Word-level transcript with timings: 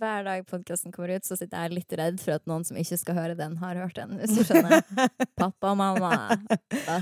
hver 0.00 0.26
dag 0.26 0.46
podkasten 0.48 0.94
kommer 0.94 1.16
ut, 1.16 1.26
så 1.26 1.38
sitter 1.38 1.66
jeg 1.66 1.78
litt 1.80 1.96
redd 1.98 2.22
for 2.22 2.36
at 2.38 2.46
noen 2.50 2.64
som 2.66 2.78
ikke 2.80 2.98
skal 3.00 3.18
høre 3.18 3.38
den, 3.38 3.58
har 3.62 3.78
hørt 3.80 3.98
den. 3.98 4.16
Hvis 4.20 4.36
du 4.38 4.42
skjønner. 4.46 4.82
Pappa 5.40 5.72
og 5.72 5.78
mamma. 5.80 6.12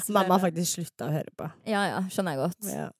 Mamma 0.08 0.36
har 0.36 0.44
faktisk 0.48 0.78
slutta 0.78 1.10
å 1.10 1.15
høre 1.15 1.34
på. 1.36 1.50
Ja 1.70 1.88
ja, 1.92 2.04
skjønner 2.10 2.36
jeg 2.36 2.46
godt. 2.46 2.70
Ja. 2.72 2.91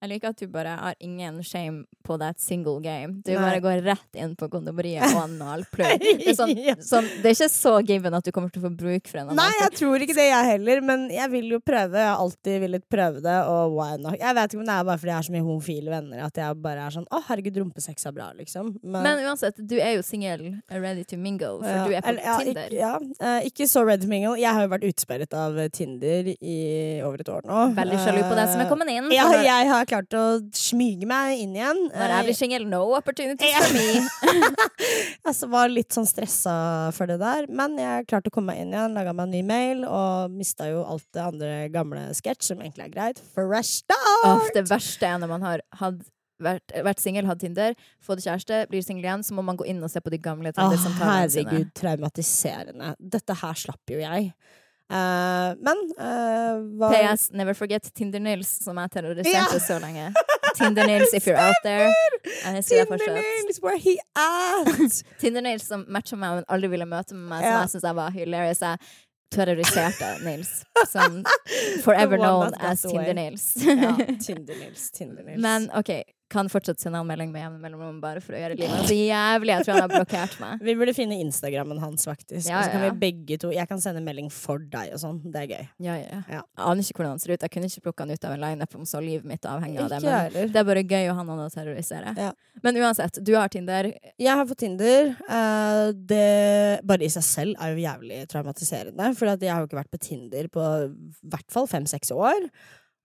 Jeg 0.00 0.10
liker 0.14 0.32
at 0.32 0.40
du 0.40 0.48
bare 0.48 0.74
har 0.80 0.94
ingen 1.04 1.42
shame 1.44 1.84
på 2.06 2.16
that 2.20 2.40
single 2.40 2.80
game. 2.80 3.20
Du 3.24 3.32
Nei. 3.34 3.40
bare 3.42 3.60
går 3.60 3.82
rett 3.84 4.16
inn 4.16 4.32
på 4.38 4.48
kondomeriet 4.52 5.04
og 5.12 5.26
analplugg. 5.26 6.00
Det, 6.20 6.34
sånn, 6.36 6.52
sånn, 6.84 7.06
det 7.22 7.30
er 7.30 7.34
ikke 7.34 7.48
så 7.52 7.72
given 7.86 8.14
at 8.16 8.24
du 8.24 8.30
kommer 8.34 8.52
til 8.52 8.62
å 8.62 8.68
få 8.68 8.70
bruk 8.76 9.08
for 9.08 9.20
en 9.22 9.30
Nei, 9.36 9.50
jeg 9.58 9.72
tror 9.78 10.02
ikke 10.04 10.16
det, 10.16 10.26
jeg 10.30 10.48
heller. 10.48 10.80
Men 10.84 11.06
jeg 11.12 11.30
vil 11.32 11.54
jo 11.54 11.60
prøve. 11.64 11.98
Jeg 12.00 12.08
har 12.08 12.22
alltid 12.22 12.64
villet 12.64 12.86
prøve 12.92 13.22
det, 13.24 13.36
og 13.50 13.74
why 13.76 13.98
not? 14.00 14.16
Jeg 14.20 14.36
vet 14.36 14.54
ikke 14.54 14.62
om 14.62 14.68
det 14.68 14.76
er 14.76 14.88
bare 14.88 15.02
fordi 15.02 15.12
jeg 15.12 15.18
har 15.18 15.26
så 15.28 15.34
mye 15.34 15.46
homofile 15.46 15.92
venner 15.94 16.24
at 16.26 16.40
jeg 16.40 16.58
bare 16.64 16.86
er 16.86 16.96
sånn 16.96 17.06
Å, 17.10 17.20
herregud, 17.28 17.60
rumpesex 17.62 18.08
er 18.08 18.16
bra, 18.16 18.30
liksom. 18.38 18.72
Men 18.80 19.22
uansett, 19.26 19.60
du 19.60 19.76
er 19.78 19.98
jo 19.98 20.04
singel, 20.06 20.46
ready 20.72 21.04
to 21.04 21.20
mingle, 21.20 21.60
for 21.60 21.70
Ja, 21.70 21.84
du 21.84 21.96
er 21.96 22.06
på 22.06 22.16
ja, 22.16 22.38
Tinder. 22.40 22.72
Ikke, 22.72 22.80
ja, 22.80 22.94
uh, 23.20 23.48
ikke 23.50 23.68
så 23.70 23.84
ready 23.86 24.06
to 24.06 24.12
mingle. 24.12 24.36
Jeg 24.40 24.56
har 24.56 24.66
jo 24.66 24.72
vært 24.72 24.88
utsperret 24.90 25.36
av 25.36 25.60
Tinder 25.76 26.32
i 26.32 26.58
over 27.06 27.20
et 27.22 27.32
år 27.32 27.48
nå. 27.48 27.62
Veldig 27.76 28.00
sjalu 28.00 28.22
på 28.24 28.40
deg 28.40 28.52
som 28.54 28.64
er 28.64 28.70
Eh, 28.70 28.72
kommet 28.72 28.88
inn. 28.88 29.10
Ja, 29.14 29.26
jeg 29.42 29.68
har 29.70 29.86
klart 29.90 30.16
å 30.16 30.24
smyge 30.56 31.08
meg 31.08 31.42
inn 31.42 31.56
igjen. 31.58 31.82
jeg 31.90 32.26
blir 32.28 32.38
single, 32.38 32.66
no 32.70 32.82
opportunities 32.96 33.56
for 33.58 33.76
me. 33.76 33.88
Jeg 34.80 35.28
altså, 35.28 35.46
var 35.52 35.68
litt 35.70 35.92
sånn 35.94 36.06
stressa 36.08 36.52
for 36.96 37.10
det 37.10 37.18
der, 37.20 37.46
men 37.52 37.76
jeg 37.78 38.06
klarte 38.08 38.30
å 38.30 38.34
komme 38.34 38.54
meg 38.54 38.62
inn 38.64 38.72
igjen. 38.74 38.94
Laga 38.96 39.12
meg 39.14 39.28
en 39.28 39.34
ny 39.34 39.42
mail, 39.46 39.82
og 39.86 40.32
mista 40.34 40.66
jo 40.70 40.80
alt 40.88 41.04
det 41.14 41.22
andre 41.22 41.50
gamle 41.72 42.06
sketsj, 42.16 42.50
som 42.50 42.62
egentlig 42.62 42.88
er 42.88 42.94
greit. 42.94 43.20
Fresh 43.34 43.84
start! 43.84 44.24
Off, 44.26 44.48
det 44.56 44.64
verste 44.70 45.06
er 45.06 45.20
når 45.22 45.30
man 45.34 45.44
har 45.46 45.64
hatt 45.82 46.00
vært, 46.42 46.74
vært 46.86 47.02
singel, 47.02 47.28
hatt 47.28 47.42
Tinder, 47.42 47.76
fått 48.04 48.24
kjæreste, 48.24 48.64
blir 48.70 48.84
singel 48.84 49.06
igjen, 49.06 49.24
så 49.26 49.36
må 49.36 49.44
man 49.46 49.58
gå 49.60 49.68
inn 49.70 49.82
og 49.84 49.92
se 49.92 50.02
på 50.02 50.12
de 50.12 50.20
gamle 50.22 50.52
Å, 50.52 50.56
Tinder-samtalene 50.56 51.20
herregud, 51.20 51.70
traumatiserende. 51.76 52.94
Dette 52.98 53.36
her 53.42 53.62
slapp 53.64 53.94
jo 53.94 54.00
jeg. 54.00 54.32
Eh, 54.90 55.50
men 55.62 55.82
eh, 55.98 56.60
hva 56.80 56.88
PS, 56.94 57.28
never 57.38 57.54
forget 57.54 57.86
Tinder-Nils, 57.94 58.48
som 58.64 58.78
er 58.82 58.88
terrorisert 58.90 59.32
Ja. 59.32 59.44
så 59.62 59.78
lenge. 59.82 60.08
Tinder-Nils, 60.58 61.12
if 61.14 61.26
you're 61.28 61.38
out 61.38 61.54
there. 61.64 61.92
Jeg 62.24 62.56
husker 62.56 62.80
deg 62.82 62.88
Tinder 62.88 63.20
fortsatt. 63.22 63.62
where 63.62 63.78
he 63.78 63.98
at? 64.18 65.02
Tinder-Nils 65.22 65.68
som 65.70 65.84
matcha 65.88 66.16
meg, 66.18 66.40
men 66.40 66.44
aldri 66.50 66.68
ville 66.74 66.86
møte 66.90 67.14
med 67.14 67.28
meg, 67.30 67.44
som 67.44 67.52
Ja. 67.52 67.60
jeg 67.62 67.70
syns 67.76 67.94
var 68.00 68.10
hilarious. 68.10 68.60
Jeg 68.60 68.78
terroriserte 69.30 70.08
Nils. 70.24 70.64
Som 70.90 71.20
forever 71.84 72.16
known 72.18 72.52
as. 72.58 72.82
Tinder-Nils. 72.82 73.44
ja, 73.62 73.94
Tinder-Nils. 74.18 74.90
Tinder. 74.98 75.36
Men 75.38 75.70
OK, 75.78 76.02
kan 76.30 76.48
fortsatt 76.50 76.80
sende 76.80 77.00
anmelding 77.02 77.32
med 77.32 77.42
jevne 77.42 77.58
mellomrom 77.62 77.98
bare 78.02 78.22
for 78.22 78.36
å 78.36 78.40
gjøre 78.40 78.56
livet 78.58 78.86
så 78.88 78.96
jævlig. 78.96 79.52
Jeg 79.52 79.66
tror 79.66 79.74
han 79.76 79.84
har 79.84 79.92
blokkert 79.92 80.36
meg. 80.42 80.60
vi 80.68 80.74
burde 80.78 80.94
finne 80.96 81.18
Instagrammen 81.24 81.80
hans, 81.82 82.06
faktisk. 82.06 82.46
Ja, 82.48 82.60
Og 82.60 82.68
så 82.68 82.74
kan 82.74 82.84
vi 82.84 82.90
begge 83.02 83.38
to 83.42 83.50
Jeg 83.54 83.66
kan 83.70 83.82
sende 83.82 84.02
melding 84.04 84.30
for 84.34 84.62
deg 84.72 84.94
og 84.94 85.02
sånn. 85.02 85.18
Det 85.26 85.42
er 85.42 85.48
gøy. 85.50 85.64
Ja, 85.86 85.96
ja. 85.98 86.20
Ja. 86.30 86.42
Jeg 86.42 86.66
aner 86.66 86.84
ikke 86.84 87.00
hvordan 87.00 87.16
han 87.16 87.22
ser 87.22 87.34
ut. 87.34 87.46
Jeg 87.46 87.54
kunne 87.56 87.70
ikke 87.70 87.84
plukka 87.88 88.06
han 88.06 88.14
ut 88.14 88.28
av 88.28 88.36
en 88.36 88.44
lineup 88.44 88.76
om 88.78 88.86
så 88.88 89.02
livet 89.04 89.26
mitt 89.28 89.48
avhenger 89.50 89.84
av 89.84 89.92
det. 89.92 90.00
Men 90.04 90.16
heller. 90.16 90.52
det 90.54 90.62
er 90.62 90.68
bare 90.70 90.86
gøy 90.86 91.10
å 91.10 91.16
ha 91.18 91.26
noen 91.26 91.42
å 91.44 91.48
terrorisere. 91.54 92.14
Ja. 92.20 92.30
Men 92.64 92.80
uansett, 92.80 93.20
du 93.26 93.32
har 93.36 93.50
Tinder. 93.52 93.90
Jeg 94.20 94.30
har 94.30 94.46
fått 94.48 94.62
Tinder. 94.62 95.12
Uh, 95.26 95.90
det 95.94 96.80
bare 96.86 97.06
i 97.06 97.12
seg 97.12 97.26
selv 97.26 97.60
er 97.60 97.74
jo 97.74 97.84
jævlig 97.84 98.22
traumatiserende. 98.30 99.10
For 99.18 99.34
jeg 99.34 99.50
har 99.50 99.64
jo 99.64 99.70
ikke 99.70 99.80
vært 99.82 99.94
på 99.94 100.04
Tinder 100.10 100.50
på 100.52 100.68
i 100.86 101.32
hvert 101.32 101.50
fall 101.52 101.68
fem-seks 101.70 102.14
år. 102.14 102.48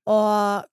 Og 0.06 0.72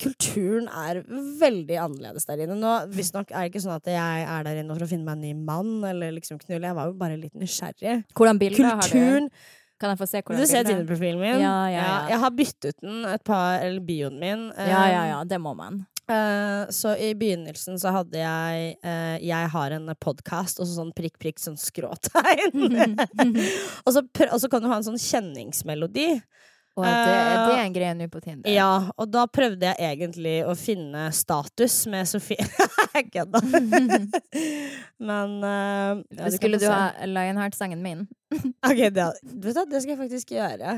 kulturen 0.00 0.68
er 0.70 1.02
veldig 1.40 1.78
annerledes 1.82 2.28
der 2.28 2.44
inne. 2.44 2.56
Nå 2.58 2.74
Visstnok 2.94 3.30
er 3.32 3.46
det 3.46 3.52
ikke 3.52 3.64
sånn 3.66 3.76
at 3.76 3.90
jeg 3.92 4.26
er 4.26 4.46
der 4.46 4.62
inne 4.62 4.76
for 4.76 4.86
å 4.86 4.90
finne 4.90 5.06
meg 5.06 5.18
en 5.18 5.24
ny 5.26 5.46
mann 5.48 5.86
eller 5.88 6.14
liksom 6.16 6.40
knulle. 6.42 6.66
Jeg 6.70 6.78
var 6.78 6.90
jo 6.90 6.98
bare 7.00 7.20
litt 7.20 7.36
nysgjerrig. 7.38 8.02
Hvordan 8.16 8.42
bilder 8.42 8.70
har 8.80 8.92
du? 8.92 9.30
Kan 9.78 9.92
jeg 9.92 10.00
få 10.00 10.08
se 10.10 10.22
hvordan 10.24 10.42
du 10.42 10.50
ser? 10.50 10.66
Tinder-profilen 10.66 11.20
min? 11.22 11.36
Ja, 11.38 11.58
ja, 11.70 11.82
ja. 11.84 11.98
Jeg 12.10 12.18
har 12.24 12.34
byttet 12.34 12.80
den 12.82 13.04
et 13.06 13.22
par 13.26 13.60
Eller 13.62 13.84
bioen 13.84 14.18
min. 14.18 14.48
eh, 14.56 14.70
Ja, 14.72 14.82
ja, 14.90 15.04
ja. 15.12 15.20
Det 15.24 15.38
må 15.40 15.54
man. 15.54 15.84
Uh, 16.08 16.64
så 16.72 16.94
i 16.96 17.12
begynnelsen 17.14 17.76
så 17.76 17.92
hadde 17.92 18.16
jeg 18.16 18.78
uh, 18.80 19.16
Jeg 19.20 19.50
har 19.52 19.74
en 19.76 19.92
podkast, 20.00 20.56
og 20.56 20.64
så 20.64 20.78
sånn 20.80 20.92
prikk, 20.96 21.18
prikk, 21.20 21.38
sånn 21.42 21.58
skråtegn. 21.60 22.96
og, 23.84 23.90
så 23.92 24.02
og 24.02 24.38
så 24.40 24.50
kan 24.50 24.64
du 24.64 24.70
ha 24.72 24.80
en 24.80 24.88
sånn 24.88 24.98
kjenningsmelodi. 24.98 26.14
Og 26.78 26.86
det, 26.86 27.14
det 27.48 27.54
er 27.56 27.64
en 27.64 27.74
greie 27.74 27.94
nå 27.98 28.06
på 28.12 28.20
Tinder. 28.22 28.50
Ja, 28.52 28.90
og 28.94 29.10
da 29.10 29.24
prøvde 29.30 29.72
jeg 29.72 29.98
egentlig 29.98 30.36
å 30.46 30.54
finne 30.58 31.08
status 31.16 31.80
med 31.90 32.08
Sofie. 32.10 32.46
Jeg 32.98 33.10
kødda. 33.12 33.40
Men 35.08 35.34
uh, 35.44 36.00
ja, 36.16 36.30
Skulle 36.34 36.58
du 36.58 36.66
ha 36.70 37.06
Lionheart-sangen 37.06 37.82
min? 37.84 38.06
Ok, 38.66 38.80
det, 38.94 39.04
vet 39.22 39.44
du, 39.44 39.60
det 39.70 39.82
skal 39.84 39.92
jeg 39.92 40.00
faktisk 40.00 40.32
gjøre. 40.34 40.72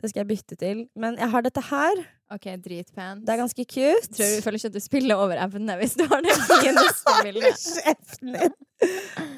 Det 0.00 0.10
skal 0.12 0.22
jeg 0.22 0.28
bytte 0.30 0.58
til. 0.60 0.84
Men 0.96 1.18
jeg 1.18 1.28
har 1.32 1.44
dette 1.44 1.64
her. 1.72 2.04
OK, 2.30 2.46
dritpent. 2.62 3.24
Det 3.26 3.32
er 3.34 3.40
ganske 3.40 3.64
cute. 3.66 4.10
Tror 4.14 4.28
du 4.36 4.42
føler 4.44 4.58
ikke 4.60 4.68
at 4.70 4.76
du 4.76 4.82
spiller 4.84 5.18
over 5.18 5.40
evne 5.42 5.74
hvis 5.80 5.96
du 5.98 6.04
har 6.12 6.22
det 6.22 6.36
fineste 6.50 7.14
bildet? 7.26 7.64
Kjeften 7.64 8.36
din! 8.36 8.54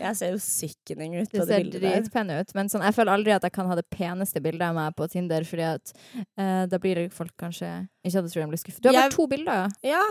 Jeg 0.03 0.17
ser 0.19 0.35
jo 0.35 0.39
sickening 0.43 1.15
ut 1.19 1.31
på 1.33 1.39
det 1.41 1.47
ser 1.49 1.63
bildet 1.65 1.81
der. 1.83 1.97
dritpen 2.03 2.29
ut, 2.31 2.53
men 2.55 2.69
sånn, 2.71 2.85
jeg 2.87 2.95
føler 2.95 3.17
aldri 3.17 3.33
at 3.35 3.43
jeg 3.49 3.55
kan 3.57 3.67
ha 3.71 3.75
det 3.79 3.87
peneste 3.91 4.43
bildet 4.45 4.63
av 4.69 4.77
meg 4.77 4.93
på 4.99 5.09
Tinder, 5.11 5.43
fordi 5.49 5.65
at 5.67 5.95
eh, 6.39 6.61
da 6.71 6.79
blir 6.83 7.01
folk 7.15 7.33
kanskje 7.41 7.71
ikke 8.05 8.13
at 8.13 8.29
jeg 8.29 8.35
tror 8.37 8.45
de 8.45 8.51
blir 8.53 8.63
skuffet. 8.63 8.83
Du 8.85 8.89
har 8.91 8.95
Jeg- 8.99 9.09
bare 9.09 9.17
to 9.17 9.27
bilder. 9.33 9.75
Ja, 9.83 10.05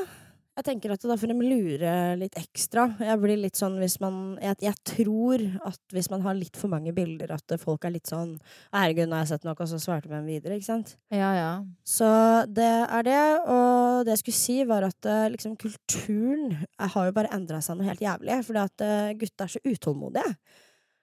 jeg 0.62 0.68
tenker 0.70 0.94
at 0.94 1.04
da 1.10 1.18
får 1.18 1.34
de 1.34 1.50
lure 1.50 1.94
litt 2.22 2.38
ekstra. 2.40 2.86
Jeg 3.02 3.20
blir 3.22 3.40
litt 3.42 3.60
sånn 3.60 3.80
hvis 3.82 3.98
man 4.04 4.38
jeg, 4.42 4.60
jeg 4.64 4.78
tror 4.88 5.44
at 5.68 5.96
hvis 5.96 6.10
man 6.14 6.24
har 6.26 6.38
litt 6.38 6.58
for 6.60 6.72
mange 6.72 6.94
bilder, 6.96 7.34
at 7.36 7.56
folk 7.62 7.86
er 7.88 7.96
litt 7.98 8.10
sånn 8.12 8.38
'Herregud, 8.72 9.10
nå 9.10 9.18
har 9.18 9.26
jeg 9.26 9.34
sett 9.34 9.48
noe', 9.48 9.58
og 9.58 9.70
så 9.72 9.82
svarte 9.82 10.12
de 10.12 10.22
videre, 10.28 10.58
ikke 10.58 10.70
sant? 10.70 10.96
Ja, 11.12 11.34
ja. 11.36 11.52
Så 11.84 12.08
det 12.48 12.72
er 12.86 13.08
det. 13.08 13.22
Og 13.50 14.06
det 14.06 14.16
jeg 14.16 14.24
skulle 14.24 14.42
si, 14.42 14.58
var 14.70 14.86
at 14.88 15.06
eh, 15.06 15.30
liksom 15.34 15.58
kulturen 15.60 16.52
eh, 16.62 16.90
har 16.94 17.10
jo 17.10 17.16
bare 17.18 17.34
endra 17.34 17.62
seg 17.62 17.78
noe 17.78 17.90
helt 17.90 18.04
jævlig. 18.04 18.42
Fordi 18.46 18.62
at 18.62 18.84
uh, 18.86 19.14
gutta 19.18 19.48
er 19.48 19.56
så 19.56 19.64
utålmodige. 19.66 20.36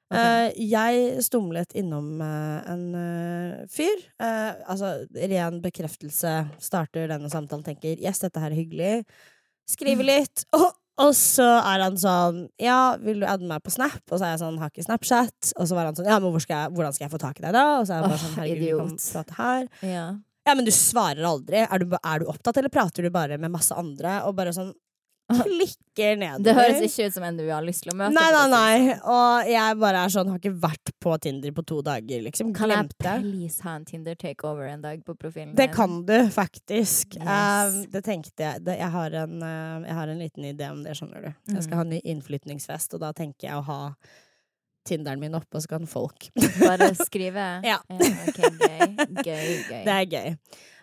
Okay. 0.09 0.47
Eh, 0.49 0.69
jeg 0.71 1.25
stumlet 1.27 1.75
innom 1.77 2.23
eh, 2.25 2.71
en 2.73 2.85
eh, 2.97 3.65
fyr. 3.69 4.05
Eh, 4.17 4.53
altså, 4.65 4.95
ren 5.13 5.59
bekreftelse. 5.65 6.33
Starter 6.65 7.11
denne 7.11 7.29
samtalen, 7.33 7.67
tenker 7.67 8.01
'yes, 8.01 8.23
dette 8.25 8.41
her 8.41 8.55
er 8.55 8.57
hyggelig'. 8.57 9.05
Skriver 9.69 10.07
litt. 10.09 10.45
Og, 10.57 10.71
og 10.99 11.11
så 11.15 11.47
er 11.61 11.85
han 11.85 11.99
sånn 12.01 12.47
'ja, 12.59 12.97
vil 13.03 13.21
du 13.21 13.27
adde 13.29 13.47
meg 13.47 13.63
på 13.63 13.71
Snap?' 13.75 14.03
Og 14.11 14.17
så 14.19 14.25
er 14.25 14.33
jeg 14.35 14.43
sånn 14.43 14.59
'har 14.59 14.73
ikke 14.73 14.87
Snapchat'. 14.87 15.53
Og 15.57 15.69
så 15.69 15.77
var 15.77 15.91
han 15.91 15.99
sånn 15.99 16.09
'ja, 16.09 16.19
men 16.19 16.41
skal 16.41 16.57
jeg, 16.65 16.73
hvordan 16.75 16.95
skal 16.95 17.05
jeg 17.05 17.13
få 17.13 17.21
tak 17.21 17.39
i 17.39 17.45
deg 17.47 17.53
da?' 17.53 17.81
Og 17.81 17.87
så 17.87 17.93
er 17.93 18.01
jeg 18.01 18.09
bare 18.09 18.23
sånn 18.25 18.37
'herregud, 18.39 18.65
vi 18.65 18.73
kan 18.81 18.97
prate 19.13 19.35
her'. 19.39 19.69
ja. 19.83 20.09
Ja, 20.49 20.55
men 20.55 20.65
du 20.65 20.71
svarer 20.73 21.27
aldri. 21.29 21.61
Er 21.61 21.79
du, 21.79 21.93
er 21.93 22.19
du 22.21 22.25
opptatt, 22.25 22.57
eller 22.57 22.73
prater 22.73 23.05
du 23.05 23.11
bare 23.13 23.37
med 23.37 23.53
masse 23.53 23.75
andre? 23.77 24.23
Og 24.25 24.35
bare 24.35 24.55
sånn 24.57 24.73
klikker 25.45 26.17
nedover. 26.17 26.45
Det 26.45 26.55
høres 26.57 26.85
ikke 26.87 27.09
ut 27.09 27.17
som 27.17 27.25
en 27.29 27.39
du 27.39 27.45
har 27.51 27.65
lyst 27.65 27.85
til 27.85 27.93
å 27.93 27.97
møte. 27.99 28.15
Nei, 28.17 28.29
nei, 28.33 28.45
nei. 28.53 28.95
Og 28.99 29.51
jeg 29.51 29.79
bare 29.83 30.05
er 30.07 30.15
sånn, 30.15 30.31
har 30.33 30.41
ikke 30.41 30.55
vært 30.63 30.93
på 31.05 31.17
Tinder 31.25 31.53
på 31.57 31.65
to 31.69 31.81
dager, 31.85 32.23
liksom. 32.25 32.55
Kan 32.57 32.73
jeg 32.73 32.89
please 33.01 33.67
ha 33.67 33.75
en 33.79 33.85
Tinder 33.89 34.17
takeover 34.19 34.71
en 34.71 34.85
dag 34.85 35.03
på 35.05 35.17
profilen 35.19 35.53
Det 35.59 35.69
kan 35.75 36.01
du 36.09 36.17
faktisk. 36.35 37.19
Yes. 37.19 37.75
Um, 37.75 37.83
det 37.93 38.05
tenkte 38.07 38.47
jeg. 38.47 38.65
Det, 38.65 38.79
jeg, 38.81 38.93
har 38.95 39.19
en, 39.25 39.37
uh, 39.43 39.85
jeg 39.85 39.99
har 40.01 40.15
en 40.15 40.25
liten 40.25 40.49
idé 40.49 40.71
om 40.73 40.81
det, 40.87 40.97
skjønner 40.99 41.29
du. 41.29 41.31
Jeg 41.53 41.67
skal 41.67 41.83
ha 41.83 41.87
en 41.87 41.93
ny 41.97 42.01
innflytningsfest, 42.15 42.97
og 42.97 43.05
da 43.05 43.13
tenker 43.17 43.51
jeg 43.51 43.61
å 43.61 43.67
ha 43.69 43.83
Tinderen 44.89 45.21
min 45.21 45.35
oppe, 45.37 45.59
og 45.59 45.61
så 45.61 45.75
kan 45.75 45.85
folk 45.91 46.31
Bare 46.63 46.95
skrive? 47.09 47.45
Ja. 47.67 47.77
ok, 47.93 48.39
gøy. 48.41 48.87
Gøy, 49.21 49.51
gøy. 49.69 49.83
Det 49.85 49.97
er 49.99 50.07
gøy. 50.09 50.39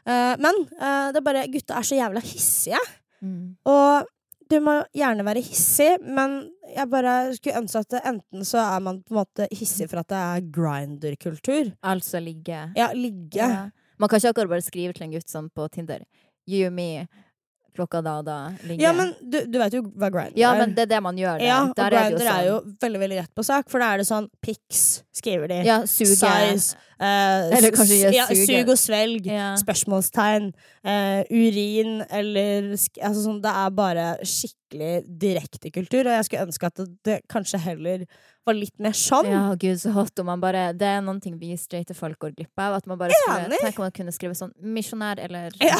Uh, 0.05 0.35
men 0.37 0.59
uh, 0.77 1.09
det 1.09 1.17
er 1.17 1.25
bare 1.25 1.47
Gutta 1.49 1.79
er 1.79 1.87
så 1.87 1.97
jævla 1.97 2.21
hissige. 2.21 2.81
Mm. 3.25 3.55
Og 3.71 4.05
du 4.51 4.59
må 4.63 4.75
gjerne 4.95 5.25
være 5.25 5.41
hissig, 5.45 5.95
men 6.01 6.37
jeg 6.75 6.89
bare 6.91 7.15
skulle 7.37 7.61
ønske 7.63 7.81
at 7.81 7.97
enten 8.01 8.45
så 8.47 8.61
er 8.61 8.83
man 8.85 9.01
på 9.03 9.15
en 9.15 9.21
måte 9.21 9.47
hissig 9.51 9.87
for 9.91 10.01
at 10.03 10.11
det 10.11 10.21
er 10.21 10.49
grinder-kultur. 10.57 11.73
Altså 11.85 12.21
ligge. 12.23 12.59
Ja, 12.77 12.91
ligge. 12.93 13.41
Ja. 13.41 13.65
Man 13.97 14.11
kan 14.11 14.19
ikke 14.19 14.33
akkurat 14.35 14.53
bare 14.57 14.65
skrive 14.65 14.93
til 14.93 15.07
en 15.07 15.15
gutt 15.15 15.31
sånn 15.31 15.49
på 15.55 15.67
Tinder 15.71 16.03
You 16.45 16.69
me 16.69 17.07
klokka 17.75 18.01
da 18.05 18.17
og 18.21 18.25
da 18.27 18.37
ligge. 18.63 18.81
Ja, 18.83 18.93
men 18.95 19.13
du, 19.21 19.37
du 19.51 19.59
vet 19.61 19.75
jo 19.77 19.83
hva 19.93 20.09
Grindr 20.13 20.39
Ja, 20.39 20.53
er. 20.55 20.63
men 20.63 20.73
det 20.77 20.87
er 20.87 20.91
det 20.95 21.01
man 21.05 21.19
gjør 21.19 21.37
der. 21.39 21.47
ja, 21.47 21.59
og 21.67 21.75
der 21.77 21.97
er 21.99 22.15
sånn. 22.15 22.31
Er 22.35 22.49
jo 22.49 22.57
veldig 22.81 23.01
veldig 23.03 23.21
rett 23.21 23.33
på 23.35 23.45
sak, 23.45 23.69
for 23.71 23.83
da 23.83 23.93
er 23.93 24.01
det 24.01 24.07
sånn 24.09 24.27
pics, 24.43 24.83
skriver 25.15 25.51
de. 25.51 25.61
Ja, 25.67 25.81
suge. 25.89 26.17
Size. 26.17 26.79
Uh, 26.95 27.51
Eller 27.51 27.73
kanskje 27.75 28.01
gjør 28.05 28.13
ja, 28.15 28.25
suge. 28.31 28.45
Sug 28.47 28.69
og 28.71 28.79
svelg. 28.79 29.25
Ja. 29.27 29.49
Spørsmålstegn. 29.59 30.51
Uh, 30.85 31.21
urin 31.33 31.97
eller 32.13 32.71
altså 32.75 33.19
sånn, 33.23 33.41
Det 33.43 33.51
er 33.51 33.73
bare 33.75 34.05
skikkelig 34.23 34.64
direkte 34.71 35.71
kultur, 35.71 36.07
og 36.07 36.15
jeg 36.15 36.25
skulle 36.25 36.45
ønske 36.47 36.69
at 36.69 36.79
det, 36.79 36.87
det 37.05 37.17
kanskje 37.31 37.59
heller 37.61 38.05
var 38.45 38.57
litt 38.57 38.75
mer 38.81 38.93
sånn. 38.97 39.27
Ja, 39.29 39.43
gud, 39.57 39.77
så 39.81 39.91
hot 39.95 40.19
om 40.21 40.27
man 40.29 40.41
bare 40.41 40.67
Det 40.77 40.85
er 40.85 40.99
noen 41.01 41.17
ting 41.21 41.37
vi 41.41 41.55
straighte 41.57 41.95
folk 41.97 42.19
går 42.21 42.35
glipp 42.37 42.61
av. 42.61 42.75
At 42.77 42.89
man 42.89 42.99
bare 42.99 43.15
skulle. 43.17 43.57
Tenk 43.61 43.79
om 43.79 43.85
man 43.87 43.95
kunne 43.95 44.13
skrive 44.13 44.37
sånn 44.37 44.53
'misjonær' 44.61 45.21
eller 45.25 45.55
Ja. 45.61 45.79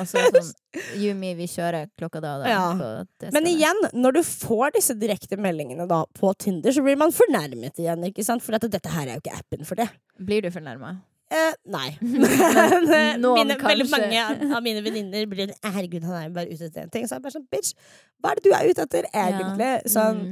Og 0.00 0.08
så 0.08 0.24
sånn 0.28 0.52
Yumi, 1.00 1.34
vi 1.36 1.46
kjører 1.48 1.88
klokka 1.98 2.20
da 2.20 2.36
og 2.36 2.44
da. 2.44 2.50
Ja. 2.52 3.30
Men 3.32 3.48
igjen, 3.48 3.80
når 3.92 4.18
du 4.18 4.22
får 4.22 4.74
disse 4.76 4.96
direkte 4.98 5.36
meldingene 5.36 5.88
da 5.88 6.04
på 6.18 6.34
Tinder, 6.36 6.72
så 6.72 6.84
blir 6.84 6.96
man 6.96 7.12
fornærmet 7.12 7.80
igjen, 7.80 8.04
ikke 8.08 8.24
sant? 8.24 8.42
For 8.42 8.56
at 8.56 8.68
dette 8.68 8.92
her 8.92 9.08
er 9.08 9.16
jo 9.16 9.24
ikke 9.24 9.38
appen 9.38 9.64
for 9.68 9.80
det. 9.80 9.88
Blir 10.20 10.42
du 10.42 10.50
fornærma? 10.50 11.00
Eh, 11.32 11.54
nei. 11.72 11.88
Men, 12.02 13.22
mine, 13.22 13.56
veldig 13.62 13.88
mange 13.92 14.26
av- 14.26 14.62
mine 14.64 14.82
venninner 14.84 15.26
blir 15.30 15.48
sånn, 15.52 15.72
Herregud, 15.72 16.04
han 16.08 16.18
er 16.18 16.28
jo 16.28 16.34
bare 16.36 16.52
ute 16.52 16.68
etter 16.68 16.84
en 16.84 16.92
ting. 16.92 17.06
Så 17.08 17.16
jeg 17.16 17.24
bare 17.24 17.36
sånn 17.38 17.48
Bitch, 17.52 17.72
hva 18.20 18.32
er 18.34 18.40
det 18.40 18.44
du 18.50 18.52
er 18.56 18.68
ute 18.70 18.84
etter 18.86 19.08
egentlig? 19.12 19.72
Sånn, 19.96 20.22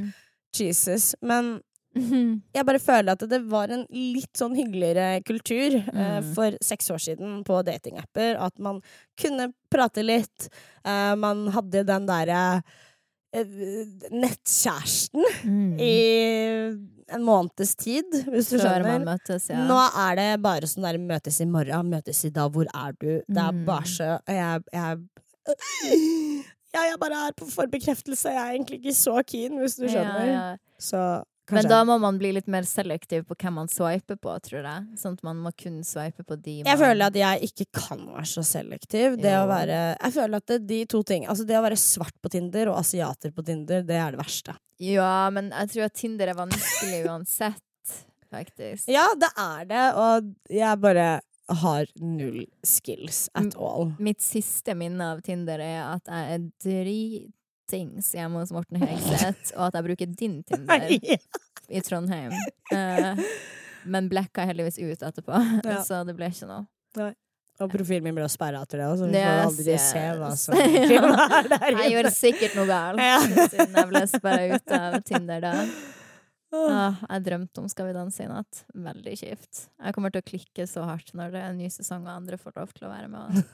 Jesus. 0.57 1.13
Men 1.23 1.59
Mm. 1.91 2.37
jeg 2.55 2.63
bare 2.69 2.79
føler 2.79 3.17
at 3.17 3.23
det 3.27 3.41
var 3.51 3.73
en 3.75 3.81
litt 3.91 4.39
sånn 4.39 4.53
hyggeligere 4.55 5.25
kultur 5.27 5.75
eh, 5.75 6.21
Mm. 6.21 6.29
for 6.37 6.55
seks 6.63 6.87
år 6.95 7.01
siden 7.03 7.41
på 7.43 7.57
datingapper. 7.67 8.37
At 8.39 8.61
man 8.63 8.79
kunne 9.19 9.49
prate 9.75 10.05
litt. 10.07 10.47
Eh, 10.87 11.17
man 11.19 11.49
hadde 11.51 11.83
den 11.89 12.07
derre 12.07 12.39
eh, 12.61 12.63
nettkjæresten 13.35 15.25
Mm. 15.45 15.79
i 15.81 15.95
en 17.15 17.23
måneds 17.27 17.75
tid, 17.77 18.05
hvis 18.31 18.51
du 18.51 18.59
Før 18.59 18.65
skjønner. 18.83 19.05
møtes, 19.07 19.49
ja. 19.51 19.57
Nå 19.67 19.79
er 20.09 20.15
det 20.19 20.43
bare 20.43 20.67
sånn 20.71 20.83
der 20.87 20.99
møtes 20.99 21.41
i 21.41 21.47
morgen, 21.47 21.91
møtes 21.91 22.25
i 22.25 22.31
dag, 22.31 22.51
hvor 22.55 22.67
er 22.75 22.93
du? 23.01 23.21
Det 23.29 23.39
er 23.39 23.53
Mm. 23.53 23.65
bare 23.67 23.87
så 23.87 24.21
Jeg, 24.29 24.63
jeg 24.73 24.99
jeg 26.75 26.99
bare 27.01 27.27
er 27.29 27.33
på 27.37 27.47
forbekreftelse. 27.51 28.29
Jeg 28.31 28.37
er 28.37 28.53
egentlig 28.55 28.79
ikke 28.85 28.95
så 28.95 29.23
keen, 29.27 29.59
hvis 29.59 29.75
du 29.77 29.87
skjønner. 29.89 30.27
Ja, 30.27 30.51
ja. 30.51 30.57
Så 30.79 31.25
Men 31.55 31.69
da 31.71 31.81
må 31.89 31.97
man 32.03 32.19
bli 32.21 32.33
litt 32.37 32.47
mer 32.51 32.67
selektiv 32.69 33.25
på 33.29 33.37
hvem 33.41 33.57
man 33.61 33.69
swiper 33.73 34.17
på, 34.21 34.35
tror 34.47 34.67
jeg. 34.67 34.87
Sånn 35.01 35.17
at 35.19 35.23
man 35.27 35.41
må 35.43 35.53
kun 35.59 35.81
swipe 35.87 36.25
på 36.27 36.37
de 36.41 36.59
Jeg 36.67 36.79
føler 36.81 37.07
at 37.11 37.19
jeg 37.19 37.51
ikke 37.51 37.67
kan 37.81 38.03
være 38.13 38.27
så 38.31 38.45
selektiv. 38.47 39.17
Det 39.21 39.33
Jo. 39.35 39.45
å 39.45 39.49
være 39.51 39.81
Jeg 39.97 40.13
føler 40.19 40.37
at 40.43 40.47
det, 40.53 40.61
de 40.67 40.81
to 40.87 41.03
ting 41.07 41.27
Altså 41.27 41.47
det 41.49 41.57
å 41.59 41.65
være 41.65 41.79
svart 41.81 42.15
på 42.23 42.31
Tinder 42.33 42.71
og 42.73 42.79
asiater 42.83 43.33
på 43.35 43.45
Tinder, 43.47 43.83
det 43.87 43.97
er 43.97 44.15
det 44.15 44.21
verste. 44.23 44.55
Ja, 44.81 45.29
men 45.31 45.51
jeg 45.51 45.73
tror 45.75 45.89
at 45.91 45.95
Tinder 46.01 46.29
er 46.33 46.39
vanskelig 46.39 47.03
uansett, 47.11 47.97
faktisk. 48.31 48.89
Ja, 48.89 49.09
det 49.19 49.29
er 49.37 49.67
det, 49.69 49.83
og 50.01 50.31
jeg 50.55 50.81
bare 50.81 51.09
har 51.51 51.89
null 51.99 52.45
skills 52.63 53.25
at 53.35 53.57
all. 53.59 53.91
Mitt 53.99 54.23
siste 54.23 54.77
minne 54.79 55.09
av 55.17 55.21
Tinder 55.27 55.59
er 55.59 55.81
at 55.97 56.07
jeg 56.07 56.37
er 56.37 56.45
dritings 57.71 58.13
hjemme 58.15 58.39
hos 58.43 58.53
Morten 58.53 58.81
Hegseth, 58.83 59.53
og 59.57 59.69
at 59.71 59.79
jeg 59.79 59.87
bruker 59.87 60.07
din 60.19 60.43
Tinder 60.47 60.87
i 61.77 61.81
Trondheim. 61.87 62.33
Uh, 62.73 63.21
men 63.91 64.09
blacka 64.11 64.45
heldigvis 64.49 64.79
ut 64.83 65.03
etterpå, 65.07 65.41
Ja. 65.65 65.83
så 65.87 66.03
det 66.09 66.17
ble 66.19 66.31
ikke 66.33 66.49
noe. 66.51 66.67
Og 67.61 67.69
profilen 67.69 68.07
min 68.09 68.17
ble 68.17 68.25
sperra 68.33 68.63
etter 68.65 68.81
det, 68.81 68.89
så 68.97 69.07
vi 69.07 69.13
får 69.13 69.21
Yes, 69.21 69.47
aldri 69.47 69.79
se 69.85 70.05
hva 70.17 70.29
som 70.41 70.55
er 70.59 70.69
der 70.89 71.49
der 71.53 71.75
Jeg 71.77 71.93
gjorde 71.95 72.13
sikkert 72.17 72.55
noe 72.57 72.69
galt, 72.71 73.03
Ja. 73.05 73.19
siden 73.53 73.75
jeg 73.77 73.91
ble 73.91 74.05
sperra 74.09 74.47
ut 74.57 74.77
av 74.79 75.01
Tinder 75.05 75.45
da. 75.45 75.55
Ah, 76.51 76.97
jeg 77.13 77.23
drømte 77.29 77.61
om 77.63 77.69
Skal 77.71 77.87
vi 77.87 77.93
danse 77.95 78.25
i 78.25 78.27
natt. 78.27 78.65
Veldig 78.75 79.13
kjipt. 79.21 79.61
Jeg 79.79 79.95
kommer 79.95 80.11
til 80.11 80.25
å 80.25 80.27
klikke 80.33 80.65
så 80.67 80.83
hardt 80.89 81.13
når 81.15 81.37
det 81.37 81.43
er 81.45 81.53
en 81.53 81.61
ny 81.63 81.69
sesong 81.71 82.09
og 82.09 82.15
andre 82.17 82.41
får 82.41 82.57
lov 82.57 82.73
til 82.75 82.89
å 82.89 82.91
være 82.91 83.13
med. 83.13 83.45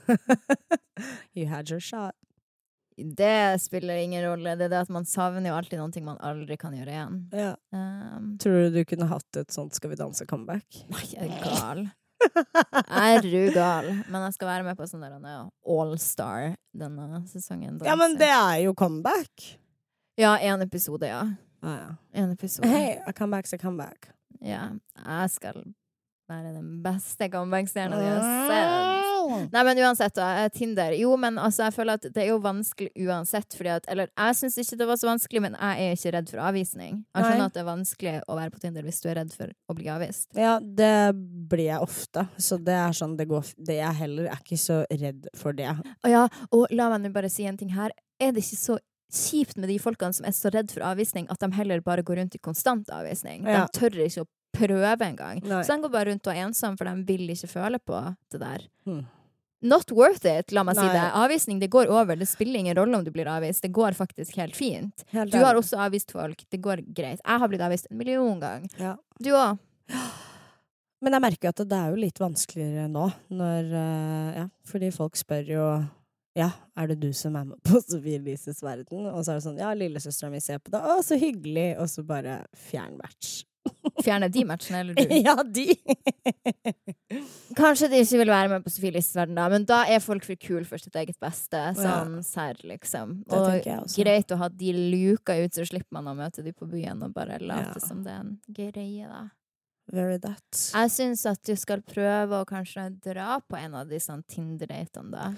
You 1.37 1.45
had 1.51 1.69
your 1.69 1.83
shot. 1.83 2.15
Det 2.97 3.61
spiller 3.61 3.95
ingen 4.01 4.23
rolle. 4.25 4.55
Det 4.57 4.65
er 4.65 4.73
det 4.73 4.79
at 4.87 4.89
man 4.93 5.05
savner 5.05 5.51
jo 5.51 5.57
alltid 5.57 5.77
noe 5.77 6.03
man 6.05 6.17
aldri 6.25 6.57
kan 6.57 6.73
gjøre 6.73 6.93
igjen. 6.95 7.19
Ja. 7.35 7.53
Um, 7.69 8.33
Tror 8.41 8.67
du 8.67 8.79
du 8.79 8.81
kunne 8.89 9.05
hatt 9.11 9.37
et 9.37 9.53
sånt 9.53 9.75
Skal 9.77 9.91
vi 9.91 9.99
danse-comeback? 9.99 10.81
nei, 10.93 11.05
jeg 11.13 11.29
er 11.29 11.43
gal. 11.43 11.83
Jeg 12.17 13.17
er 13.19 13.27
rugal. 13.29 13.91
Men 14.09 14.25
jeg 14.25 14.37
skal 14.37 14.49
være 14.49 14.65
med 14.65 14.79
på 14.79 14.87
sånn 14.89 15.05
der 15.05 15.17
ja, 15.21 15.43
Allstar 15.69 16.55
denne 16.73 17.21
sesongen. 17.29 17.77
Ja, 17.85 17.93
men 17.99 18.17
det 18.17 18.31
er 18.33 18.63
jo 18.65 18.73
comeback. 18.77 19.51
Ja, 20.17 20.33
én 20.41 20.65
episode, 20.65 21.05
ja. 21.05 21.21
Ah, 21.61 21.77
ja. 21.77 21.89
En 22.17 22.31
episode. 22.33 22.69
Hey, 22.69 22.97
a 23.05 23.13
comeback's 23.13 23.53
a 23.53 23.61
comeback. 23.61 24.09
Ja. 24.41 24.71
Jeg 25.05 25.29
skal 25.37 25.61
være 26.29 26.55
den 26.57 26.79
beste 26.85 27.29
comeback-stjerna 27.29 28.01
du 28.01 28.09
har 28.09 28.49
sett. 28.49 29.06
Nei, 29.53 29.63
men 29.67 29.81
uansett, 29.85 30.15
da. 30.17 30.27
eh, 30.43 30.49
Tinder. 30.53 30.95
Jo, 30.97 31.15
men 31.19 31.37
altså, 31.41 31.67
jeg 31.67 31.75
føler 31.75 31.99
at 31.99 32.07
det 32.13 32.23
er 32.23 32.29
jo 32.31 32.39
vanskelig 32.43 32.91
uansett, 33.07 33.57
fordi 33.57 33.73
at 33.75 33.87
Eller 33.91 34.09
jeg 34.11 34.39
syns 34.39 34.57
ikke 34.63 34.79
det 34.79 34.87
var 34.89 34.99
så 35.01 35.09
vanskelig, 35.09 35.43
men 35.47 35.57
jeg 35.59 35.87
er 35.87 35.97
ikke 35.97 36.13
redd 36.17 36.31
for 36.33 36.43
avvisning. 36.49 37.03
Jeg 37.03 37.21
Nei. 37.21 37.29
skjønner 37.29 37.45
at 37.45 37.57
det 37.57 37.63
er 37.63 37.69
vanskelig 37.71 38.15
å 38.27 38.39
være 38.39 38.53
på 38.55 38.63
Tinder 38.63 38.87
hvis 38.87 39.01
du 39.03 39.09
er 39.11 39.19
redd 39.21 39.33
for 39.35 39.53
å 39.53 39.77
bli 39.77 39.89
avvist. 39.93 40.27
Ja, 40.37 40.57
det 40.59 40.93
blir 41.49 41.67
jeg 41.69 41.83
ofte. 41.83 42.27
Så 42.37 42.59
det 42.61 42.75
er 42.77 42.95
sånn 42.97 43.17
det 43.17 43.27
går 43.29 43.53
det 43.57 43.79
Jeg 43.79 43.99
heller 44.01 44.29
er 44.31 44.41
ikke 44.41 44.59
så 44.61 44.81
redd 44.91 45.27
for 45.37 45.55
det. 45.57 45.69
Og 46.03 46.11
ja, 46.11 46.27
og 46.51 46.67
la 46.71 46.89
meg 46.93 47.03
nå 47.05 47.13
bare 47.15 47.31
si 47.31 47.45
en 47.49 47.57
ting 47.59 47.73
her. 47.75 47.93
Er 48.19 48.33
det 48.33 48.43
ikke 48.45 48.59
så 48.59 48.79
kjipt 49.13 49.57
med 49.57 49.69
de 49.71 49.77
folkene 49.79 50.15
som 50.15 50.25
er 50.27 50.35
så 50.35 50.51
redd 50.51 50.71
for 50.73 50.83
avvisning, 50.83 51.29
at 51.31 51.39
de 51.39 51.51
heller 51.55 51.83
bare 51.85 52.03
går 52.03 52.19
rundt 52.21 52.35
i 52.35 52.41
konstant 52.43 52.89
avvisning? 52.91 53.45
Ja. 53.47 53.65
De 53.65 53.79
tør 53.79 53.95
ikke 54.03 54.25
å 54.25 54.29
prøve 54.57 55.05
engang. 55.05 55.41
Nei. 55.45 55.61
Så 55.63 55.75
de 55.75 55.83
går 55.85 55.93
bare 55.93 56.11
rundt 56.11 56.27
og 56.27 56.33
er 56.33 56.47
ensomme, 56.47 56.79
for 56.79 56.89
de 56.89 57.05
vil 57.07 57.29
ikke 57.33 57.49
føle 57.51 57.79
på 57.79 58.01
det 58.33 58.41
der. 58.41 58.65
Hmm. 58.87 59.05
Not 59.65 59.89
worth 59.91 60.25
it, 60.29 60.51
la 60.53 60.61
meg 60.67 60.77
si 60.77 60.85
det. 60.85 61.05
Avvisning 61.17 61.59
det 61.61 61.71
går 61.73 61.89
over. 61.89 62.15
Det 62.19 62.27
spiller 62.29 62.59
ingen 62.59 62.77
rolle 62.77 62.99
om 62.99 63.03
du 63.05 63.09
blir 63.11 63.29
avvist. 63.31 63.63
Det 63.65 63.71
går 63.73 63.97
faktisk 63.97 64.37
helt 64.37 64.55
fint. 64.55 65.05
Helt 65.15 65.33
Du 65.33 65.39
har 65.41 65.57
også 65.57 65.79
avvist 65.81 66.13
folk. 66.13 66.43
Det 66.49 66.59
går 66.61 66.83
greit. 66.85 67.21
Jeg 67.23 67.41
har 67.41 67.49
blitt 67.49 67.63
avvist 67.65 67.89
en 67.89 67.97
million 67.97 68.39
ganger. 68.39 68.69
Ja. 68.77 68.93
Du 69.17 69.31
òg. 69.33 69.57
Men 71.01 71.13
jeg 71.13 71.25
merker 71.25 71.53
at 71.53 71.61
det 71.69 71.77
er 71.77 71.93
jo 71.93 72.01
litt 72.01 72.19
vanskeligere 72.21 72.87
nå, 72.89 73.05
når 73.29 73.73
eh, 73.81 74.37
Ja, 74.41 74.45
fordi 74.65 74.89
folk 74.93 75.17
spør 75.17 75.51
jo 75.53 75.67
ja, 76.37 76.51
er 76.77 76.91
det 76.91 76.99
du 77.01 77.09
som 77.17 77.33
er 77.37 77.47
med 77.49 77.57
på 77.65 77.79
Sofie 77.87 78.19
Elises 78.19 78.61
verden? 78.61 79.07
Og 79.09 79.23
så 79.23 79.33
er 79.33 79.39
det 79.39 79.45
sånn, 79.47 79.61
ja, 79.61 79.71
lillesøstera 79.73 80.29
mi 80.33 80.41
ser 80.43 80.61
på 80.61 80.73
det, 80.73 80.81
å, 80.85 80.99
så 81.05 81.17
hyggelig, 81.17 81.71
og 81.81 81.89
så 81.89 82.05
bare 82.05 82.43
fjern 82.67 82.97
match. 82.99 83.39
Fjerne 84.03 84.29
de 84.31 84.43
matchene, 84.47 84.79
eller 84.83 84.97
du? 84.97 85.15
ja, 85.27 85.35
de! 85.43 85.75
Kanskje 87.57 87.89
de 87.91 88.01
ikke 88.03 88.19
vil 88.21 88.31
være 88.31 88.51
med 88.51 88.65
på 88.65 88.71
Sofie 88.73 88.91
Elises 88.91 89.15
verden, 89.17 89.37
da, 89.39 89.47
men 89.51 89.65
da 89.67 89.81
er 89.89 90.03
folk 90.03 90.25
for 90.27 90.39
kule 90.41 90.65
for 90.67 90.81
sitt 90.81 90.95
eget 90.99 91.17
beste. 91.23 91.61
Sånn 91.79 92.19
serr, 92.25 92.59
liksom. 92.67 93.21
Det 93.27 93.39
Og 93.39 93.95
greit 93.97 94.33
å 94.35 94.39
ha 94.41 94.49
de 94.51 94.73
luka 94.93 95.37
ut, 95.39 95.55
så 95.57 95.65
slipper 95.67 95.97
man 95.99 96.11
å 96.11 96.15
møte 96.17 96.43
de 96.45 96.53
på 96.55 96.67
byen 96.69 97.01
og 97.07 97.15
bare 97.15 97.39
late 97.41 97.79
Ja. 97.79 97.87
som 97.87 98.03
det 98.05 98.13
er 98.13 98.21
en 98.25 98.37
greie, 98.47 99.07
da. 99.07 99.25
Very 99.91 100.17
that. 100.19 100.43
Jeg 100.73 100.91
syns 100.91 101.25
at 101.29 101.39
du 101.47 101.55
skal 101.55 101.79
prøve 101.81 102.41
å 102.41 102.45
kanskje 102.45 102.89
dra 102.99 103.39
på 103.39 103.55
en 103.55 103.73
av 103.79 103.87
disse 103.87 104.11
Tinder-datene, 104.27 105.11
da. 105.13 105.29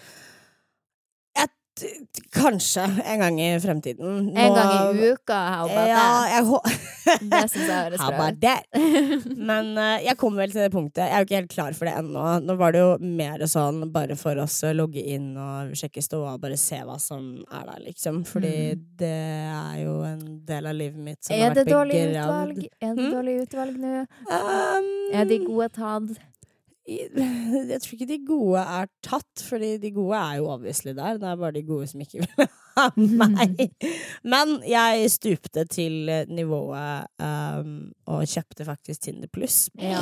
Kanskje 2.36 2.84
en 3.06 3.20
gang 3.24 3.40
i 3.42 3.50
fremtiden. 3.64 4.30
En 4.38 4.54
gang 4.56 4.72
i 5.00 5.10
uka, 5.12 5.38
how 5.54 5.66
about 5.70 5.88
Ja, 5.90 6.44
that? 6.44 6.78
Det 7.32 7.40
syns 7.50 7.66
jeg 7.66 7.78
høres 7.88 8.02
bra 8.04 8.28
ut. 8.30 9.38
Men 9.40 9.72
uh, 9.78 9.98
jeg 10.04 10.14
kommer 10.22 10.44
vel 10.44 10.52
til 10.54 10.62
det 10.62 10.72
punktet. 10.74 11.08
Jeg 11.08 11.16
er 11.16 11.24
jo 11.24 11.28
ikke 11.30 11.40
helt 11.40 11.54
klar 11.56 11.74
for 11.78 11.90
det 11.90 11.96
ennå. 11.98 12.26
Nå 12.46 12.56
var 12.60 12.76
det 12.76 12.84
jo 12.84 12.92
mer 13.02 13.42
sånn 13.50 13.82
bare 13.96 14.18
for 14.20 14.38
oss 14.44 14.60
å 14.68 14.74
logge 14.78 15.02
inn 15.02 15.32
og 15.40 15.74
sjekke 15.80 16.04
ståa 16.06 16.36
og 16.36 16.44
bare 16.44 16.58
se 16.60 16.78
hva 16.86 17.00
som 17.02 17.32
er 17.50 17.66
der, 17.72 17.82
liksom. 17.88 18.22
Fordi 18.30 18.54
det 19.00 19.14
er 19.50 19.80
jo 19.86 19.96
en 20.06 20.22
del 20.46 20.70
av 20.70 20.78
livet 20.78 21.02
mitt 21.02 21.24
som 21.24 21.34
Mm. 21.36 21.42
Er 21.42 21.48
har 21.48 21.56
det 21.56 21.66
dårlig 21.72 22.00
utvalg? 22.12 22.58
Er 22.82 22.94
det 22.94 23.00
Hmm? 23.00 23.12
dårlig 23.14 23.36
utvalg 23.48 23.78
nå? 23.80 23.96
Um, 24.30 24.90
Er 25.14 25.26
de 25.26 25.38
gode 25.46 25.70
tatt? 25.74 26.18
Jeg 27.70 27.82
tror 27.82 27.96
ikke 27.96 28.10
de 28.10 28.20
gode 28.28 28.62
er 28.62 28.90
tatt, 29.06 29.44
fordi 29.46 29.76
de 29.82 29.92
gode 29.94 30.18
er 30.18 30.40
jo 30.40 30.50
obviously 30.54 30.94
der. 30.98 31.20
Det 31.22 31.30
er 31.30 31.36
bare 31.36 31.58
de 31.58 31.64
gode 31.68 31.88
som 31.92 32.02
ikke 32.02 32.24
vil 32.24 32.48
ha 32.78 32.88
meg. 32.98 33.68
Men 34.34 34.56
jeg 34.68 35.12
stupte 35.12 35.66
til 35.70 36.10
nivået 36.30 37.10
um, 37.22 37.76
og 38.10 38.26
kjøpte 38.26 38.66
faktisk 38.66 39.06
Tinder 39.06 39.32
pluss. 39.32 39.68
Ja. 39.80 40.02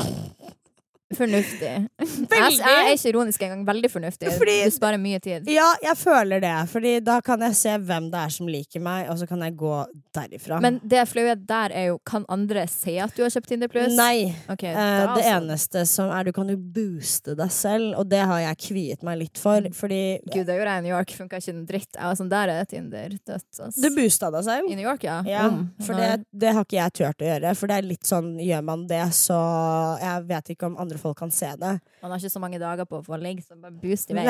Fornuftig. 1.16 1.88
Jeg, 2.28 2.58
jeg 2.60 2.68
er 2.68 2.90
ikke 2.94 3.10
ironisk 3.14 3.42
engang. 3.46 3.62
Veldig 3.68 3.90
fornuftig. 3.92 4.32
Fordi- 4.38 4.64
Du 4.68 4.72
sparer 4.76 5.00
mye 5.00 5.20
tid. 5.24 5.48
Ja, 5.48 5.68
jeg 5.82 5.96
føler 5.98 6.42
det, 6.44 6.54
Fordi 6.70 7.00
da 7.04 7.20
kan 7.22 7.40
jeg 7.46 7.56
se 7.56 7.70
hvem 7.80 8.10
det 8.12 8.20
er 8.20 8.30
som 8.34 8.48
liker 8.52 8.82
meg, 8.84 9.08
og 9.10 9.18
så 9.22 9.28
kan 9.30 9.40
jeg 9.46 9.56
gå 9.56 9.74
derifra. 10.18 10.60
Men 10.62 10.80
det 10.84 11.06
flaue 11.08 11.36
der 11.48 11.72
er 11.72 11.86
jo 11.92 11.98
Kan 12.06 12.26
andre 12.30 12.66
se 12.68 12.98
at 13.00 13.14
du 13.16 13.24
har 13.24 13.30
kjøpt 13.32 13.48
Tinder 13.48 13.68
Pluss? 13.72 13.96
Nei. 13.96 14.34
Ok, 14.50 14.64
Eh, 14.64 14.74
det 14.76 15.08
altså. 15.08 15.32
eneste 15.38 15.86
som 15.88 16.12
er 16.12 16.24
Du 16.28 16.32
kan 16.34 16.48
jo 16.52 16.58
booste 16.58 17.36
deg 17.40 17.52
selv, 17.52 17.96
og 17.98 18.10
det 18.10 18.20
har 18.28 18.40
jeg 18.40 18.58
kviet 18.68 19.04
meg 19.04 19.20
litt 19.20 19.38
for. 19.38 19.62
Fordi 19.74 20.20
Gud, 20.28 20.46
det 20.46 20.58
gjorde 20.60 20.74
jeg 20.76 20.84
i 20.84 20.88
New 20.90 20.96
York. 20.96 21.16
Funka 21.18 21.38
ikke 21.40 21.54
en 21.56 21.66
dritt. 21.66 21.90
Jeg 21.96 22.04
var 22.04 22.16
sånn, 22.20 22.30
Der 22.30 22.50
er 22.50 22.66
Tinder 22.66 23.10
dødt. 23.10 23.48
Altså. 23.60 23.82
du 23.82 23.90
boosta 23.96 24.32
deg 24.32 24.44
selv. 24.44 24.70
I 24.72 24.76
New 24.76 24.84
York, 24.90 25.04
ja. 25.04 25.22
Ja, 25.26 25.48
Mm. 25.50 25.70
for 25.82 25.94
det, 25.96 26.26
det 26.38 26.54
har 26.54 26.64
ikke 26.66 26.78
jeg 26.84 26.94
turt 26.94 27.18
å 27.24 27.28
gjøre. 27.32 27.56
For 27.56 27.68
det 27.68 27.78
er 27.78 27.82
litt 27.88 28.04
sånn, 28.04 28.36
gjør 28.44 28.64
man 28.64 28.88
det, 28.88 29.02
så 29.14 29.38
Jeg 30.02 30.28
vet 30.28 30.50
ikke 30.56 30.66
om 30.68 30.78
andre 30.78 30.97
folk 31.02 31.18
kan 31.20 31.32
se 31.32 31.50
det. 31.60 31.74
Man 32.02 32.12
har 32.12 32.20
ikke 32.20 32.32
så 32.34 32.40
mange 32.44 32.60
dager 32.62 32.86
på 32.90 33.00
å 33.00 33.06
få 33.06 33.18
ligge, 33.22 33.44
så 33.46 33.56
bare 33.60 33.74
boost 33.82 34.12
i 34.12 34.18
vei. 34.18 34.26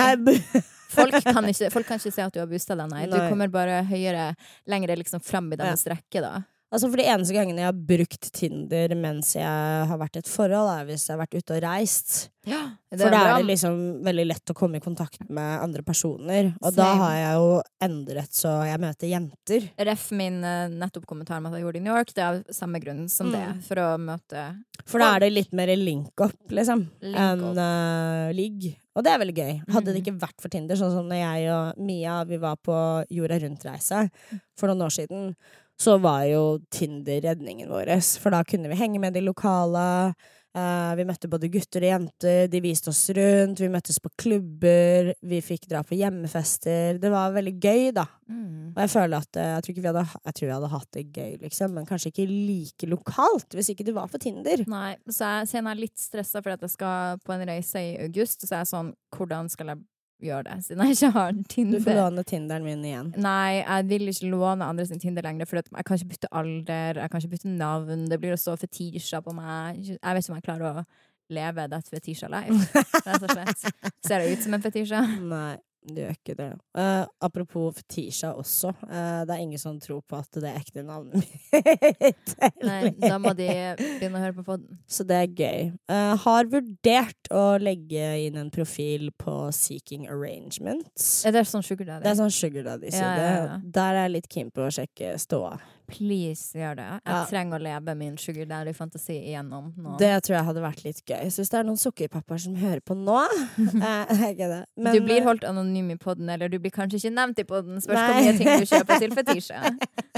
Folk 0.98 1.18
kan, 1.24 1.44
ikke, 1.52 1.68
folk 1.74 1.86
kan 1.90 2.00
ikke 2.00 2.14
se 2.16 2.22
at 2.24 2.34
du 2.34 2.40
har 2.40 2.48
boosta 2.48 2.76
deg, 2.80 2.88
nei. 2.94 3.06
Du 3.12 3.18
kommer 3.30 3.50
bare 3.52 3.82
høyere, 3.90 4.30
lenger 4.72 4.96
liksom 5.02 5.20
fram 5.20 5.50
i 5.52 5.58
deres 5.60 5.84
rekke, 5.92 6.22
da. 6.24 6.38
Altså 6.72 6.90
For 6.92 6.98
de 7.00 7.06
eneste 7.08 7.34
gangene 7.36 7.62
jeg 7.64 7.70
har 7.70 7.78
brukt 7.90 8.32
Tinder 8.36 8.96
mens 9.00 9.36
jeg 9.38 9.88
har 9.90 9.98
vært 10.02 10.18
i 10.18 10.20
et 10.24 10.28
forhold, 10.32 10.70
er 10.74 10.86
hvis 10.90 11.08
jeg 11.08 11.16
har 11.18 11.22
vært 11.26 11.38
ute 11.38 11.56
og 11.58 11.64
reist. 11.64 12.30
Ja, 12.48 12.62
For 12.96 13.12
da 13.12 13.20
er 13.28 13.42
det 13.42 13.48
liksom 13.50 13.80
veldig 14.06 14.24
lett 14.30 14.52
å 14.54 14.56
komme 14.56 14.80
i 14.80 14.84
kontakt 14.84 15.26
med 15.30 15.60
andre 15.66 15.84
personer. 15.84 16.54
Og 16.64 16.72
da 16.78 16.86
har 17.02 17.16
jeg 17.18 17.34
jo 17.42 17.50
endret 17.84 18.32
så 18.32 18.54
jeg 18.70 18.80
møter 18.80 19.12
jenter. 19.12 19.66
Ref 19.90 20.06
min 20.16 20.38
uh, 20.46 20.70
nettopp 20.72 21.06
kommentar 21.10 21.42
om 21.42 21.50
at 21.50 21.58
jeg 21.58 21.66
gjorde 21.66 21.76
det 21.76 21.82
i 21.82 21.86
New 21.90 21.98
York. 21.98 22.14
Det 22.16 22.24
er 22.24 22.30
av 22.38 22.56
samme 22.56 22.80
grunn 22.84 23.04
som 23.12 23.28
Mm. 23.28 23.34
det, 23.36 23.66
for 23.68 23.76
å 23.84 23.88
møte 24.00 24.46
For 24.88 25.00
da 25.04 25.10
er 25.18 25.26
det 25.26 25.34
litt 25.34 25.52
mer 25.52 25.68
link-up, 25.76 26.38
liksom, 26.56 26.86
Link 27.04 27.18
enn 27.20 27.44
uh, 27.60 28.32
ligg. 28.32 28.70
Og 28.96 29.04
det 29.04 29.12
er 29.12 29.20
veldig 29.20 29.36
gøy. 29.38 29.54
Hadde 29.76 29.86
det 29.92 29.98
Mhm. 29.98 30.06
ikke 30.06 30.20
vært 30.24 30.40
for 30.42 30.50
Tinder, 30.50 30.76
sånn 30.80 30.92
som 30.96 31.06
når 31.10 31.20
jeg 31.20 31.50
og 31.52 31.78
Mia 31.84 32.24
vi 32.24 32.38
var 32.38 32.56
på 32.64 32.78
jorda 33.12 33.40
rundt-reise 33.44 34.10
for 34.58 34.68
noen 34.72 34.88
år 34.88 34.96
siden, 34.96 35.36
så 35.82 35.98
var 36.02 36.26
jo 36.30 36.58
Tinder 36.74 37.22
redningen 37.30 37.70
vår. 37.70 37.94
For 38.22 38.34
da 38.34 38.42
kunne 38.48 38.72
vi 38.72 38.80
henge 38.80 39.02
med 39.02 39.14
de 39.14 39.24
lokale. 39.26 40.14
Uh, 40.58 40.96
vi 40.98 41.04
møtte 41.06 41.30
både 41.30 41.52
gutter 41.54 41.84
og 41.86 41.92
jenter, 41.92 42.48
de 42.50 42.60
viste 42.64 42.90
oss 42.90 43.04
rundt, 43.14 43.60
vi 43.62 43.68
møttes 43.70 44.00
på 44.02 44.10
klubber, 44.18 45.12
vi 45.22 45.38
fikk 45.46 45.68
dra 45.70 45.84
på 45.86 46.00
hjemmefester. 46.00 46.98
Det 46.98 47.12
var 47.14 47.36
veldig 47.36 47.54
gøy, 47.62 47.92
da. 47.94 48.08
mm. 48.26 48.72
Og 48.72 48.80
jeg 48.82 48.92
føler 48.94 49.22
at 49.22 49.38
eh, 49.38 49.52
jeg 49.52 49.66
tror 49.68 49.86
hadde, 49.90 50.04
jeg 50.16 50.38
tror 50.40 50.48
vi 50.48 50.56
hadde 50.56 50.72
hatt 50.72 50.90
det 50.98 51.04
gøy, 51.14 51.36
liksom, 51.44 51.76
men 51.78 51.86
kanskje 51.90 52.10
ikke 52.10 52.26
like 52.32 52.90
lokalt, 52.90 53.54
hvis 53.54 53.70
ikke 53.74 53.86
det 53.86 53.96
var 54.00 54.10
på 54.10 54.22
Tinder. 54.24 54.64
Nei, 54.72 54.96
så 55.06 55.30
jeg 55.36 55.52
så 55.52 55.60
jeg 55.60 55.68
er 55.68 55.84
litt 55.84 56.02
stressa 56.02 56.42
for 56.42 56.56
at 56.56 56.66
jeg 56.66 56.74
skal 56.74 57.22
på 57.22 57.36
en 57.36 57.46
reise 57.52 57.84
i 57.84 57.94
august. 58.08 58.42
Så 58.42 58.56
er 58.56 58.66
jeg 58.66 58.72
sånn, 58.74 58.92
hvordan 59.14 59.54
skal 59.54 59.76
jeg 59.76 59.86
gjøre 60.24 60.44
det, 60.48 60.58
siden 60.66 60.84
jeg 60.84 60.96
ikke 60.96 61.10
har 61.16 61.36
Tinder. 61.52 61.80
Du 61.80 61.86
får 61.86 61.98
låne 62.00 62.24
Tinderen 62.28 62.66
min 62.66 62.86
igjen. 62.86 63.12
Nei, 63.22 63.60
jeg 63.60 63.88
vil 63.92 64.12
ikke 64.12 64.32
låne 64.32 64.66
andre 64.66 64.86
sin 64.90 65.02
Tinder 65.02 65.26
lenger, 65.26 65.50
for 65.50 65.62
jeg 65.62 65.86
kan 65.86 66.00
ikke 66.00 66.14
bytte 66.14 66.32
alder, 66.32 67.02
jeg 67.04 67.12
kan 67.12 67.22
ikke 67.22 67.36
bytte 67.36 67.54
navn, 67.60 68.08
det 68.10 68.20
blir 68.22 68.34
å 68.34 68.40
stå 68.42 68.58
fetisjer 68.62 69.22
på 69.26 69.36
meg. 69.38 69.84
Jeg 69.94 70.02
vet 70.02 70.24
ikke 70.24 70.34
om 70.34 70.40
jeg 70.40 70.48
klarer 70.50 70.82
å 70.82 70.88
leve 71.34 71.68
that 71.70 71.90
fetisja 71.92 72.30
life, 72.32 72.84
rett 73.06 73.24
og 73.24 73.32
slett. 73.34 73.66
Ser 74.06 74.24
jeg 74.24 74.38
ut 74.38 74.46
som 74.46 74.58
en 74.58 74.64
fetisja? 74.64 75.02
Nei, 75.34 75.58
du 75.94 76.02
gjør 76.02 76.16
ikke 76.16 76.36
det. 76.38 76.50
Uh, 76.78 77.06
apropos 77.24 77.76
Fetisha 77.78 78.34
også. 78.38 78.74
Uh, 78.84 79.24
det 79.28 79.36
er 79.36 79.44
ingen 79.44 79.62
som 79.62 79.80
tror 79.82 80.02
på 80.08 80.20
at 80.20 80.40
det 80.40 80.50
er 80.50 80.60
ekte 80.60 80.84
navnet 80.86 81.22
mitt. 81.22 82.34
Nei, 82.64 82.92
da 83.00 83.18
må 83.22 83.34
de 83.38 83.48
begynne 83.78 84.20
å 84.20 84.24
høre 84.26 84.38
på 84.40 84.46
poden. 84.48 84.82
Så 84.90 85.06
det 85.08 85.22
er 85.24 85.32
gøy. 85.32 85.72
Uh, 85.92 86.14
har 86.26 86.52
vurdert 86.52 87.32
å 87.34 87.46
legge 87.62 88.12
inn 88.26 88.40
en 88.40 88.52
profil 88.54 89.10
på 89.20 89.38
Seeking 89.56 90.08
Arrangements. 90.12 91.10
Er 91.28 91.36
det 91.36 91.48
sånn 91.50 91.66
sugar 91.66 91.88
Daddy. 91.88 92.04
Det 92.06 92.14
er 92.14 92.20
sånn 92.20 92.34
sugar 92.34 92.68
daddy-side. 92.68 93.26
Ja, 93.26 93.42
ja. 93.48 93.58
Der 93.64 93.96
er 93.96 94.08
jeg 94.08 94.16
litt 94.18 94.30
keen 94.32 94.54
på 94.54 94.68
å 94.68 94.72
sjekke 94.74 95.16
ståa. 95.22 95.56
Please, 95.88 96.52
gjør 96.58 96.76
det. 96.76 96.86
Jeg 97.06 97.14
Ja. 97.14 97.26
trenger 97.30 97.58
å 97.60 97.64
leve 97.64 97.96
min 97.96 98.18
sugar 98.18 98.46
daddy-fantasi 98.46 99.16
igjennom 99.30 99.74
nå. 99.78 99.98
Det 99.98 100.24
tror 100.24 100.36
jeg 100.36 100.46
hadde 100.50 100.62
vært 100.62 100.84
litt 100.84 101.00
gøy. 101.06 101.26
Så 101.32 101.40
hvis 101.42 101.50
det 101.54 101.60
er 101.60 101.64
noen 101.64 101.80
sukkerpappaer 101.80 102.42
som 102.44 102.56
hører 102.60 102.82
på 102.82 102.98
nå 102.98 103.16
eh. 103.82 104.66
Men, 104.76 104.94
du 104.94 105.00
blir 105.02 105.22
eh, 105.22 105.24
holdt 105.24 105.46
anonym 105.48 105.92
i 105.92 105.96
podden, 105.96 106.30
eller 106.30 106.50
du 106.50 106.60
blir 106.60 106.72
kanskje 106.76 107.00
ikke 107.00 107.14
nevnt 107.16 107.40
i 107.40 107.48
podden. 107.48 107.80
Spørs 107.80 108.04
hvor 108.04 108.20
mye 108.20 108.36
ting 108.38 108.52
du 108.60 108.68
kjøper 108.68 109.00
til 109.00 109.16
fetisje. 109.16 109.62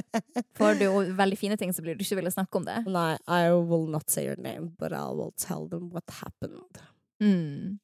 Får 0.60 0.80
du 0.80 0.88
veldig 1.16 1.38
fine 1.38 1.58
ting, 1.58 1.72
så 1.72 1.86
blir 1.86 1.96
du 1.96 2.04
ikke 2.04 2.18
ville 2.18 2.34
snakke 2.34 2.56
om 2.56 2.66
det. 2.66 2.80
Nei, 2.90 3.18
I 3.28 3.52
will 3.54 3.86
not 3.88 4.10
say 4.10 4.26
your 4.26 4.38
name, 4.42 4.72
but 4.80 4.92
I 4.92 5.06
will 5.14 5.34
tell 5.38 5.68
them 5.70 5.92
what 5.94 6.10
happened. 6.22 6.82
Mm. 7.22 7.78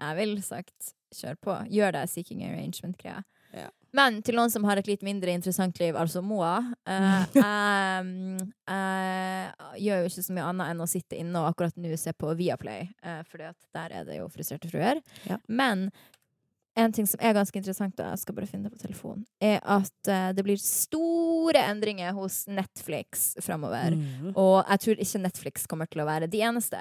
Jeg 0.00 0.16
vil 0.16 0.42
sagt 0.42 0.94
kjør 1.14 1.38
på. 1.44 1.54
Gjør 1.70 1.92
det 1.94 2.08
seeking 2.10 2.42
arrangement-greia. 2.46 3.22
Ja. 3.56 3.68
Men 3.96 4.20
til 4.22 4.36
noen 4.38 4.52
som 4.52 4.62
har 4.68 4.78
et 4.78 4.86
litt 4.86 5.02
mindre 5.02 5.32
interessant 5.34 5.80
liv, 5.82 5.96
altså 5.98 6.22
Moa 6.22 6.60
eh, 6.86 7.34
jeg, 7.34 8.12
jeg 8.70 9.82
gjør 9.86 10.04
jo 10.04 10.12
ikke 10.12 10.26
så 10.28 10.36
mye 10.36 10.46
annet 10.52 10.70
enn 10.70 10.84
å 10.84 10.88
sitte 10.90 11.18
inne 11.18 11.42
og 11.42 11.50
akkurat 11.50 11.80
nå 11.80 11.98
se 11.98 12.14
på 12.14 12.36
Viaplay, 12.38 12.86
uh, 13.02 13.20
for 13.26 13.42
der 13.42 13.98
er 13.98 14.06
det 14.06 14.20
jo 14.20 14.30
Frustrerte 14.30 14.70
fruer. 14.70 15.02
Ja. 15.26 15.40
Men 15.50 15.88
en 16.78 16.92
ting 16.94 17.06
som 17.08 17.20
er 17.22 17.34
ganske 17.34 17.58
interessant, 17.58 17.98
og 17.98 18.12
jeg 18.12 18.22
skal 18.22 18.36
bare 18.36 18.48
finne 18.48 18.68
det 18.68 18.76
på 18.76 18.84
telefonen, 18.84 19.24
er 19.42 19.58
at 19.58 20.10
eh, 20.10 20.28
det 20.36 20.44
blir 20.46 20.60
store 20.62 21.64
endringer 21.66 22.14
hos 22.16 22.44
Netflix 22.48 23.32
framover. 23.42 23.96
Mm. 23.98 24.30
Og 24.38 24.60
jeg 24.62 24.84
tror 24.84 25.02
ikke 25.04 25.24
Netflix 25.24 25.66
kommer 25.70 25.90
til 25.90 26.04
å 26.04 26.08
være 26.08 26.30
de 26.30 26.44
eneste. 26.46 26.80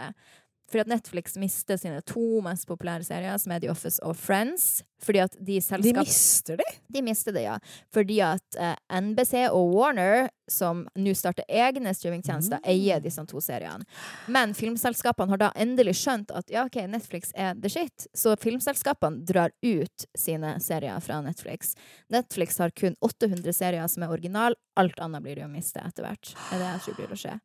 Fordi 0.69 0.85
at 0.85 0.91
Netflix 0.93 1.35
mister 1.41 1.79
sine 1.81 2.03
to 2.05 2.43
mest 2.45 2.69
populære 2.69 3.07
serier, 3.07 3.37
som 3.41 3.55
er 3.55 3.63
The 3.63 3.73
Office 3.73 3.97
og 4.05 4.13
Friends. 4.19 4.83
Fordi 4.99 5.19
at 5.23 5.35
de 5.39 5.59
De 5.81 5.93
mister 5.93 6.57
det? 6.57 6.65
De 6.91 7.01
mister 7.05 7.31
det, 7.31 7.43
ja. 7.43 7.57
Fordi 7.93 8.19
at 8.25 8.55
eh, 8.59 8.75
NBC 8.99 9.45
og 9.51 9.73
Warner, 9.75 10.29
som 10.49 10.87
nå 10.97 11.13
starter 11.15 11.43
egne 11.47 11.93
streamingtjenester, 11.93 12.57
Mm. 12.59 12.65
eier 12.65 12.99
disse 12.99 13.23
to 13.29 13.37
seriene. 13.39 13.85
Men 14.27 14.53
filmselskapene 14.53 15.29
har 15.29 15.37
da 15.37 15.51
endelig 15.55 15.93
skjønt 16.01 16.31
at 16.35 16.49
ja, 16.49 16.63
ok, 16.65 16.75
Netflix 16.89 17.31
er 17.35 17.53
the 17.55 17.69
shit. 17.69 18.07
Så 18.17 18.33
filmselskapene 18.41 19.23
drar 19.25 19.51
ut 19.61 20.05
sine 20.17 20.55
serier 20.59 20.99
fra 21.05 21.21
Netflix. 21.21 21.75
Netflix 22.09 22.57
har 22.57 22.71
kun 22.71 22.95
800 23.05 23.53
serier 23.53 23.87
som 23.87 24.03
er 24.03 24.09
original. 24.09 24.55
Alt 24.75 24.99
annet 24.99 25.21
blir 25.23 25.35
det 25.35 25.45
å 25.45 25.51
miste 25.51 25.79
etter 25.85 26.03
hvert. 26.07 26.33
Det 26.33 26.57
er 26.57 26.59
det 26.63 26.71
jeg 26.73 26.81
tror 26.87 26.95
blir 26.99 27.13
å 27.15 27.19
skje. 27.23 27.39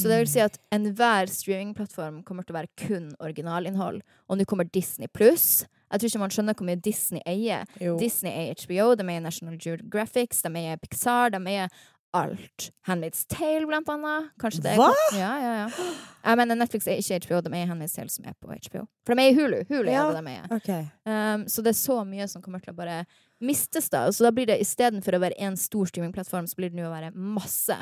Så 0.00 0.08
det 0.10 0.18
vil 0.24 0.26
si 0.34 0.40
at 0.40 0.58
enhver 0.74 1.30
streamingplattform 1.30 2.22
kommer 2.24 2.42
til 2.44 2.54
å 2.56 2.58
være 2.60 2.74
kun 2.88 3.12
originalinnhold. 3.20 4.02
Og 4.28 4.38
nå 4.40 4.44
kommer 4.48 4.64
Disney 4.70 5.06
pluss. 5.08 5.64
Jeg 5.90 6.00
tror 6.00 6.10
ikke 6.12 6.22
man 6.22 6.30
skjønner 6.34 6.54
hvor 6.58 6.68
mye 6.68 6.80
Disney 6.80 7.22
eier. 7.26 7.64
Jo. 7.82 7.96
Disney 7.98 8.30
er 8.30 8.54
HBO, 8.64 8.92
de 8.94 9.06
er 9.10 9.20
National 9.24 9.56
Geographic, 9.58 10.36
de 10.42 10.66
er 10.70 10.76
Pixar, 10.82 11.30
de 11.34 11.40
er 11.50 11.68
alt. 12.12 12.70
Handmaid's 12.88 13.22
Tale, 13.30 13.66
blant 13.70 13.88
annet. 13.92 14.30
Kanskje 14.42 14.62
det 14.64 14.72
Hva? 14.78 14.88
Ja, 15.14 15.30
ja, 15.38 15.52
ja. 15.60 15.86
Jeg 16.24 16.38
mener, 16.40 16.58
Netflix 16.58 16.88
er 16.90 16.98
ikke 16.98 17.20
HBO, 17.26 17.40
de 17.46 17.52
er 17.54 17.68
Handmaid's 17.70 17.94
Tale 17.94 18.10
som 18.10 18.26
er 18.26 18.34
på 18.42 18.50
HBO. 18.50 18.84
For 19.06 19.14
de 19.14 19.22
er 19.22 19.30
i 19.30 19.36
Hulu. 19.36 19.60
Hulu 19.68 19.90
Ja. 19.90 20.08
er 20.08 20.18
det 20.18 20.24
de 20.26 20.34
er. 20.34 20.48
Okay. 20.56 20.88
Um, 21.06 21.44
så 21.46 21.62
det 21.62 21.70
er 21.74 21.78
så 21.78 22.00
mye 22.06 22.26
som 22.28 22.42
kommer 22.42 22.62
til 22.62 22.74
å 22.74 22.76
bare 22.76 23.04
mistes 23.40 23.88
da. 23.90 24.06
Så 24.10 24.26
da 24.26 24.32
blir 24.34 24.46
det 24.50 24.58
istedenfor 24.60 25.14
å 25.16 25.22
være 25.22 25.38
én 25.38 25.56
stor 25.58 25.86
streamingplattform, 25.86 26.46
så 26.50 26.58
blir 26.58 26.70
det 26.74 26.80
nå 26.80 26.88
å 26.90 26.94
være 26.94 27.12
masse. 27.14 27.78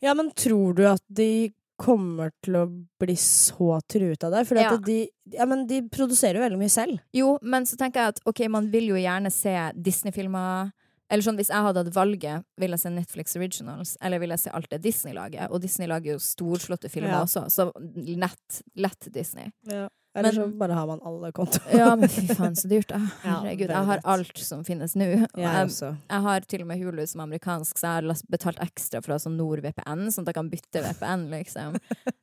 Ja, 0.00 0.14
men 0.14 0.30
tror 0.38 0.74
du 0.78 0.84
at 0.86 1.02
de 1.10 1.52
kommer 1.78 2.32
til 2.44 2.56
å 2.58 2.64
bli 3.00 3.14
så 3.20 3.78
truet 3.88 4.24
av 4.26 4.32
det? 4.34 4.44
For 4.48 4.58
Ja. 4.58 4.76
de, 4.76 4.98
ja, 5.32 5.46
de 5.46 5.82
produserer 5.88 6.34
jo 6.40 6.44
veldig 6.44 6.58
mye 6.58 6.72
selv. 6.74 6.98
Jo, 7.14 7.38
men 7.42 7.64
så 7.64 7.76
tenker 7.78 8.02
jeg 8.02 8.08
at 8.16 8.20
ok, 8.26 8.48
man 8.50 8.70
vil 8.70 8.88
jo 8.90 8.98
gjerne 8.98 9.30
se 9.32 9.54
Disney-filmer. 9.78 10.72
Eller 11.10 11.22
sånn, 11.24 11.38
Hvis 11.40 11.48
jeg 11.48 11.64
hadde 11.64 11.80
hatt 11.84 11.94
valget, 11.94 12.44
vil 12.60 12.70
jeg 12.74 12.80
se 12.80 12.90
Netflix 12.90 13.36
Originals, 13.36 13.96
eller 14.02 14.18
vil 14.20 14.28
jeg 14.34 14.40
se 14.40 14.50
alt 14.52 14.68
det 14.68 14.82
Disney 14.82 15.14
lager? 15.14 15.48
Og 15.50 15.62
Disney 15.62 15.86
lager 15.88 16.12
jo 16.12 16.18
storslåtte 16.18 16.90
filmer 16.90 17.14
Ja. 17.16 17.22
også, 17.24 17.46
så 17.48 17.72
lett, 17.96 18.62
lett 18.76 19.08
Disney. 19.10 19.50
Eller 20.18 20.32
Men- 20.32 20.52
så 20.52 20.58
bare 20.58 20.76
har 20.78 20.86
man 20.90 21.00
alle 21.06 21.30
kontoer. 21.32 21.74
Ja, 21.78 21.94
men 21.96 22.08
fy 22.12 22.26
faen, 22.34 22.56
så 22.58 22.68
dyrt, 22.70 22.88
da. 22.90 22.98
Herregud, 23.22 23.68
jeg 23.70 23.86
har 23.92 24.00
alt 24.04 24.38
som 24.38 24.64
finnes 24.66 24.94
nå. 24.98 25.08
Og 25.24 25.38
Jeg 25.38 25.68
Jeg, 25.68 25.96
jeg 26.10 26.22
har 26.28 26.40
til 26.50 26.62
og 26.62 26.66
med 26.72 26.78
Hulu 26.82 27.06
som 27.06 27.20
amerikansk, 27.24 27.78
så 27.78 27.88
jeg 27.88 28.04
har 28.10 28.22
betalt 28.30 28.58
ekstra 28.64 29.02
for 29.02 29.12
å 29.12 29.18
ha 29.18 29.22
sånn 29.22 29.36
NordVPN, 29.38 30.06
sånn 30.12 30.26
at 30.26 30.32
jeg 30.32 30.38
kan 30.40 30.50
bytte 30.50 30.82
VPN, 30.84 31.28
liksom. 31.30 31.78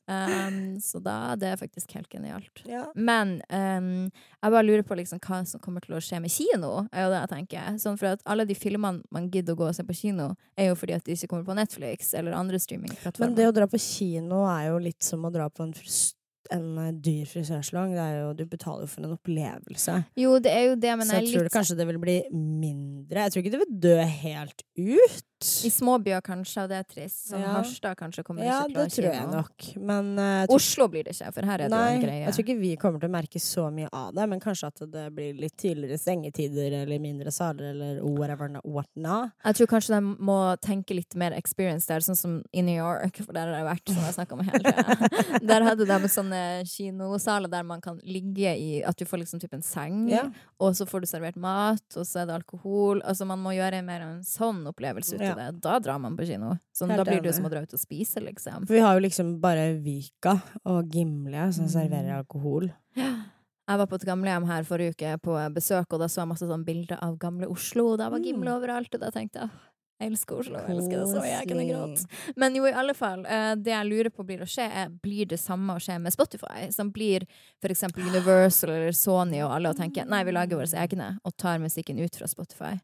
Um, 0.07 0.79
så 0.89 1.01
da 1.01 1.35
det 1.39 1.47
er 1.53 1.57
faktisk 1.57 1.95
helt 1.97 2.09
genialt. 2.13 2.61
Ja. 2.69 2.85
Men 2.95 3.39
um, 3.49 4.11
jeg 4.11 4.51
bare 4.53 4.65
lurer 4.67 4.83
på 4.85 4.97
liksom 4.99 5.19
hva 5.25 5.41
som 5.47 5.59
kommer 5.63 5.81
til 5.85 5.95
å 5.97 6.01
skje 6.03 6.19
med 6.21 6.31
kino. 6.33 6.87
er 6.93 7.05
jo 7.07 7.13
det 7.13 7.21
jeg 7.23 7.31
tenker. 7.33 7.79
Sånn 7.81 7.97
for 7.97 8.13
at 8.13 8.21
Alle 8.25 8.45
de 8.45 8.53
filmene 8.57 9.01
man 9.11 9.29
gidder 9.33 9.55
å 9.55 9.59
gå 9.63 9.67
og 9.69 9.75
se 9.77 9.83
på 9.87 9.95
kino, 9.97 10.35
er 10.57 10.69
jo 10.69 10.75
fordi 10.77 10.93
at 10.97 11.03
de 11.07 11.15
ikke 11.15 11.27
kommer 11.31 11.45
på 11.47 11.55
Netflix 11.57 12.13
eller 12.13 12.33
andre 12.37 12.59
streamingplattformer. 12.61 13.31
Men 13.31 13.35
det 13.39 13.47
å 13.49 13.55
dra 13.55 13.67
på 13.71 13.79
kino 13.81 14.43
er 14.49 14.69
jo 14.69 14.77
litt 14.83 15.01
som 15.03 15.25
å 15.25 15.31
dra 15.33 15.49
på 15.49 15.63
en, 15.65 15.73
frus- 15.73 16.13
en 16.53 16.65
eh, 16.81 16.91
dyr 17.05 17.29
frisørsalong. 17.29 17.95
Du 18.37 18.45
betaler 18.49 18.85
jo 18.85 18.91
for 18.91 19.03
en 19.03 19.15
opplevelse. 19.15 19.97
Jo, 20.19 20.37
det 20.43 20.51
er 20.53 20.67
jo 20.69 20.75
det, 20.79 20.93
men 20.99 21.07
så 21.09 21.19
jeg 21.19 21.25
jeg 21.25 21.33
tror 21.35 21.47
litt 21.47 21.55
kanskje 21.55 21.77
det 21.79 21.87
vil 21.89 22.01
bli 22.01 22.17
mindre. 22.33 23.25
Jeg 23.25 23.33
tror 23.33 23.43
ikke 23.43 23.55
det 23.55 23.63
vil 23.63 23.79
dø 23.87 23.95
helt 24.25 24.65
ut. 24.77 25.34
I 25.65 25.69
små 25.71 25.97
byer 26.03 26.21
kanskje, 26.25 26.63
og 26.65 26.69
det 26.71 26.77
er 26.81 26.87
trist. 26.89 27.19
Som 27.29 27.41
Ja. 27.41 27.53
Harstad 27.57 27.95
kanskje 27.99 28.23
kommer 28.23 28.43
Ja, 28.45 28.61
ikke 28.63 28.73
til 28.73 28.77
å 28.77 28.83
det 28.85 28.93
tror 28.95 29.13
jeg 29.13 29.27
nok. 29.31 29.65
Men 29.91 30.09
uh, 30.19 30.45
tror 30.47 30.55
Oslo 30.55 30.87
blir 30.91 31.03
det 31.07 31.13
ikke, 31.15 31.31
for 31.33 31.45
her 31.49 31.61
er 31.65 31.69
det 31.69 31.79
jo 31.79 31.95
en 31.95 32.01
greie. 32.05 32.23
jeg 32.25 32.33
tror 32.33 32.45
ikke 32.45 32.57
vi 32.59 32.71
kommer 32.81 32.99
til 32.99 33.09
å 33.09 33.13
merke 33.15 33.39
så 33.43 33.67
mye 33.71 33.89
av 33.93 34.13
det, 34.15 34.27
men 34.29 34.39
kanskje 34.43 34.67
at 34.71 34.83
det 34.91 35.05
blir 35.15 35.33
litt 35.39 35.55
tidligere 35.61 35.97
stengetider 36.01 36.71
eller 36.83 36.99
mindre 36.99 37.31
saler 37.31 37.71
eller 37.73 38.01
whatever 38.03 38.49
what 38.63 38.89
now. 38.95 39.29
Jeg 39.45 39.55
tror 39.61 39.67
kanskje 39.75 39.95
de 39.99 40.01
må 40.19 40.39
tenke 40.61 40.95
litt 40.97 41.15
mer 41.15 41.31
experience 41.37 41.85
der, 41.87 41.99
sånn 42.05 42.17
som 42.17 42.37
i 42.53 42.61
New 42.61 42.75
York, 42.75 43.17
for 43.25 43.33
der 43.33 43.47
har 43.51 43.61
jeg 43.61 43.69
vært, 43.69 43.93
som 43.93 44.03
jeg 44.03 44.17
snakka 44.19 44.33
om 44.39 44.43
hele 44.45 44.63
tida. 44.65 45.41
Der 45.55 45.61
hadde 45.63 45.85
de 45.85 46.07
sånne 46.09 46.39
kinosaler 46.67 47.49
der 47.51 47.63
man 47.63 47.81
kan 47.81 47.99
ligge 48.03 48.51
i 48.57 48.81
At 48.85 48.97
du 48.97 49.05
får 49.05 49.21
liksom 49.23 49.39
typ 49.41 49.53
en 49.53 49.61
seng, 49.65 50.07
Ja. 50.09 50.23
og 50.59 50.73
så 50.75 50.85
får 50.87 51.01
du 51.01 51.07
servert 51.07 51.35
mat, 51.37 51.83
og 51.95 52.05
så 52.05 52.21
er 52.21 52.25
det 52.29 52.35
alkohol. 52.35 53.01
Altså 53.05 53.25
Man 53.27 53.39
må 53.39 53.53
gjøre 53.55 53.83
mer 53.85 54.01
en 54.01 54.21
sånn 54.23 54.63
opplevelse 54.67 55.15
ut 55.15 55.21
av 55.21 55.34
Ja. 55.37 55.51
det. 55.51 55.61
Da 55.61 55.79
drar 55.79 55.99
man 55.99 56.15
på 56.17 56.25
kino. 56.25 56.57
Sånn, 56.75 56.95
da 56.95 57.03
blir 57.03 57.21
det 57.21 57.31
jo 57.31 57.33
som 57.33 57.45
å 57.45 57.49
dra 57.51 57.61
ut 57.61 57.73
og 57.73 57.79
spise, 57.79 58.21
liksom. 58.23 58.65
For 58.67 58.73
vi 58.73 58.79
har 58.79 58.95
jo 58.99 59.01
liksom 59.07 59.39
bare 59.41 59.79
Vika 59.81 60.41
og 60.65 60.89
Gimle 60.91 61.51
som 61.53 61.65
Mm. 61.65 61.71
serverer 61.75 62.17
alkohol. 62.23 62.71
Jeg 62.95 63.77
var 63.79 63.87
på 63.87 63.95
et 63.95 64.05
gamlehjem 64.05 64.45
her 64.45 64.63
forrige 64.63 64.93
uke 64.93 65.17
på 65.21 65.37
besøk, 65.53 65.85
og 65.91 65.99
da 65.99 66.05
så 66.05 66.21
jeg 66.21 66.27
masse 66.29 66.45
sånn 66.47 66.63
bilder 66.65 66.99
av 67.01 67.17
gamle 67.17 67.47
Oslo, 67.49 67.93
og 67.93 67.97
da 67.97 68.09
var 68.09 68.19
Gimle 68.19 68.45
Mm. 68.51 68.61
overalt, 68.61 68.93
og 68.93 68.99
da 69.01 69.09
tenkte 69.09 69.41
jeg 69.41 69.49
jeg 69.97 70.11
elsker 70.11 70.35
Oslo, 70.39 70.59
jeg 70.59 70.75
elsker 70.75 70.99
det 70.99 71.07
så 71.07 71.23
jeg 71.23 71.47
kunne 71.47 71.65
grått. 71.69 72.05
Men 72.35 72.53
jo, 72.53 72.65
i 72.65 72.71
alle 72.73 72.93
fall, 72.93 73.25
eh, 73.25 73.55
det 73.55 73.71
jeg 73.71 73.85
lurer 73.87 74.09
på 74.11 74.25
blir 74.27 74.39
å 74.39 74.45
skje, 74.45 74.69
er 74.69 74.89
blir 74.89 75.25
det 75.25 75.39
samme 75.39 75.69
å 75.73 75.79
skje 75.79 76.01
med 76.01 76.11
Spotify? 76.11 76.69
Som 76.69 76.91
blir 76.91 77.25
for 77.61 77.69
eksempel 77.69 78.03
Universal 78.05 78.69
eller 78.71 78.91
Sony 78.91 79.41
og 79.41 79.51
alle 79.55 79.69
og 79.69 79.77
tenker 79.77 80.05
nei, 80.05 80.23
vi 80.25 80.31
lager 80.33 80.57
våre 80.57 80.67
egne, 80.87 81.17
og 81.23 81.37
tar 81.37 81.59
musikken 81.59 81.97
ut 82.03 82.13
fra 82.13 82.27
Spotify. 82.27 82.79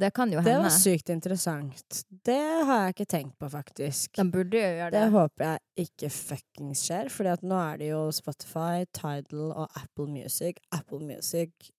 Det 0.00 0.10
kan 0.16 0.30
jo 0.32 0.40
Det 0.40 0.54
var 0.56 0.72
sykt 0.72 1.10
interessant. 1.12 2.04
Det 2.24 2.38
har 2.66 2.86
jeg 2.86 2.94
ikke 2.94 3.08
tenkt 3.10 3.38
på, 3.38 3.48
faktisk. 3.52 4.14
De 4.16 4.24
burde 4.32 4.56
jo 4.56 4.70
gjøre 4.78 4.92
det. 4.94 5.00
Det 5.00 5.10
håper 5.16 5.44
jeg 5.46 5.86
ikke 5.86 6.12
fuckings 6.14 6.84
skjer, 6.86 7.10
Fordi 7.12 7.32
at 7.34 7.42
nå 7.44 7.58
er 7.58 7.82
det 7.82 7.90
jo 7.90 8.06
Spotify, 8.14 8.86
Tidal 8.96 9.50
og 9.50 9.66
Apple 9.76 10.08
Music. 10.08 10.62
Apple 10.72 11.02
Music 11.04 11.72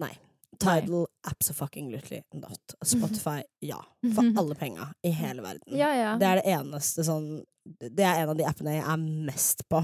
Nei. 0.00 0.12
Tidal 0.60 1.06
absolutely 1.28 2.22
not. 2.32 2.74
Spotify, 2.82 3.42
ja. 3.60 3.82
For 4.14 4.32
alle 4.40 4.54
penga 4.54 4.88
i 5.02 5.10
hele 5.10 5.42
verden. 5.44 5.76
Ja, 5.76 5.92
ja. 5.96 6.16
Det 6.20 6.26
er 6.26 6.40
det 6.40 6.56
eneste 6.56 7.04
sånn 7.04 7.30
Det 7.66 8.04
er 8.04 8.22
en 8.22 8.32
av 8.32 8.36
de 8.38 8.46
appene 8.46 8.76
jeg 8.78 8.86
er 8.86 9.06
mest 9.26 9.66
på. 9.68 9.82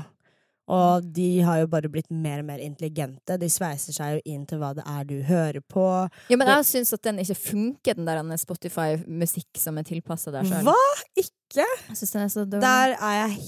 Og 0.71 1.07
de 1.15 1.43
har 1.43 1.63
jo 1.63 1.69
bare 1.71 1.91
blitt 1.91 2.11
mer 2.15 2.43
og 2.43 2.47
mer 2.47 2.63
intelligente. 2.63 3.37
De 3.41 3.49
sveiser 3.51 3.97
seg 3.97 4.17
jo 4.17 4.23
inn 4.31 4.45
til 4.47 4.61
hva 4.63 4.71
det 4.77 4.85
er 4.87 5.07
du 5.09 5.17
hører 5.27 5.59
på. 5.67 5.87
Ja, 6.31 6.39
men 6.39 6.51
jeg 6.53 6.69
syns 6.69 6.95
at 6.95 7.03
den 7.03 7.19
ikke 7.23 7.39
funker, 7.39 7.99
den 7.99 8.07
der 8.07 8.41
Spotify-musikk 8.41 9.59
som 9.59 9.81
er 9.81 9.87
tilpassa 9.89 10.33
der 10.35 10.47
sjøl. 10.47 10.69
Hva? 10.71 10.79
Ikke? 11.19 11.67
Jeg 11.67 12.11
den 12.13 12.23
er. 12.23 12.61
Der 12.63 12.95
er 12.95 13.17
jeg 13.19 13.41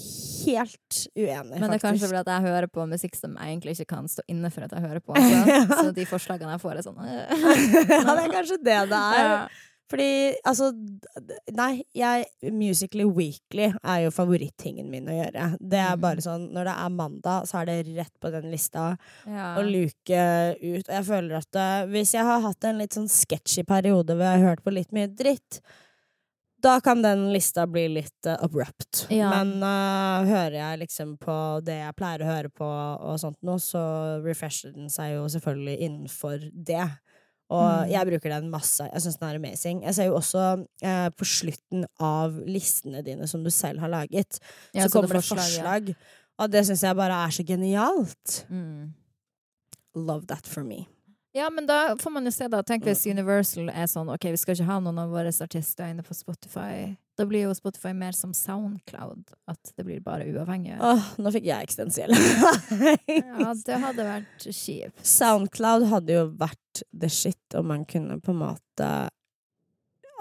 helt 0.44 0.98
uenig, 1.16 1.60
Men 1.60 1.70
det 1.70 1.78
er 1.78 1.84
kanskje 1.84 2.04
faktisk. 2.04 2.08
fordi 2.10 2.20
at 2.20 2.32
jeg 2.34 2.46
hører 2.48 2.66
på 2.68 2.86
musikk 2.90 3.14
som 3.16 3.36
jeg 3.38 3.54
egentlig 3.54 3.76
ikke 3.78 3.92
kan 3.94 4.10
stå 4.10 4.26
inne 4.28 4.50
for 4.52 4.66
at 4.66 4.74
jeg 4.74 4.84
hører 4.84 5.00
på. 5.04 5.14
Så, 5.14 5.60
så 5.80 5.94
de 5.96 6.08
forslagene 6.10 6.56
jeg 6.56 6.64
får, 6.64 6.80
er 6.80 6.84
sånn 6.84 6.98
ja, 7.04 8.10
det 8.10 8.26
er 8.26 8.34
kanskje 8.34 8.58
det 8.58 8.80
det 8.90 9.00
er. 9.00 9.22
Ja. 9.22 9.38
Fordi, 9.90 10.34
altså 10.48 10.70
Nei, 11.52 11.82
jeg 11.94 12.24
Musically 12.56 13.04
Weekly 13.04 13.66
er 13.84 13.98
jo 14.06 14.10
favorittingen 14.16 14.88
min 14.90 15.10
å 15.12 15.16
gjøre. 15.18 15.50
Det 15.60 15.78
er 15.78 15.94
Mm. 15.96 16.00
bare 16.00 16.24
sånn 16.24 16.46
Når 16.54 16.64
det 16.64 16.74
er 16.84 16.88
mandag, 16.90 17.46
så 17.46 17.60
er 17.60 17.66
det 17.66 17.96
rett 17.96 18.14
på 18.20 18.30
den 18.32 18.50
lista 18.50 18.96
Ja. 19.26 19.54
å 19.58 19.62
luke 19.62 20.56
ut. 20.56 20.88
Og 20.88 20.94
jeg 20.94 21.04
føler 21.04 21.36
at 21.36 21.56
eh, 21.56 21.86
hvis 21.92 22.14
jeg 22.14 22.24
har 22.24 22.40
hatt 22.40 22.64
en 22.64 22.78
litt 22.78 22.92
sånn 22.96 23.08
sketchy 23.08 23.62
periode 23.62 24.16
hvor 24.16 24.24
jeg 24.24 24.40
har 24.40 24.48
hørt 24.48 24.64
på 24.64 24.72
litt 24.72 24.90
mye 24.92 25.06
dritt, 25.14 25.60
da 26.64 26.78
kan 26.80 27.02
den 27.02 27.26
lista 27.30 27.66
bli 27.68 27.88
litt 27.92 28.26
uh, 28.26 28.38
abrupt. 28.40 29.06
Ja. 29.10 29.28
Men 29.28 29.60
uh, 29.62 30.24
hører 30.24 30.54
jeg 30.56 30.78
liksom 30.86 31.18
på 31.20 31.62
det 31.62 31.76
jeg 31.82 31.96
pleier 31.98 32.22
å 32.24 32.30
høre 32.30 32.48
på 32.48 32.64
og 32.64 33.18
sånt 33.20 33.36
nå, 33.44 33.58
så 33.60 34.22
refresher 34.24 34.72
den 34.72 34.88
seg 34.88 35.12
jo 35.18 35.26
selvfølgelig 35.28 35.76
innenfor 35.84 36.48
det. 36.54 36.86
Og 37.50 37.84
Mm. 37.84 37.90
jeg 37.90 38.06
bruker 38.08 38.30
den 38.40 38.50
masse. 38.50 38.86
Jeg 38.92 39.02
syns 39.02 39.18
den 39.20 39.28
er 39.28 39.36
amazing. 39.36 39.82
Jeg 39.84 39.94
ser 39.94 40.04
jo 40.08 40.14
også 40.16 40.66
eh, 40.82 41.08
på 41.10 41.24
slutten 41.28 41.84
av 42.00 42.32
listene 42.48 43.02
dine 43.04 43.26
som 43.28 43.44
du 43.44 43.50
selv 43.50 43.80
har 43.80 43.88
laget, 43.92 44.38
Ja, 44.74 44.82
så, 44.82 44.88
så 44.88 44.92
kommer 45.00 45.08
det 45.12 45.20
forslag, 45.24 45.38
ja. 45.38 45.62
forslag. 45.62 45.94
Og 46.38 46.50
det 46.50 46.64
syns 46.66 46.82
jeg 46.82 46.96
bare 46.96 47.18
er 47.26 47.30
så 47.30 47.44
genialt. 47.46 48.46
Mm. 48.50 48.92
Love 49.94 50.26
that 50.26 50.46
for 50.46 50.64
me. 50.64 50.86
Ja, 51.36 51.50
men 51.50 51.66
da 51.66 51.96
får 51.98 52.10
man 52.14 52.24
jo 52.28 52.30
se, 52.30 52.46
da. 52.48 52.60
Tenk 52.62 52.84
hvis. 52.86 53.00
Universal 53.10 53.66
er 53.72 53.88
sånn 53.90 54.10
OK, 54.12 54.28
vi 54.30 54.38
skal 54.38 54.54
ikke 54.54 54.68
ha 54.68 54.76
noen 54.82 55.00
av 55.02 55.10
våre 55.10 55.32
artister 55.42 55.90
inne 55.90 56.04
på 56.06 56.14
Spotify. 56.14 56.92
Da 57.18 57.26
blir 57.26 57.48
jo 57.48 57.54
Spotify 57.58 57.90
mer 57.94 58.14
som 58.14 58.30
Soundcloud. 58.34 59.32
At 59.50 59.72
det 59.74 59.82
blir 59.86 59.98
bare 60.02 60.28
uavhengig. 60.30 60.76
Åh, 60.78 61.08
nå 61.18 61.32
fikk 61.34 61.48
jeg 61.50 61.66
eksistensiell. 61.66 62.14
Ja, 63.34 63.50
det 63.66 63.80
hadde 63.82 64.06
vært 64.06 64.46
kjipt. 64.46 65.02
Soundcloud 65.06 65.88
hadde 65.90 66.20
jo 66.20 66.24
vært 66.38 66.84
the 66.94 67.10
shit 67.10 67.58
om 67.58 67.66
man 67.72 67.82
kunne 67.90 68.20
på 68.22 68.30
en 68.34 68.40
måte 68.44 68.88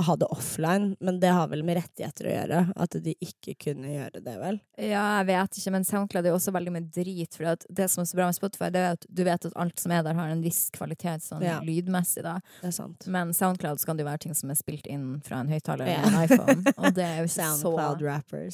ha 0.02 0.16
det 0.18 0.26
offline, 0.34 0.96
men 1.00 1.20
det 1.22 1.30
har 1.30 1.48
vel 1.52 1.62
med 1.64 1.78
rettigheter 1.78 2.26
å 2.26 2.32
gjøre. 2.34 2.60
At 2.82 2.96
de 3.06 3.14
ikke 3.22 3.54
kunne 3.62 3.92
gjøre 3.92 4.22
det, 4.26 4.34
vel? 4.42 4.58
Ja, 4.82 5.04
jeg 5.22 5.28
vet 5.30 5.58
ikke, 5.60 5.72
men 5.76 5.86
Soundcloud 5.86 6.26
er 6.26 6.32
jo 6.34 6.38
også 6.40 6.54
veldig 6.56 6.74
mye 6.74 6.88
drit. 6.96 7.36
For 7.38 7.56
det 7.70 7.90
som 7.94 8.02
er 8.02 8.10
så 8.10 8.18
bra 8.18 8.26
med 8.32 8.38
Spotify, 8.38 8.70
det 8.74 8.82
er 8.82 8.96
at 8.98 9.06
du 9.08 9.22
vet 9.28 9.46
at 9.46 9.54
alt 9.56 9.80
som 9.80 9.92
er 9.94 10.02
der, 10.04 10.18
har 10.18 10.32
en 10.34 10.42
viss 10.42 10.70
kvalitet 10.74 11.22
sånn 11.28 11.44
Ja. 11.46 11.60
lydmessig. 11.62 12.24
da 12.24 12.40
Det 12.62 12.74
sant. 12.74 13.06
Men 13.08 13.34
Soundcloud 13.34 13.80
så 13.80 13.86
kan 13.86 13.98
det 13.98 14.04
jo 14.06 14.10
være 14.10 14.24
ting 14.26 14.34
som 14.34 14.50
er 14.50 14.56
spilt 14.56 14.88
inn 14.88 15.22
fra 15.22 15.42
en 15.44 15.48
høyttaler 15.54 15.86
Ja. 15.88 16.02
eller 16.02 16.18
en 16.18 16.24
iPhone. 16.24 16.74
Og 16.78 16.94
det 16.94 17.04
er 17.04 17.18
jo 17.22 17.24
ikke 17.30 17.52
så. 17.58 17.76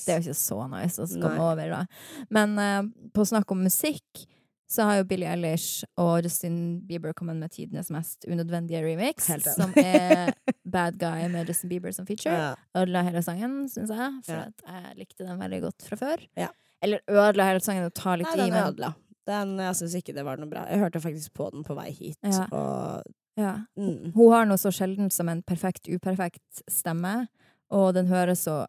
Det 0.06 0.14
er 0.14 0.20
jo 0.20 0.28
ikke 0.28 0.36
så 0.44 0.60
nice 0.70 1.00
å 1.00 1.08
komme 1.22 1.40
over, 1.54 1.70
da. 1.70 1.86
Men 2.30 2.60
uh, 2.60 2.84
på 3.16 3.26
snakk 3.26 3.50
om 3.56 3.64
musikk, 3.64 4.26
så 4.70 4.86
har 4.86 5.00
jo 5.00 5.06
Billie 5.10 5.26
Eilish 5.32 5.84
og 5.98 6.24
Justin 6.24 6.80
Bieber 6.88 7.14
kommet 7.18 7.40
med 7.42 7.50
tidenes 7.56 7.90
mest 7.94 8.26
unødvendige 8.30 8.84
remix, 8.86 9.26
som 9.56 9.74
er 9.82 10.30
Bad 10.70 11.00
Guy 11.02 11.26
med 11.34 11.50
Justin 11.50 11.72
Bieber 11.72 11.92
som 11.96 12.06
feature. 12.06 12.36
Ja. 12.38 12.52
Ødela 12.78 13.02
hele 13.08 13.24
sangen, 13.26 13.64
syns 13.72 13.90
jeg, 13.90 14.12
for 14.28 14.34
Ja. 14.36 14.48
jeg 14.86 14.98
likte 15.02 15.26
den 15.26 15.40
veldig 15.42 15.62
godt 15.66 15.88
fra 15.90 15.98
før. 15.98 16.26
Ja. 16.38 16.50
Eller 16.86 17.02
ødela 17.10 17.48
hele 17.50 17.60
sangen 17.66 17.84
og 17.90 17.94
ta 17.98 18.14
litt 18.16 18.30
Nei, 18.38 18.48
i, 18.48 18.52
men 18.54 18.64
ødela. 18.70 18.94
Den, 19.30 19.58
jeg 19.60 19.76
syns 19.82 19.96
ikke 20.00 20.14
det 20.16 20.24
var 20.26 20.38
noe 20.42 20.50
bra. 20.50 20.64
Jeg 20.70 20.80
hørte 20.86 21.02
faktisk 21.04 21.34
på 21.38 21.50
den 21.54 21.66
på 21.66 21.76
vei 21.78 21.90
hit, 21.92 22.18
Ja. 22.24 22.46
og 22.54 23.04
ja. 23.38 23.56
mm. 23.78 24.14
Hun 24.16 24.32
har 24.34 24.46
noe 24.50 24.58
så 24.62 24.72
sjeldent 24.74 25.14
som 25.14 25.30
en 25.30 25.42
perfekt 25.44 25.90
uperfekt 25.90 26.62
stemme, 26.70 27.28
og 27.74 27.94
den 27.98 28.08
høres 28.10 28.46
så 28.48 28.66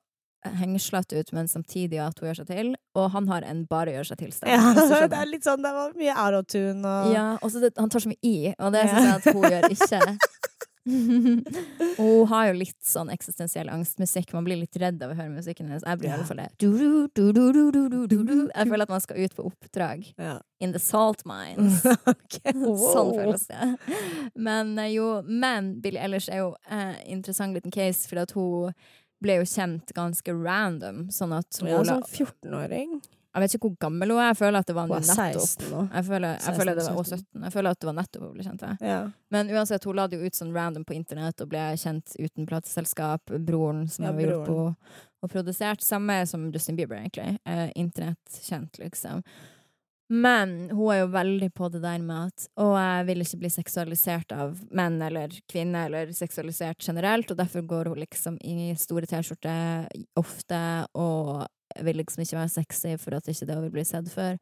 hengslete 0.61 1.21
ut, 1.21 1.33
men 1.37 1.49
samtidig 1.49 2.01
at 2.03 2.19
hun 2.21 2.31
gjør 2.31 2.41
seg 2.43 2.51
til. 2.53 2.73
Og 2.99 3.11
han 3.15 3.29
har 3.29 3.47
en 3.47 3.65
bare 3.71 3.95
gjør 3.97 4.11
seg 4.13 4.23
til-stemme. 4.23 4.57
Ja, 4.57 5.07
det 5.13 5.19
er 5.21 5.31
litt 5.31 5.47
sånn, 5.47 5.63
det 5.65 5.75
var 5.77 5.97
mye 5.99 6.17
autotune 6.27 6.95
og 6.95 7.13
Ja, 7.15 7.27
og 7.41 7.69
han 7.77 7.93
tar 7.93 8.07
så 8.07 8.13
mye 8.13 8.23
i, 8.25 8.55
og 8.59 8.75
det 8.77 8.87
syns 8.89 9.07
jeg 9.07 9.19
at 9.19 9.31
hun 9.35 9.49
gjør 9.51 9.71
ikke. 9.77 10.03
hun 11.97 12.27
har 12.31 12.47
jo 12.49 12.55
litt 12.57 12.79
sånn 12.85 13.11
eksistensiell 13.13 13.69
angstmusikk. 13.73 14.33
Man 14.33 14.47
blir 14.47 14.61
litt 14.63 14.77
redd 14.81 15.03
av 15.05 15.13
å 15.13 15.17
høre 15.19 15.33
musikken 15.33 15.69
hennes. 15.69 15.85
Jeg 15.85 16.01
blir 16.01 16.09
i 16.09 16.15
hvert 16.15 16.29
fall 16.31 16.41
det. 16.41 16.49
Jeg 18.55 18.71
føler 18.71 18.87
at 18.87 18.95
man 18.95 19.05
skal 19.05 19.21
ut 19.21 19.37
på 19.37 19.47
oppdrag. 19.51 20.07
In 20.65 20.73
the 20.73 20.81
salt 20.83 21.25
mines. 21.29 21.83
okay, 22.15 22.55
sånn 22.55 23.13
føles 23.17 23.47
det. 23.51 23.69
Men 24.35 24.73
eh, 24.81 24.95
jo, 24.97 25.13
men 25.27 25.75
Billie 25.85 26.03
Ellish 26.03 26.33
er 26.33 26.43
jo 26.45 26.55
en 26.69 26.95
eh, 26.95 27.05
interessant 27.13 27.57
liten 27.57 27.73
case, 27.75 28.09
fordi 28.09 28.25
at 28.25 28.35
hun 28.37 28.75
ble 29.23 29.41
jo 29.41 29.47
kjent 29.49 29.93
ganske 29.97 30.35
random. 30.35 31.09
Sånn 31.15 31.33
at 31.37 31.61
hun 31.61 31.69
Ja, 31.71 31.81
la, 31.85 31.99
sånn 32.01 32.05
14-åring. 32.27 33.01
Jeg 33.31 33.43
vet 33.45 33.53
ikke 33.55 33.69
hvor 33.69 33.75
gammel 33.85 34.11
hun 34.11 34.19
er. 34.19 34.33
Jeg 34.33 34.39
føler 34.41 34.59
at 34.59 34.67
det 34.67 34.75
var 34.75 34.89
er 34.91 35.05
nettopp. 35.07 35.45
16 35.45 35.69
nå. 35.71 35.83
Jeg 35.95 36.07
føler, 36.09 36.33
jeg 36.33 36.41
16, 36.49 36.57
føler 36.59 36.75
det 36.81 36.87
var 36.87 36.97
17. 37.05 37.21
17. 37.21 37.45
Jeg 37.45 37.53
føler 37.55 37.71
at 37.77 37.79
det 37.81 37.89
var 37.91 37.97
nettopp 38.01 38.25
hun 38.25 38.33
ble 38.35 38.47
kjent. 38.49 38.65
Ja. 38.83 38.97
Men 39.31 39.53
uansett, 39.55 39.87
hun 39.87 39.97
la 40.01 40.07
det 40.11 40.19
jo 40.19 40.27
ut 40.27 40.41
sånn 40.41 40.51
random 40.57 40.87
på 40.89 40.97
internett 40.99 41.45
og 41.45 41.53
ble 41.53 41.63
kjent 41.79 42.17
uten 42.19 42.49
plateselskap. 42.51 43.31
Broren 43.39 43.85
som 43.89 44.09
Ja, 44.09 44.11
har 44.11 44.19
hjulpet 44.25 44.51
henne 44.51 44.75
og 45.23 45.31
produsert. 45.31 45.85
Samme 45.85 46.27
som 46.27 46.49
Justin 46.51 46.77
Bieber, 46.81 46.97
egentlig. 46.97 47.39
Eh, 47.45 47.71
Internettkjent, 47.79 48.79
liksom. 48.83 49.23
Men 50.11 50.71
hun 50.75 50.89
er 50.91 51.05
jo 51.05 51.11
veldig 51.15 51.49
på 51.55 51.69
det 51.71 51.85
der 51.85 52.01
med 52.03 52.33
at 52.33 52.47
Og 52.59 52.73
jeg 52.75 53.05
vil 53.07 53.23
ikke 53.23 53.39
bli 53.45 53.51
seksualisert 53.55 54.33
av 54.35 54.57
menn 54.75 54.99
eller 55.07 55.37
kvinner, 55.51 55.87
eller 55.87 56.11
seksualisert 56.17 56.83
generelt, 56.83 57.31
og 57.31 57.39
derfor 57.39 57.63
går 57.63 57.93
hun 57.93 58.03
liksom 58.03 58.41
i 58.43 58.73
store 58.79 59.07
T-skjorter 59.07 59.87
ofte, 60.19 60.63
og 60.99 61.47
vil 61.87 62.01
liksom 62.03 62.25
ikke 62.25 62.41
være 62.41 62.57
sexy 62.57 62.97
for 62.99 63.15
at 63.15 63.31
ikke 63.31 63.47
det 63.47 63.55
hun 63.55 63.69
vil 63.69 63.79
bli 63.79 63.87
sett 63.87 64.11
for. 64.11 64.41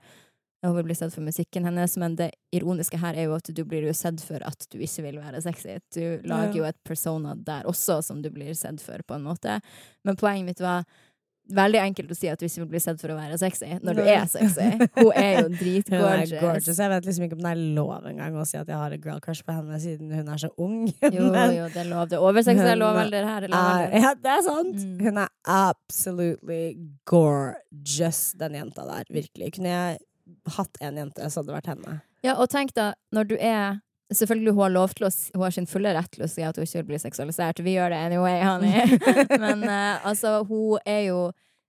Hun 0.65 0.75
vil 0.75 0.89
bli 0.89 0.97
sett 0.97 1.13
for 1.15 1.23
musikken 1.23 1.69
hennes, 1.69 1.93
men 2.01 2.17
det 2.19 2.33
ironiske 2.57 2.99
her 2.99 3.15
er 3.15 3.29
jo 3.29 3.37
at 3.37 3.51
du 3.55 3.61
blir 3.69 3.85
jo 3.87 3.93
sett 3.95 4.25
for 4.25 4.43
at 4.43 4.65
du 4.73 4.81
ikke 4.83 5.05
vil 5.05 5.21
være 5.21 5.43
sexy. 5.45 5.77
Du 5.95 6.25
lager 6.27 6.57
jo 6.59 6.65
et 6.67 6.81
persona 6.89 7.37
der 7.37 7.69
også 7.69 8.01
som 8.09 8.25
du 8.25 8.33
blir 8.35 8.57
sett 8.59 8.83
for, 8.83 9.05
på 9.07 9.15
en 9.15 9.29
måte. 9.29 9.61
Men 10.03 10.19
poenget 10.19 10.49
mitt 10.49 10.65
var 10.65 10.89
veldig 11.49 11.81
enkelt 11.81 12.11
å 12.13 12.17
si 12.17 12.29
at 12.31 12.41
du 12.41 12.47
ikke 12.47 12.63
vil 12.63 12.71
bli 12.75 12.81
sett 12.83 13.01
for 13.01 13.13
å 13.13 13.17
være 13.19 13.39
sexy 13.41 13.79
når 13.85 13.99
du 13.99 14.03
er 14.05 14.27
sexy. 14.31 14.67
Hun 14.99 15.13
er 15.17 15.31
jo 15.39 15.45
Hun 15.47 15.55
er 15.55 15.59
dritgorgeous. 15.61 16.33
gorgeous. 16.43 16.81
Jeg 16.83 16.93
vet 16.93 17.09
liksom 17.09 17.27
ikke 17.27 17.39
om 17.39 17.45
det 17.47 17.53
er 17.55 17.63
lov 17.79 18.09
engang 18.11 18.37
å 18.37 18.47
si 18.49 18.59
at 18.61 18.69
jeg 18.69 18.77
har 18.77 18.97
en 18.97 19.05
girl 19.05 19.23
crush 19.25 19.45
på 19.47 19.55
henne, 19.57 19.81
siden 19.83 20.13
hun 20.13 20.29
er 20.35 20.43
så 20.43 20.51
ung. 20.61 20.83
Jo, 21.03 21.31
jo, 21.31 21.69
det 21.73 21.83
er 21.85 21.89
lov. 21.89 22.09
Det 22.11 22.19
er 22.19 22.27
over 22.31 22.45
sexy, 22.45 22.67
er 22.69 22.81
lov, 22.81 22.99
eller 23.01 23.29
her. 23.29 23.47
Er 23.47 23.49
er, 23.49 23.55
lovalder. 23.55 23.97
ja, 24.05 24.13
det 24.27 24.35
er 24.35 24.45
sant! 24.47 24.85
Mm. 24.85 25.01
Hun 25.07 25.23
er 25.25 25.33
absolutely 25.59 26.63
gorgeous, 27.09 28.23
den 28.39 28.61
jenta 28.61 28.87
der. 28.89 29.09
Virkelig. 29.21 29.53
Kunne 29.57 29.75
jeg 29.75 29.99
hatt 30.59 30.81
en 30.85 31.03
jente, 31.05 31.31
så 31.31 31.41
hadde 31.41 31.53
det 31.53 31.59
vært 31.61 31.73
henne. 31.75 31.99
Ja, 32.27 32.35
og 32.43 32.51
tenk 32.53 32.75
da, 32.77 32.93
når 33.15 33.31
du 33.31 33.37
er 33.39 33.79
Selvfølgelig 34.15 34.55
hun 34.57 34.63
har 34.63 34.73
lov 34.73 34.95
til 34.97 35.05
å 35.05 35.11
Hun 35.35 35.43
har 35.45 35.53
sin 35.53 35.67
fulle 35.69 35.93
rett 35.93 36.09
til 36.15 36.25
å 36.25 36.31
si 36.31 36.45
at 36.47 36.57
hun 36.57 36.65
ikke 36.65 36.81
vil 36.81 36.89
bli 36.93 37.01
seksualisert. 37.03 37.61
Vi 37.65 37.77
gjør 37.77 37.93
det 37.93 37.99
anyway, 38.07 38.41
honey. 38.41 38.99
Men 39.45 39.67
uh, 39.69 40.07
altså, 40.09 40.41
hun 40.49 40.81
er 40.89 41.03
jo 41.11 41.19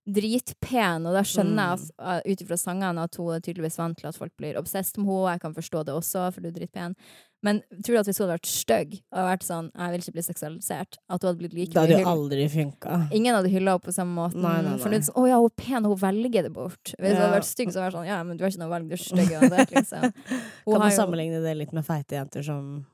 dritpen, 0.08 1.06
og 1.06 1.14
da 1.14 1.22
skjønner 1.26 1.60
jeg 1.60 1.78
at, 1.78 1.90
uh, 2.00 2.20
ut 2.32 2.44
ifra 2.44 2.56
sangene 2.58 3.02
at 3.04 3.16
hun 3.20 3.34
er 3.34 3.42
tydeligvis 3.44 3.78
vant 3.78 3.98
til 3.98 4.08
at 4.08 4.16
folk 4.16 4.32
blir 4.40 4.58
obsessed 4.60 4.98
med 4.98 5.10
henne. 5.10 5.34
Jeg 5.34 5.42
kan 5.44 5.56
forstå 5.56 5.84
det 5.86 5.94
også, 5.94 6.28
for 6.34 6.40
du 6.40 6.48
er 6.48 6.56
dritpen. 6.56 6.96
Men 7.42 7.62
tror 7.80 7.94
du 7.94 8.00
at 8.02 8.08
hvis 8.08 8.18
hun 8.20 8.26
hadde 8.26 8.36
vært 8.36 8.50
stygg 8.52 8.96
og 9.16 9.28
vært 9.30 9.44
sånn 9.46 9.70
'jeg 9.72 9.90
vil 9.92 10.02
ikke 10.02 10.12
bli 10.12 10.24
seksualisert', 10.26 10.98
at 11.08 11.22
hun 11.22 11.28
hadde 11.28 11.40
blitt 11.40 11.54
like 11.54 11.72
Det 11.72 11.80
hadde 11.80 12.00
jo 12.02 12.08
aldri 12.08 12.48
funka. 12.48 13.08
Ingen 13.12 13.34
hadde 13.34 13.48
hylla 13.48 13.72
henne 13.72 13.84
på 13.86 13.94
samme 13.96 14.12
måte. 14.12 14.36
Nei, 14.36 14.60
nei, 14.60 14.76
nei. 14.76 14.90
det 14.90 15.04
sånn, 15.04 15.16
'Å 15.16 15.28
ja, 15.28 15.36
hun 15.40 15.48
er 15.48 15.56
pen, 15.56 15.86
og 15.86 15.96
hun 15.96 16.02
velger 16.04 16.42
det 16.42 16.52
bort'. 16.52 16.94
Hvis 17.00 17.12
hun 17.12 17.22
hadde 17.22 17.38
vært 17.40 17.48
stygg, 17.48 17.68
så 17.72 17.80
hadde 17.80 17.84
hun 17.84 17.90
vært 17.92 17.98
sånn 18.00 18.06
'ja, 18.06 18.22
men 18.24 18.36
du 18.36 18.44
har 18.44 18.50
ikke 18.50 18.60
noe 18.60 18.68
valg, 18.68 18.88
du 18.88 18.92
er 18.92 19.04
stygg 19.04 19.30
liksom. 19.72 20.02
Hun 20.66 20.74
Kan 20.74 20.80
man 20.80 20.90
jo- 20.90 20.96
sammenligne 20.96 21.42
det 21.42 21.56
litt 21.56 21.72
med 21.72 21.84
feite 21.84 22.12
jenter 22.16 22.42
som 22.44 22.84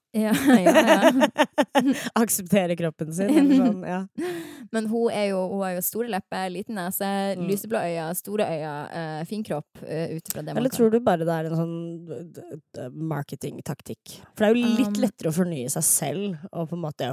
Ja, 0.12 0.32
ja, 0.36 0.72
ja. 0.76 1.28
Akseptere 2.22 2.76
kroppen 2.76 3.12
sin? 3.16 3.30
Sånn, 3.32 3.78
ja. 3.88 4.00
Men 4.74 4.86
hun 4.90 5.08
jo, 5.28 5.38
hun 5.52 5.62
har 5.64 5.72
jo 5.78 5.84
store 5.84 6.10
lepper, 6.12 6.50
liten 6.52 6.76
nese, 6.76 7.08
Mm. 7.32 7.46
lyseblå 7.48 7.80
øyne, 7.80 8.10
store 8.16 8.44
øyne, 8.44 8.72
uh, 8.92 9.24
fin 9.28 9.42
kropp, 9.46 9.68
uh, 9.82 10.12
ut 10.16 10.28
ifra 10.28 10.42
det 10.44 10.52
man 10.52 10.60
Eller 10.60 10.70
kan. 10.72 10.78
tror 10.78 10.90
du 10.92 11.00
bare 11.00 11.24
det 11.24 11.32
er 11.38 11.48
en 11.50 11.56
sånn 11.58 11.76
d- 12.36 12.88
marketingtaktikk? 12.92 14.18
For 14.36 14.44
det 14.44 14.50
er 14.50 14.54
jo 14.58 14.76
litt 14.82 14.96
Um. 14.96 15.02
lettere 15.02 15.32
å 15.32 15.36
fornye 15.36 15.70
seg 15.72 15.82
selv, 15.88 16.38
og 16.52 16.68
på 16.70 16.76
en 16.76 16.84
måte 16.84 17.08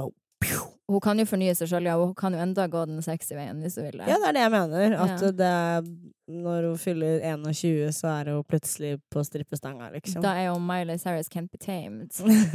Hun 0.90 1.00
kan 1.04 1.18
jo 1.22 1.24
fornye 1.28 1.52
seg 1.54 1.68
sjøl, 1.70 1.86
ja. 1.86 1.94
Hun 2.00 2.14
kan 2.18 2.34
jo 2.34 2.40
enda 2.42 2.64
gå 2.70 2.80
den 2.90 2.98
sexy 3.06 3.36
veien 3.38 3.60
hvis 3.62 3.76
hun 3.78 3.84
vil 3.86 4.00
det. 4.00 4.08
Ja, 4.10 4.16
det 4.18 4.30
er 4.30 4.36
det 4.36 4.42
jeg 4.42 4.52
mener. 4.56 4.94
At 4.98 5.22
Ja. 5.22 5.30
det 5.30 6.06
Når 6.30 6.62
hun 6.68 6.78
fyller 6.78 7.20
21, 7.26 7.88
så 7.94 8.06
er 8.20 8.30
hun 8.34 8.44
plutselig 8.44 9.00
på 9.10 9.22
strippestanga, 9.26 9.88
liksom. 9.94 10.22
Da 10.22 10.34
er 10.38 10.44
jo 10.50 10.58
Miley 10.62 10.96
Cyrus 10.98 11.28
can't 11.28 11.50
be 11.50 11.58
tamed. 11.58 12.10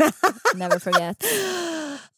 Never 0.55 0.79
forget. 0.79 1.19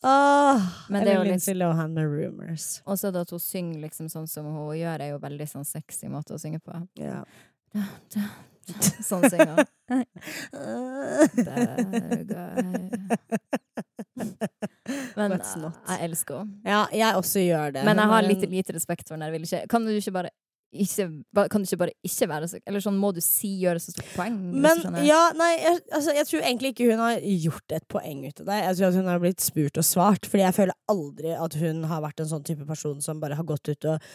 Åh, 0.03 0.61
Men 0.89 1.03
det 1.03 1.13
er 1.13 1.17
jo 1.17 1.23
litt- 1.31 1.55
Lohan 1.57 1.93
med 1.93 2.05
'Rumors'. 2.05 2.81
Og 2.85 2.97
så 2.97 3.09
at 3.15 3.29
hun 3.29 3.39
synger 3.39 3.81
liksom 3.81 4.05
sånn 4.09 4.27
som 4.29 4.45
hun 4.45 4.75
gjør, 4.77 5.01
er 5.01 5.09
jo 5.09 5.19
veldig 5.19 5.47
sånn 5.49 5.65
sexy 5.65 6.07
måte 6.07 6.33
å 6.33 6.39
synge 6.39 6.59
på. 6.61 6.87
Ja. 6.95 7.23
Sånn 9.09 9.23
synger 9.31 9.53
han. 9.55 9.65
Men 15.17 15.37
jeg 15.37 15.99
elsker 16.07 16.41
henne. 16.41 16.57
ja, 16.65 16.81
jeg 16.93 17.21
også 17.21 17.43
gjør 17.43 17.77
det. 17.77 17.85
Men 17.87 18.01
jeg 18.01 18.11
har 18.13 18.19
er 18.23 18.27
litt 18.27 18.49
lite 18.51 18.75
respekt 18.77 19.07
for 19.07 19.15
henne. 19.15 19.29
Jeg 19.29 19.37
vil 19.37 19.47
ikke 19.47 19.63
Kan 19.71 19.87
du 19.87 19.93
ikke 19.95 20.15
bare 20.19 20.33
ikke, 20.75 21.05
kan 21.47 21.63
du 21.63 21.65
ikke 21.67 21.79
bare 21.79 21.93
ikke 22.03 22.27
være 22.27 22.47
så 22.51 22.57
Eller 22.67 22.83
sånn 22.83 22.97
må 22.99 23.13
du 23.15 23.21
si 23.23 23.53
gjøre 23.61 23.79
så 23.79 23.93
stort 23.93 24.09
poeng? 24.17 24.35
Men 24.35 24.81
ja, 25.07 25.21
nei, 25.37 25.53
jeg, 25.61 25.79
altså, 25.95 26.15
jeg 26.17 26.27
tror 26.27 26.43
egentlig 26.43 26.73
ikke 26.73 26.89
hun 26.91 27.03
har 27.05 27.27
gjort 27.47 27.75
et 27.77 27.85
poeng 27.87 28.25
ut 28.25 28.41
av 28.43 28.49
det. 28.49 28.57
Jeg 28.65 28.79
tror 28.79 28.87
at 28.89 28.97
hun 28.99 29.11
har 29.11 29.21
blitt 29.23 29.45
spurt 29.45 29.79
og 29.79 29.87
svart, 29.87 30.27
Fordi 30.27 30.43
jeg 30.43 30.57
føler 30.57 30.79
aldri 30.91 31.35
at 31.37 31.59
hun 31.61 31.85
har 31.87 32.03
vært 32.03 32.23
en 32.23 32.31
sånn 32.33 32.43
type 32.47 32.67
person 32.67 32.99
som 33.03 33.23
bare 33.23 33.39
har 33.39 33.47
gått 33.47 33.71
ut 33.71 33.89
og 33.93 34.11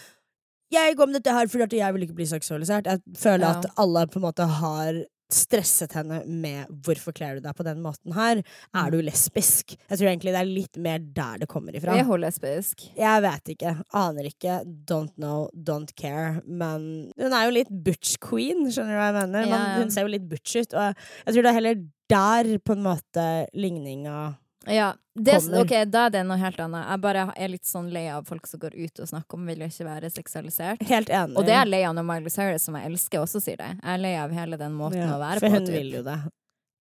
jeg 0.72 0.96
går 0.98 1.06
med 1.10 1.20
dette 1.20 1.34
her 1.36 1.50
fordi 1.52 1.80
jeg 1.82 1.94
vil 1.94 2.06
ikke 2.08 2.18
bli 2.20 2.28
seksualisert. 2.30 2.86
Jeg 2.86 3.00
føler 3.18 3.46
Ja. 3.48 3.58
at 3.58 3.66
alle 3.76 4.06
på 4.06 4.16
en 4.20 4.26
måte 4.28 4.46
har 4.48 5.04
stresset 5.32 5.92
henne 5.96 6.26
med 6.26 6.66
'hvorfor 6.68 7.14
kler 7.14 7.34
du 7.34 7.40
deg 7.40 7.54
på 7.56 7.64
den 7.64 7.80
måten 7.82 8.12
her'? 8.12 8.42
Er 8.74 8.90
du 8.90 9.00
lesbisk? 9.00 9.76
Jeg 9.88 9.98
tror 9.98 10.08
egentlig 10.08 10.32
det 10.32 10.40
er 10.40 10.44
litt 10.44 10.76
mer 10.76 10.98
der 10.98 11.38
det 11.38 11.48
kommer 11.48 11.72
ifra. 11.72 11.96
Er 11.96 12.04
hun 12.04 12.20
lesbisk? 12.20 12.90
Jeg 12.96 13.22
vet 13.22 13.44
ikke. 13.56 13.82
Aner 13.94 14.24
ikke. 14.28 14.60
Don't 14.84 15.14
know, 15.16 15.48
don't 15.54 15.94
care. 15.96 16.42
Men 16.46 17.10
hun 17.18 17.32
er 17.32 17.44
jo 17.46 17.50
litt 17.50 17.70
butch 17.84 18.18
queen, 18.20 18.66
skjønner 18.66 18.92
du 18.92 18.98
hva 19.00 19.12
jeg 19.12 19.28
mener? 19.30 19.48
Man, 19.48 19.80
hun 19.80 19.90
ser 19.90 20.02
jo 20.02 20.08
litt 20.08 20.28
butch 20.28 20.56
ut, 20.56 20.74
og 20.74 20.94
jeg 21.26 21.34
tror 21.34 21.42
det 21.42 21.46
er 21.46 21.60
heller 21.60 21.76
der 22.10 22.58
på 22.58 22.72
en 22.72 22.82
måte 22.82 23.46
ligninga 23.54 24.36
Ja. 24.66 24.92
Det, 25.12 25.34
ok, 25.44 25.72
da 25.92 26.06
er 26.06 26.12
det 26.14 26.22
noe 26.24 26.38
helt 26.40 26.60
annet. 26.62 26.86
Jeg 26.88 27.00
bare 27.04 27.24
er 27.36 27.50
litt 27.52 27.68
sånn 27.68 27.90
lei 27.92 28.06
av 28.08 28.24
folk 28.28 28.46
som 28.48 28.62
går 28.62 28.76
ut 28.78 29.02
og 29.02 29.10
snakker 29.10 29.36
om 29.36 29.50
vil 29.50 29.64
ikke 29.66 29.84
være 29.84 30.08
seksualisert. 30.12 30.84
Helt 30.88 31.10
enig. 31.12 31.36
Og 31.36 31.44
det 31.44 31.52
er 31.52 31.66
jeg 31.66 31.72
lei 31.74 31.82
av 31.84 31.96
når 31.98 32.06
Miley 32.08 32.32
Cyrus, 32.32 32.64
som 32.64 32.78
jeg 32.78 32.88
elsker, 32.88 33.20
også 33.20 33.42
sier 33.44 33.60
det. 33.60 33.74
Jeg 33.76 33.90
er 33.92 34.00
lei 34.00 34.14
av 34.22 34.32
hele 34.32 34.60
den 34.60 34.72
måten 34.78 35.02
ja, 35.02 35.10
å 35.12 35.20
være 35.20 35.42
For 35.42 35.50
på. 35.52 35.58
hun 35.58 35.68
typ. 35.68 35.76
vil 35.76 35.98
jo 35.98 36.04
det. 36.06 36.16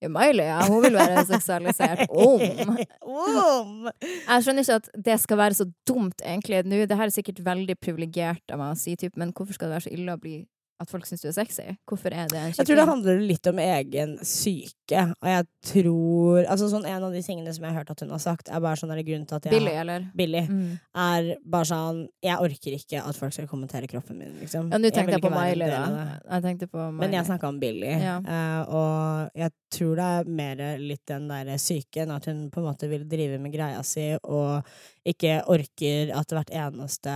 Ja, 0.02 0.08
Miley, 0.10 0.46
ja. 0.48 0.62
Hun 0.66 0.80
vil 0.82 0.96
være 0.98 1.26
seksualisert. 1.28 2.08
Om! 2.24 2.72
Om! 3.06 3.90
Jeg 4.02 4.46
skjønner 4.46 4.64
ikke 4.64 4.78
at 4.80 4.88
det 5.10 5.18
skal 5.22 5.38
være 5.38 5.58
så 5.60 5.68
dumt, 5.86 6.24
egentlig. 6.24 6.64
Nå, 6.66 6.80
det 6.90 6.98
her 6.98 7.06
er 7.06 7.14
sikkert 7.14 7.44
veldig 7.46 7.76
privilegert 7.78 8.54
av 8.54 8.58
meg 8.64 8.72
å 8.74 8.80
si, 8.80 8.96
typ, 8.98 9.14
men 9.20 9.30
hvorfor 9.36 9.54
skal 9.58 9.70
det 9.70 9.76
være 9.76 9.86
så 9.90 9.94
ille 9.94 10.16
å 10.16 10.22
bli 10.22 10.40
at 10.82 10.90
folk 10.90 11.06
syns 11.08 11.22
du 11.24 11.28
er 11.30 11.36
sexy? 11.36 11.64
Hvorfor 11.88 12.14
er 12.14 12.30
det 12.30 12.38
en 12.38 12.54
Jeg 12.56 12.68
tror 12.68 12.80
det 12.80 12.86
handler 12.88 13.22
litt 13.22 13.48
om 13.50 13.60
egen 13.62 14.16
syke, 14.26 15.04
og 15.14 15.28
jeg 15.30 15.46
tror 15.70 16.48
Altså 16.52 16.68
sånn 16.72 16.86
En 16.88 17.06
av 17.08 17.14
de 17.14 17.22
tingene 17.24 17.52
som 17.54 17.64
jeg 17.64 17.72
har 17.72 17.82
hørt 17.82 17.92
at 17.94 18.04
hun 18.04 18.12
har 18.14 18.22
sagt, 18.22 18.50
er 18.50 18.62
bare 18.62 18.80
sånn 18.80 18.92
er 18.92 19.00
det 19.00 19.06
grunnen 19.08 19.28
til 19.28 19.38
at 19.38 19.48
jeg 19.48 19.54
Billig, 19.56 19.74
eller? 19.84 20.06
Billig. 20.18 20.44
Mm. 20.50 20.76
Er 21.06 21.30
bare 21.54 21.68
sånn 21.70 22.02
Jeg 22.24 22.48
orker 22.48 22.76
ikke 22.78 23.02
at 23.02 23.18
folk 23.18 23.36
skal 23.36 23.48
kommentere 23.50 23.90
kroppen 23.90 24.18
min, 24.20 24.34
liksom. 24.42 24.70
Ja, 24.72 24.80
nå 24.82 24.92
tenkte 24.94 25.16
jeg 25.16 25.24
på 25.24 25.32
Miley, 25.32 25.72
da. 25.72 26.18
Jeg 26.26 26.46
tenkte 26.46 26.70
på 26.70 26.78
Miley. 26.82 27.00
Men 27.00 27.18
jeg 27.18 27.30
snakka 27.30 27.52
om 27.52 27.60
Billy, 27.62 27.92
Ja. 28.02 28.18
Uh, 28.22 28.60
og 28.72 29.38
jeg 29.38 29.54
tror 29.72 29.96
det 29.98 30.08
er 30.16 30.32
mer 30.40 30.62
litt 30.80 31.04
den 31.08 31.28
derre 31.30 31.56
psyken, 31.60 32.12
at 32.14 32.28
hun 32.30 32.44
på 32.52 32.60
en 32.60 32.68
måte 32.68 32.88
vil 32.90 33.06
drive 33.08 33.38
med 33.42 33.54
greia 33.54 33.80
si, 33.86 34.10
og 34.22 34.68
ikke 35.08 35.40
orker 35.50 36.12
at 36.14 36.34
hvert 36.34 36.52
eneste 36.54 37.14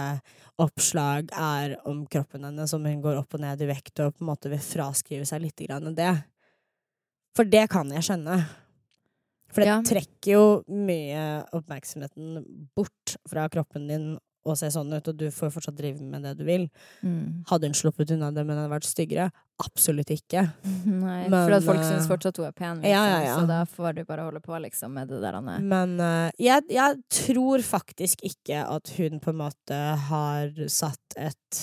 oppslag 0.59 1.31
er 1.37 1.77
om 1.87 2.05
kroppen 2.11 2.47
hennes, 2.49 2.73
om 2.75 2.85
hun 2.89 3.03
går 3.05 3.21
opp 3.21 3.37
og 3.37 3.43
ned 3.45 3.63
i 3.63 3.69
vekt, 3.71 4.01
og 4.01 4.17
på 4.17 4.25
en 4.25 4.31
måte 4.31 4.51
vil 4.51 4.63
fraskrive 4.63 5.27
seg 5.29 5.45
litt 5.45 5.67
grann 5.67 5.95
det. 5.95 6.13
For 7.37 7.45
det 7.45 7.67
kan 7.71 7.91
jeg 7.93 8.07
skjønne. 8.07 8.39
For 9.53 9.63
det 9.63 9.69
Ja. 9.69 9.81
trekker 9.83 10.33
jo 10.33 10.65
mye 10.69 11.47
oppmerksomheten 11.55 12.71
bort 12.75 13.17
fra 13.29 13.49
kroppen 13.49 13.87
din 13.89 14.19
å 14.47 14.57
se 14.59 14.71
sånn 14.73 14.93
ut, 14.95 15.11
og 15.11 15.19
du 15.19 15.27
får 15.35 15.53
fortsatt 15.55 15.77
drive 15.79 16.05
med 16.05 16.25
det 16.27 16.37
du 16.39 16.45
vil. 16.47 16.69
mm. 17.03 17.45
Hadde 17.51 17.71
hun 17.71 17.77
sluppet 17.77 18.15
unna 18.15 18.31
det, 18.35 18.45
men 18.47 18.61
hadde 18.61 18.73
vært 18.73 18.89
styggere? 18.89 19.29
Absolutt 19.65 20.11
ikke. 20.13 20.47
Nei, 21.05 21.27
Men, 21.29 21.37
for 21.37 21.57
at 21.59 21.67
folk 21.67 21.83
uh, 21.83 21.87
syns 21.89 22.09
fortsatt 22.11 22.41
hun 22.41 22.49
er 22.49 22.57
pen, 22.57 22.83
liksom. 22.83 22.93
ja, 22.93 23.05
ja, 23.13 23.21
ja. 23.25 23.37
så 23.39 23.47
da 23.49 23.61
får 23.71 23.99
du 23.99 24.03
bare 24.09 24.27
holde 24.29 24.43
på 24.45 24.59
liksom 24.67 24.97
med 24.97 25.13
det 25.13 25.23
der. 25.25 25.39
Anne. 25.41 25.59
Men 25.65 25.97
uh, 26.01 26.29
jeg, 26.41 26.67
jeg 26.73 27.01
tror 27.23 27.65
faktisk 27.67 28.25
ikke 28.27 28.65
at 28.65 28.93
hun 28.99 29.23
på 29.23 29.33
en 29.33 29.41
måte 29.41 29.81
har 30.11 30.53
satt 30.73 31.17
et 31.17 31.63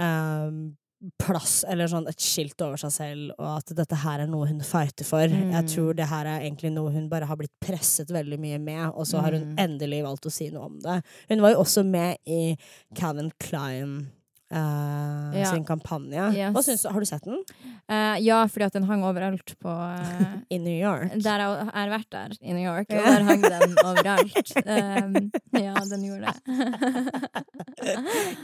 ehm, 0.00 0.76
plass, 1.18 1.64
eller 1.68 1.86
sånn 1.86 2.08
et 2.08 2.18
skilt 2.20 2.60
over 2.62 2.76
seg 2.76 2.90
selv, 2.94 3.30
og 3.38 3.58
at 3.58 3.72
dette 3.76 3.94
her 4.02 4.20
er 4.20 4.26
noe 4.26 4.46
hun 4.46 4.60
fighter 4.60 5.04
for. 5.04 5.26
Mm. 5.28 5.52
Jeg 5.52 5.68
tror 5.74 5.94
det 5.96 6.06
her 6.10 6.26
er 6.26 6.40
egentlig 6.46 6.72
noe 6.72 6.90
hun 6.94 7.08
bare 7.08 7.26
har 7.30 7.36
blitt 7.36 7.54
presset 7.60 8.08
veldig 8.14 8.38
mye 8.42 8.58
med, 8.58 8.90
og 8.94 9.06
så 9.06 9.20
har 9.22 9.32
hun 9.32 9.54
Mm. 9.54 9.56
endelig 9.58 10.02
valgt 10.04 10.26
å 10.26 10.32
si 10.32 10.50
noe 10.50 10.64
om 10.66 10.78
det. 10.80 11.02
Hun 11.28 11.40
var 11.42 11.50
jo 11.52 11.62
også 11.64 11.84
med 11.86 12.18
i 12.26 12.56
Calvin 12.94 13.32
Klein 13.38 14.08
Uh, 14.48 15.34
Ja. 15.34 15.50
sin 15.50 15.64
kampanje. 15.64 16.32
Yes. 16.32 16.54
Syns? 16.66 16.84
Har 16.86 17.00
du 17.00 17.04
sett 17.06 17.24
den? 17.24 17.40
Eh, 17.88 18.16
ja, 18.26 18.40
fordi 18.50 18.64
at 18.66 18.74
den 18.74 18.82
hang 18.88 19.04
overalt 19.06 19.52
på 19.62 19.70
uh, 19.70 20.22
I 20.54 20.58
New 20.58 20.74
York? 20.74 21.12
Der 21.22 21.38
jeg 21.44 21.66
har 21.70 21.90
vært 21.92 22.08
der, 22.10 22.32
i 22.42 22.52
New 22.56 22.64
York, 22.66 22.88
og 22.90 23.04
der 23.06 23.22
hang 23.28 23.44
den 23.44 23.76
overalt. 23.90 24.50
Um, 24.66 25.30
ja, 25.54 25.74
den 25.92 26.02
gjorde 26.08 26.32
det. 26.32 27.46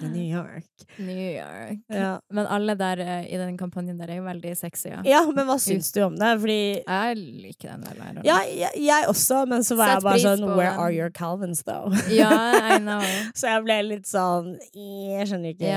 I 0.02 0.06
New 0.06 0.22
York. 0.38 0.64
New 0.98 1.30
York. 1.34 1.78
Ja. 1.90 2.20
Men 2.30 2.46
alle 2.46 2.74
der 2.78 3.00
uh, 3.02 3.24
i 3.26 3.36
den 3.40 3.56
kampanjen 3.58 3.98
der 3.98 4.12
er 4.14 4.20
jo 4.20 4.26
veldig 4.28 4.52
sexy, 4.58 4.88
ja. 4.92 5.00
ja, 5.08 5.22
men 5.34 5.46
hva 5.48 5.56
syns 5.62 5.90
du 5.94 6.02
om 6.06 6.16
det? 6.20 6.30
Fordi 6.42 6.58
Jeg 6.84 7.16
liker 7.18 7.72
den 7.74 7.84
veldig. 7.88 8.24
Ja, 8.28 8.38
jeg, 8.46 8.70
jeg 8.82 9.08
også, 9.10 9.42
men 9.50 9.64
så 9.66 9.76
var 9.78 9.94
Sett 9.94 9.98
jeg 10.02 10.06
bare 10.08 10.22
sånn 10.22 10.46
Where 10.52 10.70
den. 10.70 10.80
are 10.84 10.92
your 10.94 11.10
Calvins, 11.10 11.64
though? 11.66 11.90
ja, 12.12 12.30
I 12.76 12.78
know. 12.82 13.02
så 13.34 13.50
jeg 13.56 13.66
ble 13.66 13.78
litt 13.88 14.06
sånn 14.10 14.54
Jeg 14.76 15.26
skjønner 15.30 15.54
ikke 15.56 15.74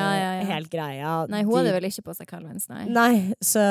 helt 0.51 0.69
greia. 0.73 1.15
Nei, 1.31 1.41
hun 1.45 1.53
De- 1.53 1.57
hadde 1.63 1.75
vel 1.79 1.89
ikke 1.89 2.05
på 2.09 2.15
seg 2.17 2.29
Calvins, 2.29 2.69
nei. 2.69 2.85
Nei, 2.91 3.13
så 3.55 3.63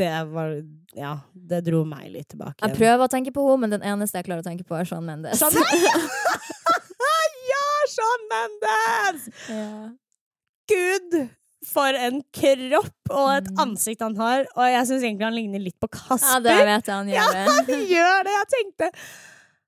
det 0.00 0.10
var 0.34 0.56
Ja, 0.98 1.12
det 1.32 1.62
dro 1.70 1.84
meg 1.88 2.10
litt 2.12 2.28
tilbake. 2.34 2.58
Jeg 2.66 2.76
prøver 2.76 3.06
å 3.06 3.10
tenke 3.12 3.32
på 3.34 3.44
henne, 3.46 3.60
men 3.64 3.74
den 3.78 3.86
eneste 3.86 4.18
jeg 4.20 4.26
klarer 4.28 4.42
å 4.42 4.48
tenke 4.50 4.66
på, 4.66 4.74
er 4.80 4.88
Sean 4.90 5.06
Mendes. 5.06 5.38
Shawn 5.38 5.54
ja, 7.50 7.66
Sean 7.96 8.24
Mendes! 8.32 9.28
ja. 9.48 9.90
Gud! 10.70 11.20
For 11.70 11.92
en 11.92 12.22
kropp 12.32 13.10
og 13.12 13.26
et 13.34 13.48
Mm. 13.50 13.58
ansikt 13.66 14.00
han 14.00 14.14
har. 14.16 14.46
Og 14.56 14.64
jeg 14.64 14.86
syns 14.88 15.02
egentlig 15.04 15.26
han 15.26 15.34
ligner 15.36 15.60
litt 15.60 15.76
på 15.82 15.90
Kasper. 15.92 16.30
ja, 16.32 16.38
det 16.40 16.54
vet 16.70 16.86
jeg 16.88 16.94
han 16.94 17.08
Ja, 17.12 17.26
gjør. 17.26 17.50
han 17.50 17.82
gjør 17.90 18.22
det! 18.24 18.36
Jeg 18.38 18.48
tenkte 18.54 18.90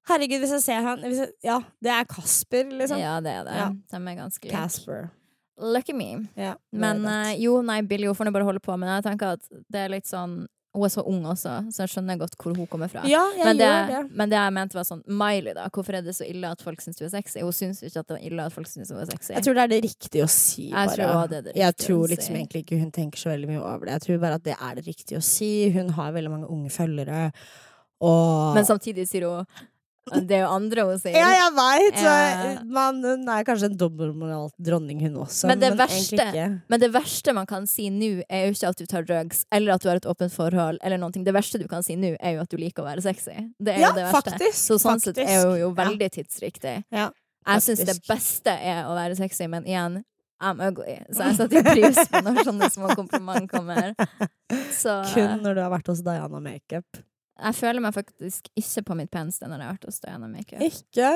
Herregud, 0.08 0.40
hvis 0.42 0.54
jeg 0.56 0.62
ser 0.64 0.80
han 0.86 1.02
hvis 1.04 1.20
jeg, 1.20 1.28
Ja, 1.46 1.58
det 1.84 1.92
er 1.94 2.06
Kasper, 2.10 2.64
liksom. 2.80 2.98
Ja, 2.98 3.18
det 3.22 3.34
er 3.36 3.44
det. 3.46 3.58
Ja. 3.60 3.68
De 3.92 4.00
er 4.00 4.16
ganske 4.18 4.48
like. 4.48 4.56
Casper. 4.56 5.10
Lucky 5.60 5.92
me. 5.92 6.26
Ja, 6.34 6.54
Men 6.72 7.02
godt. 7.04 7.38
jo, 7.42 7.60
nei, 7.62 7.82
Billy 7.82 8.06
hun 8.08 8.14
får 8.16 8.24
nå 8.24 8.32
bare 8.32 8.44
holde 8.48 8.60
på, 8.64 8.76
men 8.80 8.88
jeg 8.88 9.04
tenker 9.04 9.36
at 9.36 9.46
det 9.68 9.80
er 9.86 9.88
litt 9.92 10.06
sånn 10.08 10.46
Hun 10.72 10.86
er 10.86 10.88
så 10.88 11.02
ung 11.04 11.26
også, 11.28 11.50
så 11.68 11.82
jeg 11.84 11.90
skjønner 11.92 12.16
godt 12.16 12.32
hvor 12.40 12.54
hun 12.56 12.64
kommer 12.66 12.88
fra. 12.88 13.02
Ja, 13.04 13.20
men, 13.36 13.58
det, 13.60 13.66
det. 13.90 13.98
men 14.16 14.30
det 14.32 14.38
jeg 14.38 14.52
mente 14.56 14.78
var 14.78 14.86
sånn 14.88 15.02
Miley, 15.04 15.52
da. 15.52 15.66
Hvorfor 15.68 15.98
er 15.98 16.00
det 16.06 16.14
så 16.16 16.24
ille 16.24 16.48
at 16.48 16.62
folk 16.64 16.80
syns 16.80 16.96
du 16.96 17.02
er 17.04 17.10
sexy? 17.12 17.42
Hun 17.44 17.52
syns 17.52 17.82
ikke 17.84 18.00
at 18.00 18.08
det 18.08 18.16
er 18.16 18.24
ille 18.30 18.46
at 18.48 18.54
folk 18.54 18.70
syns 18.70 18.88
hun 18.88 19.02
er 19.02 19.10
sexy. 19.10 19.34
Jeg 19.34 19.44
tror 19.44 19.58
det 19.58 19.66
er 19.66 19.72
det 19.74 19.80
riktige 19.84 20.24
å 20.24 20.30
si, 20.32 20.70
Jeg 20.70 20.94
tror 20.96 21.28
det 21.28 21.42
det 21.50 21.54
jeg 21.60 21.76
tror 21.76 22.06
liksom 22.08 22.32
si. 22.32 22.38
egentlig 22.40 22.62
ikke 22.64 22.78
hun 22.80 22.90
tenker 22.96 23.20
så 23.20 23.34
veldig 23.34 23.50
mye 23.52 23.60
over 23.60 23.84
det. 23.84 23.98
Jeg 23.98 24.04
tror 24.06 24.22
bare 24.24 24.40
at 24.40 24.46
det 24.48 24.56
er 24.56 24.80
det 24.80 24.86
riktige 24.88 25.20
å 25.20 25.26
si. 25.28 25.50
Hun 25.76 25.92
har 25.98 26.16
veldig 26.16 26.32
mange 26.38 26.48
unge 26.56 26.72
følgere, 26.72 27.20
og 28.00 28.54
Men 28.56 28.64
samtidig 28.64 29.04
sier 29.12 29.28
hun 29.28 29.44
Det 30.10 30.34
er 30.34 30.40
jo 30.42 30.48
andre 30.50 30.82
hun 30.88 30.98
sier. 30.98 31.14
Ja, 31.14 31.28
jeg 31.30 31.52
veit! 31.54 31.98
Ja. 32.02 32.88
Hun 32.98 33.28
er 33.30 33.44
kanskje 33.46 33.68
en 33.70 33.76
dobbeltmoral 33.78 34.48
dronning, 34.58 34.98
hun 35.04 35.20
også. 35.22 35.46
Men 35.46 35.60
det 35.62 35.70
men, 35.76 35.78
verste-. 35.78 36.46
Men 36.72 36.82
det 36.82 36.88
verste 36.94 37.34
man 37.36 37.46
kan 37.46 37.68
si 37.70 37.86
nå, 37.94 38.08
er 38.26 38.48
jo 38.48 38.56
ikke 38.56 38.72
at 38.72 38.82
du 38.82 38.86
tar 38.90 39.06
drugs, 39.06 39.44
eller 39.54 39.76
at 39.76 39.84
du 39.84 39.88
har 39.92 40.00
et 40.02 40.08
åpent 40.10 40.34
forhold, 40.34 40.80
eller 40.82 40.98
noe. 40.98 41.14
Det 41.14 41.34
verste 41.36 41.60
du 41.62 41.68
kan 41.70 41.86
si 41.86 41.94
nå, 41.94 42.16
er 42.18 42.34
jo 42.34 42.42
at 42.42 42.50
du 42.50 42.58
liker 42.58 42.82
å 42.82 42.88
være 42.90 43.04
sexy. 43.06 43.36
Det 43.62 43.76
er 43.76 43.84
Ja, 43.84 43.92
jo 43.92 44.00
det 44.00 44.08
verste. 44.08 44.34
faktisk, 44.34 44.58
Så 44.58 44.80
sånn 44.82 45.00
sett 45.04 45.18
er 45.22 45.46
hun 45.46 45.58
jo 45.60 45.70
veldig 45.78 46.08
Ja. 46.10 46.16
tidsriktig. 46.18 46.74
Jeg 46.90 47.62
syns 47.62 47.84
det 47.86 47.98
beste 48.08 48.50
er 48.58 48.84
å 48.90 48.96
være 48.98 49.16
sexy, 49.16 49.46
men 49.46 49.64
igjen 49.64 50.02
I'm 50.42 50.58
ugly, 50.58 50.98
så 51.14 51.30
jeg 51.30 51.36
setter 51.38 51.62
pris 51.62 51.94
på 52.10 52.18
når 52.26 52.42
sånne 52.42 52.68
små 52.74 52.88
kompliment 52.98 53.46
kommer. 53.48 53.94
Så 54.74 54.96
Kun 55.14 55.38
når 55.44 55.54
du 55.54 55.60
har 55.62 55.70
vært 55.70 55.86
hos 55.86 56.02
Diana 56.02 56.40
Makeup. 56.42 56.98
Jeg 57.42 57.54
føler 57.58 57.80
meg 57.84 57.94
faktisk 57.94 58.48
ikke 58.56 58.84
på 58.88 58.96
mitt 58.96 59.10
peneste 59.10 59.46
når 59.48 59.58
jeg 59.58 59.66
har 59.68 59.76
vært 59.78 59.84
hos 59.90 60.00
Diana 60.00 60.28
Makeup. 60.28 60.60
Ikke? 60.62 61.12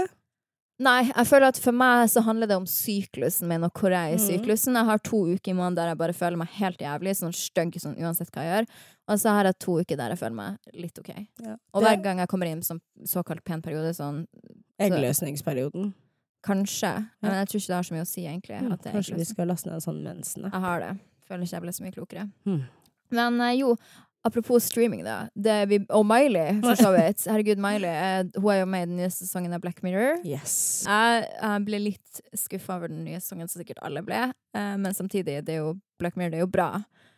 Nei, 0.78 1.06
jeg 1.08 1.24
føler 1.30 1.46
at 1.48 1.56
for 1.56 1.72
meg 1.72 2.02
så 2.12 2.20
handler 2.20 2.50
det 2.50 2.56
om 2.58 2.66
syklusen 2.68 3.48
min 3.48 3.64
og 3.64 3.72
hvor 3.80 3.88
jeg 3.94 3.96
er 3.96 4.12
i 4.12 4.20
Mhm. 4.20 4.26
syklusen. 4.28 4.74
Jeg 4.76 4.84
har 4.84 4.98
to 4.98 5.16
uker 5.32 5.50
i 5.50 5.54
måneden 5.56 5.74
der 5.76 5.88
jeg 5.88 5.98
bare 5.98 6.12
føler 6.12 6.36
meg 6.36 6.48
helt 6.58 6.78
jævlig, 6.78 7.14
sånn 7.16 7.32
stygg 7.32 7.78
sånn 7.80 7.96
uansett 7.96 8.28
hva 8.30 8.42
jeg 8.44 8.52
gjør. 8.52 8.66
Og 9.08 9.18
så 9.22 9.30
har 9.30 9.44
jeg 9.44 9.58
to 9.58 9.78
uker 9.80 9.96
der 9.96 10.08
jeg 10.10 10.18
føler 10.18 10.34
meg 10.34 10.58
litt 10.74 10.98
OK. 10.98 11.08
Ja. 11.42 11.56
Og 11.72 11.82
hver 11.82 12.02
gang 12.02 12.18
jeg 12.18 12.28
kommer 12.28 12.46
inn 12.46 12.62
som 12.62 12.80
såkalt 13.04 13.42
pen 13.44 13.62
periode, 13.62 13.94
sånn 13.96 14.26
Eggløsningsperioden. 14.78 15.94
kanskje 16.44 17.08
Men 17.22 17.32
jeg 17.32 17.48
tror 17.48 17.60
ikke 17.60 17.66
det 17.72 17.76
har 17.76 17.82
så 17.88 17.94
mye 17.96 18.04
å 18.04 18.06
si, 18.06 18.22
egentlig. 18.26 18.60
Mm, 18.60 18.76
Kanskje 18.92 19.16
vi 19.16 19.24
skal 19.24 19.48
laste 19.48 19.66
ned 19.66 19.74
en 19.74 19.80
sånn 19.80 20.02
mensene. 20.04 20.50
Jeg 20.52 20.60
har 20.60 20.80
det. 20.80 20.98
Føler 21.28 21.42
ikke 21.42 21.56
jeg 21.56 21.62
ble 21.62 21.72
så 21.72 21.82
mye 21.86 21.94
klokere. 21.96 22.30
Mm. 22.46 22.62
Men 23.16 23.40
eh, 23.40 23.56
jo, 23.58 23.76
apropos 24.26 24.64
streaming, 24.66 25.04
da. 25.06 25.16
Vi, 25.70 25.78
og 25.88 26.04
Miley, 26.08 26.58
for 26.64 26.78
så 26.78 26.90
vidt. 26.94 27.24
Herregud, 27.30 27.62
Miley. 27.62 27.92
eh, 27.92 28.40
hun 28.40 28.50
er 28.52 28.60
jo 28.60 28.68
med 28.72 28.86
i 28.86 28.90
den 28.90 29.00
nye 29.00 29.12
sesongen 29.14 29.54
av 29.56 29.62
Black 29.64 29.82
Mirror. 29.86 30.20
Yes. 30.26 30.56
Jeg, 30.88 31.26
jeg 31.38 31.64
ble 31.68 31.82
litt 31.86 32.22
skuffa 32.36 32.76
over 32.80 32.92
den 32.92 33.04
nye 33.06 33.20
sesongen, 33.22 33.48
som 33.50 33.62
sikkert 33.62 33.80
alle 33.86 34.02
ble. 34.06 34.26
Eh, 34.56 34.74
men 34.82 34.96
samtidig, 34.96 35.40
det 35.46 35.56
er 35.56 35.62
jo, 35.64 35.74
Black 36.02 36.18
Mirror 36.18 36.34
det 36.34 36.40
er 36.42 36.46
jo 36.46 36.52
bra. 36.58 36.70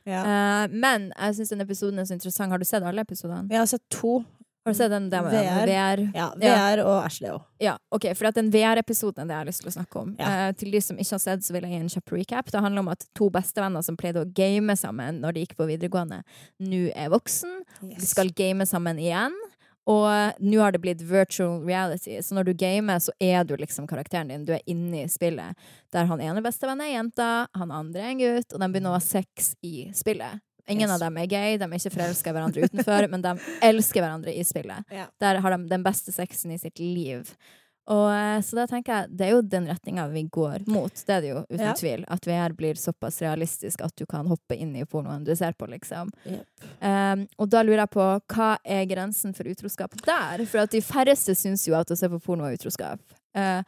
Ja. 0.09 0.23
Eh, 0.23 0.65
men 0.73 1.11
jeg 1.13 1.39
syns 1.41 1.53
den 1.53 1.65
episoden 1.65 2.01
er 2.01 2.09
så 2.09 2.17
interessant. 2.17 2.53
Har 2.55 2.61
du 2.63 2.69
sett 2.69 2.87
alle 2.87 3.05
episodene? 3.05 3.49
Jeg 3.53 3.61
har 3.61 3.69
sett 3.71 3.85
to. 3.93 4.21
Har 4.69 4.75
du 4.75 4.79
sett 4.79 4.91
den 4.93 5.11
der 5.11 5.23
med 5.25 5.33
VR? 5.33 5.67
VR? 5.67 6.01
Ja. 6.15 6.27
VR 6.37 6.83
og 6.85 6.99
Ashley 7.07 7.31
òg. 7.33 7.45
Ja, 7.63 7.77
ok, 7.95 8.11
for 8.19 8.29
den 8.37 8.51
VR-episoden 8.53 9.25
er 9.25 9.29
det 9.31 9.35
jeg 9.35 9.41
har 9.41 9.49
lyst 9.49 9.63
til 9.65 9.71
å 9.71 9.77
snakke 9.79 10.03
om. 10.03 10.11
Ja. 10.21 10.33
Eh, 10.49 10.53
til 10.61 10.75
de 10.75 10.83
som 10.85 10.99
ikke 11.01 11.17
har 11.17 11.23
sett, 11.25 11.47
så 11.47 11.55
vil 11.57 11.65
jeg 11.65 11.73
gi 11.73 11.81
en 11.81 11.93
kjapp 11.95 12.13
recap. 12.13 12.51
Det 12.53 12.61
handler 12.63 12.85
om 12.85 12.91
at 12.93 13.07
to 13.17 13.31
bestevenner 13.33 13.87
som 13.87 13.97
pleide 13.97 14.21
å 14.21 14.29
game 14.29 14.77
sammen 14.77 15.23
når 15.23 15.35
de 15.35 15.47
gikk 15.47 15.57
på 15.57 15.69
videregående, 15.71 16.21
nå 16.61 16.83
er 16.93 17.09
voksen. 17.15 17.63
De 17.81 18.11
skal 18.11 18.35
game 18.37 18.69
sammen 18.69 19.01
igjen. 19.01 19.37
Og 19.89 20.43
nå 20.45 20.59
har 20.61 20.75
det 20.75 20.83
blitt 20.85 21.01
virtual 21.09 21.63
reality, 21.65 22.19
så 22.21 22.37
når 22.37 22.51
du 22.51 22.59
gamer, 22.61 23.01
så 23.01 23.15
er 23.25 23.47
du 23.49 23.55
liksom 23.57 23.87
karakteren 23.89 24.29
din. 24.29 24.45
Du 24.45 24.53
er 24.53 24.61
inne 24.69 25.07
i 25.07 25.09
spillet. 25.09 25.57
Der 25.97 26.11
han 26.11 26.21
ene 26.21 26.45
bestevennen 26.45 26.85
er 26.85 26.93
jenta, 26.93 27.31
han 27.57 27.73
andre 27.73 28.05
er 28.05 28.13
en 28.13 28.21
gutt, 28.21 28.53
og 28.53 28.61
de 28.61 28.69
begynner 28.69 28.93
å 28.93 28.99
ha 28.99 29.01
sex 29.01 29.55
i 29.65 29.89
spillet. 29.97 30.45
Ingen 30.69 30.91
av 30.91 31.01
dem 31.01 31.17
er 31.17 31.27
gay, 31.31 31.57
de 31.61 31.65
er 31.65 31.79
ikke 31.79 31.95
forelska 31.97 32.31
i 32.31 32.37
hverandre 32.37 32.67
utenfor, 32.69 33.09
men 33.11 33.23
de 33.25 33.37
elsker 33.65 34.03
hverandre 34.05 34.35
i 34.37 34.45
spillet. 34.45 34.85
Ja. 34.93 35.07
Der 35.21 35.41
har 35.45 35.57
de 35.57 35.69
den 35.71 35.83
beste 35.87 36.13
sexen 36.13 36.53
i 36.53 36.59
sitt 36.61 36.79
liv. 36.79 37.31
Og, 37.89 38.11
eh, 38.13 38.43
så 38.45 38.59
da 38.59 38.67
tenker 38.69 38.93
jeg, 38.93 39.17
det 39.17 39.25
er 39.25 39.31
jo 39.33 39.41
den 39.49 39.65
retninga 39.71 40.03
vi 40.13 40.27
går 40.29 40.67
mot. 40.69 40.93
Det 40.93 41.15
er 41.15 41.23
det 41.25 41.31
jo, 41.31 41.39
uten 41.49 41.65
Ja. 41.65 41.73
tvil. 41.73 42.05
At 42.13 42.27
VR 42.29 42.53
blir 42.53 42.75
såpass 42.77 43.23
realistisk 43.25 43.81
at 43.81 43.95
du 43.97 44.05
kan 44.05 44.27
hoppe 44.29 44.59
inn 44.61 44.75
i 44.77 44.85
pornoen 44.85 45.25
du 45.25 45.35
ser 45.35 45.55
på, 45.57 45.65
liksom. 45.73 46.11
Yep. 46.29 46.67
Um, 46.85 47.27
og 47.39 47.49
da 47.49 47.63
lurer 47.65 47.87
jeg 47.87 47.91
på, 47.97 48.09
hva 48.35 48.51
er 48.63 48.85
grensen 48.91 49.33
for 49.35 49.49
utroskap 49.49 49.97
der? 50.05 50.45
For 50.45 50.59
at 50.67 50.71
de 50.77 50.83
færreste 50.85 51.33
syns 51.35 51.65
jo 51.67 51.79
at 51.81 51.89
å 51.89 51.97
se 51.97 52.11
på 52.13 52.21
porno 52.21 52.45
er 52.45 52.59
utroskap. 52.59 53.01
Eh, 53.35 53.63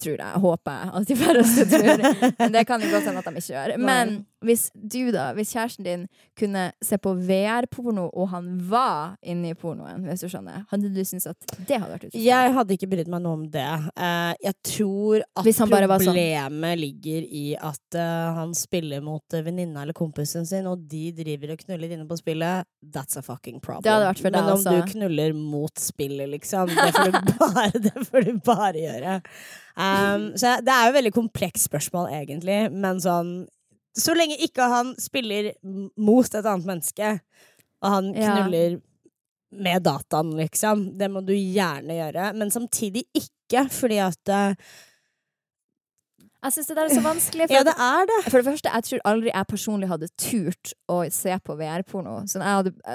tror 0.00 0.16
jeg, 0.16 0.42
håper 0.44 0.80
jeg 0.80 0.92
at 0.98 1.08
de 1.10 1.16
færreste 1.20 1.68
tror. 1.70 2.04
Men 2.38 2.58
det 2.58 2.66
kan 2.68 2.82
jo 2.82 2.90
godt 2.92 3.08
hende 3.08 3.22
at 3.22 3.30
de 3.30 3.42
ikke 3.42 3.52
gjør. 3.52 3.76
Men 3.80 4.20
hvis 4.44 4.70
du 4.72 5.10
da, 5.12 5.30
hvis 5.36 5.52
kjæresten 5.52 5.84
din 5.84 6.06
kunne 6.38 6.70
se 6.84 6.96
på 7.02 7.12
VR-porno, 7.12 8.06
og 8.08 8.30
han 8.32 8.48
var 8.70 9.18
inne 9.20 9.52
i 9.52 9.56
pornoen, 9.58 10.06
hvis 10.08 10.24
du 10.24 10.30
skjønner, 10.32 10.64
hadde 10.70 10.88
du 10.94 11.00
syntes 11.04 11.28
at 11.28 11.54
det 11.68 11.76
hadde 11.76 11.92
vært 11.92 12.06
utrolig? 12.08 12.24
Jeg 12.24 12.54
hadde 12.56 12.76
ikke 12.76 12.88
brydd 12.94 13.10
meg 13.12 13.24
noe 13.26 13.36
om 13.36 13.44
det. 13.52 13.66
Eh, 13.92 14.32
jeg 14.46 14.56
tror 14.70 15.26
at 15.26 15.50
sånn. 15.60 15.74
problemet 15.74 16.80
ligger 16.80 17.28
i 17.28 17.44
at 17.56 18.00
eh, 18.00 18.40
han 18.40 18.56
spiller 18.56 19.04
mot 19.04 19.36
uh, 19.36 19.42
venninna 19.44 19.84
eller 19.84 19.96
kompisen 19.96 20.48
sin, 20.48 20.68
og 20.70 20.88
de 20.88 21.10
driver 21.20 21.54
og 21.54 21.64
knuller 21.66 21.96
inne 21.96 22.08
på 22.08 22.20
spillet. 22.20 22.68
That's 22.80 23.20
a 23.20 23.24
fucking 23.24 23.60
problem. 23.60 23.84
Deg 23.84 24.24
Men 24.24 24.40
om 24.40 24.54
altså. 24.56 24.78
du 24.78 24.94
knuller 24.94 25.36
mot 25.36 25.76
spillet, 25.78 26.32
liksom, 26.32 26.72
det 26.72 26.92
får 26.96 27.12
du 27.12 27.34
bare, 27.44 27.84
det 27.90 28.06
får 28.08 28.30
du 28.30 28.38
bare 28.46 28.86
gjøre. 28.88 29.20
Um, 29.80 30.26
så 30.36 30.58
det 30.60 30.72
er 30.74 30.84
jo 30.86 30.92
et 30.92 30.98
veldig 30.98 31.12
komplekst 31.16 31.68
spørsmål, 31.70 32.10
egentlig, 32.18 32.58
men 32.72 33.00
sånn 33.00 33.32
Så 33.96 34.12
lenge 34.14 34.36
ikke 34.44 34.68
han 34.70 34.92
spiller 35.00 35.52
mot 35.98 36.28
et 36.28 36.46
annet 36.46 36.66
menneske, 36.68 37.08
og 37.82 37.90
han 37.90 38.12
Ja. 38.14 38.34
knuller 38.36 38.76
med 39.50 39.82
dataen, 39.82 40.30
liksom. 40.38 40.84
Det 40.98 41.08
må 41.10 41.24
du 41.26 41.32
gjerne 41.34 41.96
gjøre, 41.96 42.28
men 42.36 42.52
samtidig 42.54 43.02
ikke, 43.18 43.64
fordi 43.74 43.98
at 43.98 44.30
uh, 44.30 44.54
Jeg 46.44 46.52
syns 46.54 46.68
det 46.70 46.76
der 46.76 46.86
er 46.88 46.94
så 46.94 47.02
vanskelig. 47.04 47.48
For 47.48 47.54
Ja, 47.58 47.64
det 47.66 47.74
er 47.76 48.06
det. 48.08 48.20
For 48.30 48.38
det 48.38 48.46
første, 48.46 48.70
jeg 48.72 48.84
tror 48.86 49.02
aldri 49.10 49.32
jeg 49.34 49.46
personlig 49.50 49.88
hadde 49.90 50.08
turt 50.16 50.72
å 50.88 51.02
se 51.12 51.34
på 51.44 51.56
VR-porno. 51.58 52.22
Sånn, 52.30 52.46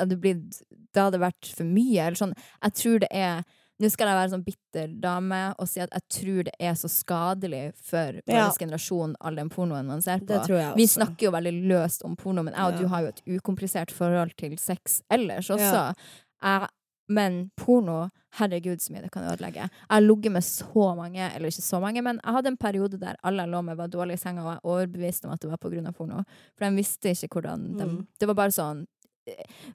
Det 0.09 1.01
hadde 1.03 1.19
vært 1.21 1.51
for 1.53 1.63
mye. 1.67 2.07
Eller 2.07 2.17
sånn. 2.17 2.33
Jeg 2.63 2.73
tror 2.73 2.99
det 3.03 3.11
er 3.11 3.43
Nå 3.83 3.89
skal 3.91 4.07
jeg 4.07 4.15
være 4.15 4.31
sånn 4.31 4.43
bitter 4.45 4.91
dame 5.03 5.39
og 5.59 5.67
si 5.67 5.81
at 5.83 5.91
jeg 5.91 6.05
tror 6.15 6.43
det 6.47 6.53
er 6.63 6.77
så 6.79 6.87
skadelig 6.91 7.73
for 7.75 8.21
vår 8.23 8.37
Ja. 8.37 8.51
generasjon, 8.57 9.15
all 9.19 9.35
den 9.35 9.49
pornoen 9.49 9.85
man 9.85 10.01
ser 10.01 10.19
på. 10.19 10.75
Vi 10.77 10.87
snakker 10.87 11.27
jo 11.27 11.31
veldig 11.31 11.67
løst 11.67 12.05
om 12.05 12.15
porno, 12.15 12.41
men 12.43 12.53
jeg 12.53 12.63
og 12.63 12.71
Ja. 12.73 12.79
du 12.79 12.87
har 12.87 13.01
jo 13.01 13.07
et 13.07 13.21
ukomplisert 13.27 13.91
forhold 13.91 14.31
til 14.37 14.57
sex 14.57 15.01
ellers 15.11 15.49
også. 15.49 15.93
Jeg, 16.41 16.67
men 17.09 17.51
porno, 17.57 18.09
herregud 18.39 18.79
så 18.81 18.91
mye 18.93 19.01
det 19.03 19.11
kan 19.11 19.23
ødelegge. 19.23 19.67
Jeg 19.67 19.69
har 19.89 20.01
ligget 20.01 20.31
med 20.31 20.41
så 20.43 20.95
mange, 20.95 21.19
eller 21.35 21.47
ikke 21.49 21.61
så 21.61 21.79
mange, 21.81 22.01
men 22.01 22.19
jeg 22.23 22.33
hadde 22.33 22.47
en 22.47 22.57
periode 22.57 22.97
der 22.99 23.15
alle 23.23 23.43
jeg 23.43 23.51
lå 23.51 23.61
med 23.61 23.75
var 23.77 23.87
dårlig 23.87 24.13
i 24.13 24.17
senga, 24.17 24.41
og 24.41 24.53
jeg 24.53 24.59
var 24.63 24.71
overbevist 24.71 25.25
om 25.25 25.31
at 25.31 25.39
det 25.41 25.49
var 25.51 25.87
av 25.87 25.93
porno. 25.93 26.23
For 26.57 26.65
de 26.69 26.75
visste 26.75 27.09
ikke 27.11 27.41
hvordan 27.41 27.77
de, 27.77 27.85
Mm. 27.85 28.07
Det 28.19 28.27
var 28.27 28.33
bare 28.35 28.51
sånn 28.51 28.85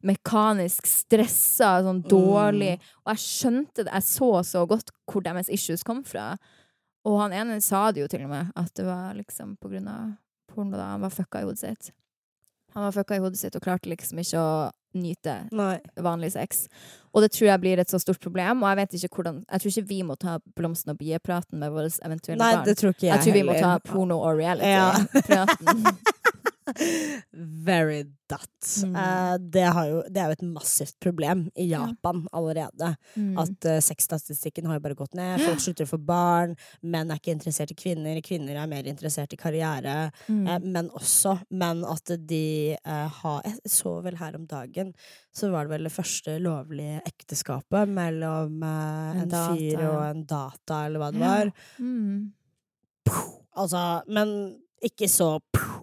mekanisk 0.06 0.86
stressa, 0.88 1.80
sånn 1.84 2.02
dårlig. 2.06 2.76
Og 3.04 3.12
jeg 3.14 3.24
skjønte 3.24 3.84
det, 3.84 3.92
jeg 3.92 4.08
så 4.08 4.32
så 4.46 4.64
godt 4.70 4.92
hvor 5.10 5.24
deres 5.26 5.50
issues 5.52 5.84
kom 5.86 6.02
fra. 6.06 6.32
Og 7.08 7.16
han 7.22 7.32
ene 7.32 7.60
sa 7.64 7.88
det 7.92 8.04
jo 8.04 8.10
til 8.12 8.26
og 8.26 8.34
med, 8.34 8.50
at 8.56 8.74
det 8.76 8.84
var 8.86 9.14
liksom 9.16 9.56
på 9.60 9.70
grunn 9.72 9.88
av 9.88 10.12
porno 10.50 10.76
da 10.76 10.92
han 10.94 11.06
var 11.06 11.14
fucka 11.14 11.40
i 11.40 11.48
hodet 11.48 11.62
sitt. 11.62 11.94
Han 12.74 12.84
var 12.86 12.92
fucka 12.94 13.16
i 13.16 13.22
hodet 13.22 13.40
sitt 13.40 13.56
og 13.58 13.64
klarte 13.64 13.90
liksom 13.90 14.20
ikke 14.22 14.38
å 14.38 14.52
nyte 14.94 15.36
Nei. 15.54 15.78
vanlig 16.02 16.32
sex. 16.34 16.64
Og 17.14 17.22
det 17.24 17.32
tror 17.34 17.48
jeg 17.48 17.62
blir 17.62 17.82
et 17.82 17.90
så 17.90 17.98
stort 18.02 18.20
problem, 18.22 18.62
og 18.62 18.70
jeg 18.70 18.78
vet 18.80 18.94
ikke 18.98 19.16
hvordan 19.20 19.40
Jeg 19.46 19.62
tror 19.62 19.70
ikke 19.72 19.88
vi 19.88 19.98
må 20.06 20.16
ta 20.18 20.36
blomsten 20.58 20.92
og 20.92 20.98
biepraten 20.98 21.58
med 21.62 21.72
våre 21.74 21.90
eventuelle 22.06 22.42
Nei, 22.42 22.54
barn. 22.58 22.64
det 22.66 22.76
tror 22.78 22.94
ikke 22.94 23.06
jeg, 23.06 23.14
jeg 23.16 23.24
tror 23.24 23.38
vi 23.38 23.44
må 23.46 23.58
ta 23.58 23.72
porno 23.86 24.20
og 24.20 24.38
reality 24.38 24.70
Ja. 24.70 25.46
Very 27.32 28.04
that. 28.30 28.66
Mm. 28.84 28.94
Eh, 28.96 29.34
det, 29.50 29.62
har 29.74 29.86
jo, 29.88 30.02
det 30.08 30.20
er 30.22 30.30
jo 30.30 30.36
et 30.38 30.44
massivt 30.46 30.96
problem 31.02 31.48
i 31.58 31.64
Ja. 31.70 31.80
Japan 31.88 32.22
allerede. 32.32 32.92
Mm. 33.16 33.32
At 33.42 33.66
uh, 33.66 33.78
sexstatistikken 33.82 34.66
har 34.70 34.78
jo 34.78 34.84
bare 34.84 34.94
gått 34.98 35.14
ned. 35.18 35.40
Folk 35.42 35.60
slutter 35.64 35.88
å 35.88 35.90
få 35.90 35.98
barn. 35.98 36.54
Menn 36.82 37.10
er 37.10 37.18
ikke 37.18 37.34
interessert 37.34 37.72
i 37.74 37.78
kvinner. 37.78 38.20
Kvinner 38.22 38.60
er 38.62 38.70
mer 38.70 38.86
interessert 38.90 39.34
i 39.34 39.40
karriere. 39.40 39.96
Mm. 40.28 40.44
Eh, 40.46 40.60
men 40.76 40.90
også. 40.94 41.36
Men 41.50 41.82
at 41.88 42.14
de 42.30 42.76
har 42.86 43.42
Jeg 43.44 43.58
så 43.70 43.96
vel 44.04 44.16
her 44.20 44.36
om 44.38 44.46
dagen, 44.46 44.92
så 45.34 45.50
var 45.50 45.66
det 45.66 45.74
vel 45.74 45.88
det 45.88 45.94
første 45.94 46.36
lovlige 46.42 47.00
ekteskapet 47.08 47.88
mellom 47.90 48.62
En 48.62 49.24
en, 49.26 49.30
fyr 49.56 49.82
og 49.88 50.02
en 50.06 50.24
data, 50.28 50.84
eller 50.86 51.02
hva 51.02 51.10
det 51.14 51.20
Ja. 51.20 51.32
var. 51.34 51.52
Puh, 53.06 53.26
Altså, 53.60 54.02
men 54.06 54.60
ikke 54.84 55.08
så 55.08 55.32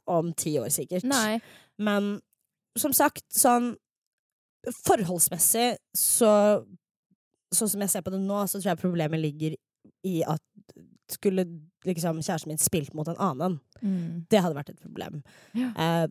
om 0.08 0.32
ti 0.34 0.56
år, 0.60 0.70
sikkert. 0.74 1.04
Nei. 1.08 1.40
Men 1.78 2.18
som 2.78 2.94
sagt, 2.94 3.24
sånn 3.34 3.76
Forholdsmessig 4.84 5.78
så 5.96 6.32
sånn 7.56 7.70
som 7.72 7.84
jeg 7.86 7.92
ser 7.94 8.04
på 8.04 8.12
det 8.12 8.20
nå, 8.20 8.42
så 8.50 8.60
tror 8.60 8.74
jeg 8.74 8.82
problemet 8.82 9.22
ligger 9.22 9.54
i 10.08 10.18
at 10.28 10.42
skulle 11.14 11.46
liksom 11.88 12.20
kjæresten 12.20 12.52
min 12.52 12.60
spilt 12.60 12.94
mot 12.98 13.08
en 13.08 13.16
annen, 13.24 13.60
Mm. 13.80 14.26
det 14.28 14.42
hadde 14.42 14.56
vært 14.58 14.70
et 14.74 14.82
problem. 14.82 15.22
Ja. 15.54 15.70
Eh, 15.78 16.08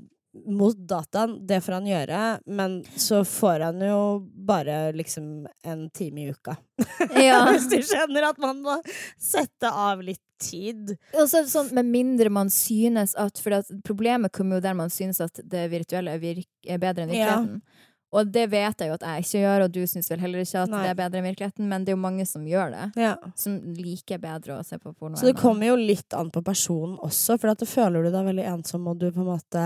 mot 0.47 0.77
dataen, 0.89 1.39
det 1.47 1.61
får 1.65 1.79
han 1.79 1.89
gjøre, 1.89 2.21
men 2.47 2.79
så 2.97 3.23
får 3.25 3.65
han 3.69 3.83
jo 3.83 4.01
bare 4.49 4.93
liksom 4.97 5.47
en 5.67 5.89
time 5.91 6.27
i 6.27 6.31
uka. 6.31 6.57
Ja. 7.17 7.47
Hvis 7.53 7.69
du 7.71 7.79
skjønner 7.85 8.31
at 8.31 8.39
man 8.43 8.61
må 8.65 8.77
sette 9.21 9.71
av 9.71 10.03
litt 10.05 10.23
tid. 10.43 10.93
Og 11.17 11.29
så 11.31 11.43
det 11.45 11.51
sånn, 11.53 11.71
med 11.77 11.89
mindre 11.89 12.31
man 12.33 12.51
synes 12.53 13.15
at 13.17 13.39
For 13.41 13.57
at 13.57 13.71
problemet 13.87 14.35
kommer 14.37 14.59
jo 14.59 14.65
der 14.67 14.77
man 14.77 14.93
synes 14.93 15.21
at 15.25 15.41
det 15.41 15.67
virtuelle 15.73 16.13
er, 16.17 16.21
virk, 16.21 16.49
er 16.67 16.81
bedre 16.83 17.07
enn 17.07 17.15
Ja. 17.17 17.39
Og 18.17 18.31
det 18.33 18.47
vet 18.51 18.81
jeg 18.81 18.89
jo 18.91 18.95
at 18.97 19.05
jeg 19.07 19.25
ikke 19.27 19.41
gjør, 19.45 19.65
og 19.67 19.73
du 19.77 19.81
syns 19.91 20.09
vel 20.11 20.23
heller 20.25 20.41
ikke 20.43 20.63
at 20.65 20.71
Nei. 20.73 20.83
det 20.87 20.91
er 20.95 20.99
bedre 21.03 21.21
enn 21.21 21.27
virkeligheten, 21.29 21.69
men 21.69 21.85
det 21.85 21.93
er 21.93 21.97
jo 21.97 22.03
mange 22.03 22.25
som 22.29 22.45
gjør 22.49 22.71
det. 22.73 22.85
Ja. 23.03 23.15
Som 23.37 23.59
liker 23.77 24.19
bedre 24.23 24.57
å 24.57 24.65
se 24.65 24.79
på 24.81 24.95
porno. 24.97 25.19
Så 25.21 25.29
det 25.29 25.37
kommer 25.39 25.69
jo 25.69 25.77
litt 25.77 26.17
an 26.17 26.31
på 26.33 26.43
personen 26.47 26.97
også, 27.05 27.37
for 27.39 27.53
du 27.55 27.67
føler 27.69 28.07
du 28.07 28.11
deg 28.15 28.27
veldig 28.31 28.47
ensom, 28.55 28.87
og 28.89 28.99
du 28.99 29.11
på 29.13 29.21
en 29.21 29.29
måte 29.35 29.65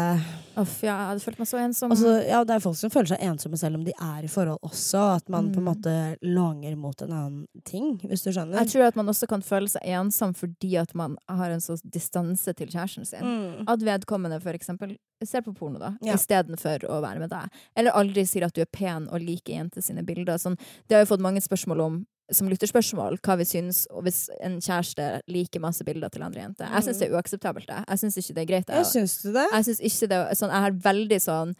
Uff, 0.60 0.80
ja, 0.82 0.96
jeg 0.96 1.08
hadde 1.12 1.24
følt 1.24 1.38
meg 1.40 1.48
så 1.48 1.60
ensom. 1.62 1.92
Også, 1.94 2.14
Ja, 2.28 2.42
det 2.44 2.56
er 2.56 2.60
folk 2.66 2.76
som 2.76 2.90
føler 2.92 3.12
seg 3.14 3.22
ensomme 3.30 3.56
selv 3.60 3.78
om 3.80 3.84
de 3.86 3.92
er 3.96 4.24
i 4.26 4.30
forhold 4.30 4.58
også, 4.66 5.04
at 5.16 5.28
man 5.28 5.52
på 5.54 5.58
en 5.62 5.64
Mm. 5.64 5.70
måte 5.70 5.94
langer 6.22 6.76
mot 6.76 7.02
en 7.02 7.12
annen 7.12 7.46
ting, 7.64 7.98
hvis 8.02 8.24
du 8.24 8.30
skjønner. 8.32 8.58
jeg 8.58 8.68
tror 8.74 8.86
at 8.88 8.96
man 8.96 9.06
også 9.06 9.28
kan 9.28 9.40
føle 9.42 9.68
seg 9.68 9.82
ensom 9.84 10.34
fordi 10.34 10.76
at 10.80 10.94
man 10.94 11.16
har 11.28 11.50
en 11.50 11.60
sånn 11.60 11.78
distanse 11.88 12.52
til 12.56 12.66
kjæresten 12.66 13.06
sin. 13.06 13.20
Mm. 13.22 13.64
At 13.68 13.78
vedkommende 13.80 14.40
for 14.42 14.52
eksempel 14.52 14.96
ser 15.28 15.42
på 15.42 15.54
porno, 15.56 15.78
da, 15.78 15.92
Ja. 16.02 16.14
istedenfor 16.14 16.84
å 16.88 17.00
være 17.02 17.18
med 17.18 17.30
deg. 17.30 17.50
Eller 17.76 17.90
aldri 17.92 18.26
sier 18.26 18.44
at 18.46 18.54
du 18.54 18.60
er 18.62 18.66
pen 18.72 19.08
og 19.08 19.20
liker 19.20 19.54
jenter 19.54 19.82
sine 19.82 20.02
bilder. 20.02 20.38
Sånn, 20.38 20.56
det 20.88 20.94
har 20.96 21.04
jo 21.04 21.14
fått 21.16 21.20
mange 21.20 21.40
spørsmål 21.40 21.80
om 21.84 22.06
som 22.32 22.48
lytterspørsmål, 22.48 23.18
hva 23.20 23.36
vi 23.36 23.42
syns 23.44 23.86
og 23.90 24.04
hvis 24.04 24.28
en 24.40 24.60
kjæreste 24.60 25.20
liker 25.26 25.58
masse 25.60 25.82
bilder 25.84 26.08
til 26.08 26.22
andre 26.22 26.40
jenter. 26.44 26.68
Jeg 26.70 26.82
syns 26.84 26.98
det 27.00 27.10
er 27.10 27.16
uakseptabelt. 27.16 27.66
det. 27.66 27.84
Jeg 27.88 27.98
syns 27.98 28.16
ikke 28.18 28.34
det 28.34 28.42
er 28.42 28.46
greit. 28.52 28.66
Jeg, 28.68 28.76
Ja, 28.76 28.82
syns 28.84 29.22
det? 29.22 29.46
Jeg 29.50 29.64
synes 29.64 29.80
ikke 29.80 30.08
det 30.08 30.38
sånn, 30.38 30.50
jeg 30.50 30.62
har 30.62 30.70
veldig 30.70 31.20
sånn 31.20 31.54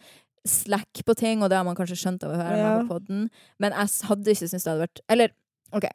slack 0.47 1.03
på 1.05 1.13
ting, 1.15 1.43
og 1.43 1.49
det 1.49 1.57
har 1.57 1.63
man 1.65 1.75
kanskje 1.75 1.99
skjønt 1.99 2.23
av 2.23 2.31
å 2.31 2.35
høre 2.39 2.57
Ja. 2.57 2.79
på 2.81 2.87
podden, 2.87 3.29
men 3.59 3.71
jeg 3.73 3.87
hadde 4.07 4.25
ikke 4.25 4.47
syntes 4.49 4.63
det 4.63 4.71
hadde 4.71 4.87
vært 4.87 4.99
Eller, 5.09 5.29
OK. 5.73 5.85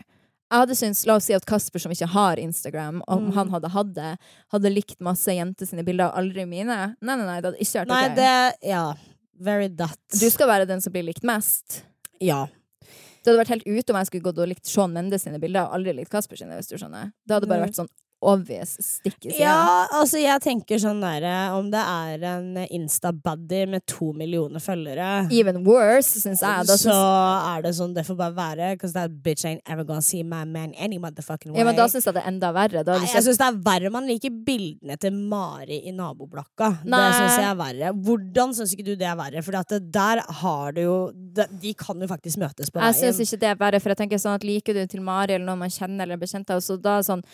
Jeg 0.50 0.60
hadde 0.62 0.76
syntes, 0.78 1.06
La 1.06 1.16
oss 1.18 1.24
si 1.26 1.34
at 1.34 1.44
Kasper, 1.46 1.80
som 1.82 1.90
ikke 1.90 2.06
har 2.12 2.36
Instagram, 2.38 3.00
om 3.08 3.26
Mm. 3.28 3.32
han 3.34 3.48
hadde 3.50 3.70
hatt 3.74 3.94
det, 3.94 4.18
hadde 4.52 4.70
likt 4.74 5.00
masse 5.00 5.26
jenter 5.26 5.66
sine 5.66 5.82
bilder, 5.84 6.06
og 6.12 6.14
aldri 6.22 6.46
mine. 6.46 6.96
Nei, 7.00 7.16
nei, 7.16 7.24
nei, 7.26 7.40
det 7.40 7.50
hadde 7.52 7.58
ikke 7.64 7.80
vært 7.84 7.88
Nei, 7.88 8.06
OK. 8.06 8.14
det 8.14 8.68
Ja. 8.68 8.94
Very 9.38 9.68
that. 9.68 9.98
Du 10.10 10.30
skal 10.30 10.46
være 10.48 10.66
den 10.66 10.80
som 10.80 10.92
blir 10.92 11.02
likt 11.04 11.22
mest. 11.24 11.82
Ja. 12.20 12.46
Det 12.80 13.26
hadde 13.34 13.44
vært 13.44 13.48
helt 13.48 13.66
ute 13.66 13.90
om 13.90 13.96
jeg 13.96 14.06
skulle 14.06 14.22
gått 14.22 14.38
og 14.38 14.48
likt 14.48 14.64
Sean 14.66 14.92
Mendes 14.92 15.22
sine 15.24 15.38
bilder, 15.40 15.66
og 15.66 15.74
aldri 15.74 15.92
likt 15.96 16.10
Kasper 16.10 16.36
sine, 16.38 16.54
hvis 16.56 16.68
du 16.68 16.76
skjønner. 16.78 17.12
Det 17.26 17.34
hadde 17.34 17.48
bare 17.48 17.60
Mm. 17.60 17.66
vært 17.68 17.74
sånn 17.74 17.88
obvious 18.26 18.74
stikkes 18.82 19.36
i. 19.36 19.40
Ja, 19.40 19.86
altså 19.94 20.20
jeg 20.20 20.42
tenker 20.44 20.80
sånn 20.82 21.00
derre 21.02 21.34
Om 21.56 21.70
det 21.72 21.82
er 21.82 22.24
en 22.32 22.58
Insta-buddy 22.64 23.62
med 23.70 23.84
to 23.88 24.10
millioner 24.16 24.62
følgere 24.62 25.26
Even 25.34 25.62
worse, 25.66 26.20
syns 26.22 26.42
jeg. 26.44 26.66
Da 26.68 26.76
så 26.80 26.96
er 26.96 27.66
det 27.66 27.74
sånn 27.78 27.94
det 27.96 28.06
får 28.06 28.18
bare 28.18 28.36
være. 28.36 28.70
Because 28.76 28.96
that 28.96 29.14
bitch 29.24 29.46
ain't 29.48 29.62
ever 29.66 29.86
gonna 29.86 30.04
see 30.04 30.22
my 30.22 30.44
man 30.44 30.74
any 30.76 30.98
motherfucking 31.02 31.52
way. 31.52 31.60
ja, 31.60 31.66
men 31.68 31.78
da 31.78 31.88
syns 31.90 32.08
jeg 32.08 32.16
det 32.16 32.24
er 32.24 32.30
enda 32.32 32.52
verre. 32.56 32.84
Da 32.86 32.98
Nei, 32.98 33.10
jeg 33.12 33.26
syns 33.26 33.40
det 33.40 33.48
er 33.48 33.60
verre 33.66 33.92
man 33.94 34.08
liker 34.08 34.34
bildene 34.46 34.98
til 35.00 35.14
Mari 35.16 35.82
i 35.88 35.94
naboblokka. 35.96 36.72
Det 36.84 37.04
syns 37.18 37.38
jeg 37.40 37.48
er 37.50 37.58
verre. 37.60 37.94
Hvordan 38.06 38.54
syns 38.56 38.74
ikke 38.76 38.88
du 38.90 38.94
det 38.98 39.08
er 39.08 39.18
verre? 39.18 39.44
For 39.46 39.80
der 40.00 40.22
har 40.42 40.76
du 40.76 40.82
jo 40.82 40.98
de, 41.36 41.72
kan 41.78 42.00
jo 42.00 42.08
faktisk 42.08 42.40
møtes 42.40 42.70
på 42.72 42.80
veien. 42.80 42.94
Jeg 42.96 43.14
syns 43.14 43.20
ikke 43.26 43.42
det 43.42 43.50
er 43.50 43.60
verre, 43.60 43.80
for 43.82 43.92
jeg 43.92 44.00
tenker 44.02 44.20
sånn 44.20 44.38
at 44.38 44.46
liker 44.46 44.76
du 44.76 44.82
til 44.90 45.04
Mari 45.04 45.36
eller 45.36 45.46
noen 45.48 45.64
man 45.66 45.72
kjenner 45.72 46.06
eller 46.06 46.16
er 46.16 46.22
bekjent 46.22 46.50
av, 46.52 46.62
så 46.64 46.78
da, 46.80 46.98
er 47.00 47.06
sånn, 47.06 47.24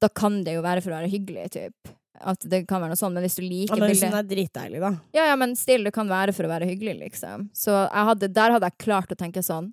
da 0.00 0.08
kan 0.08 0.40
det 0.46 0.56
jo 0.56 0.62
være 0.64 0.84
for 0.84 0.92
å 0.92 1.00
være 1.00 1.10
hyggelig, 1.12 1.48
typ. 1.56 1.96
At 2.20 2.44
det 2.52 2.66
kan 2.68 2.82
være 2.82 2.92
noe 2.92 3.00
sånn, 3.00 3.14
men 3.16 3.24
hvis 3.24 3.38
du 3.38 3.44
ja, 3.44 3.48
liker 3.48 3.80
men 3.80 3.88
hvis 3.88 4.02
bildet 4.02 4.12
hun 4.12 4.20
er 4.20 4.30
dritdeilig, 4.30 4.80
da. 4.82 4.92
Ja, 5.16 5.26
ja, 5.30 5.36
men 5.40 5.54
still, 5.56 5.86
det 5.88 5.94
kan 5.96 6.08
være 6.10 6.34
for 6.36 6.48
å 6.48 6.52
være 6.52 6.68
hyggelig, 6.68 6.98
liksom. 7.06 7.48
Så 7.56 7.76
hadde, 7.88 8.28
der 8.28 8.56
hadde 8.56 8.68
jeg 8.68 8.82
klart 8.84 9.12
å 9.12 9.18
tenke 9.18 9.44
sånn 9.44 9.72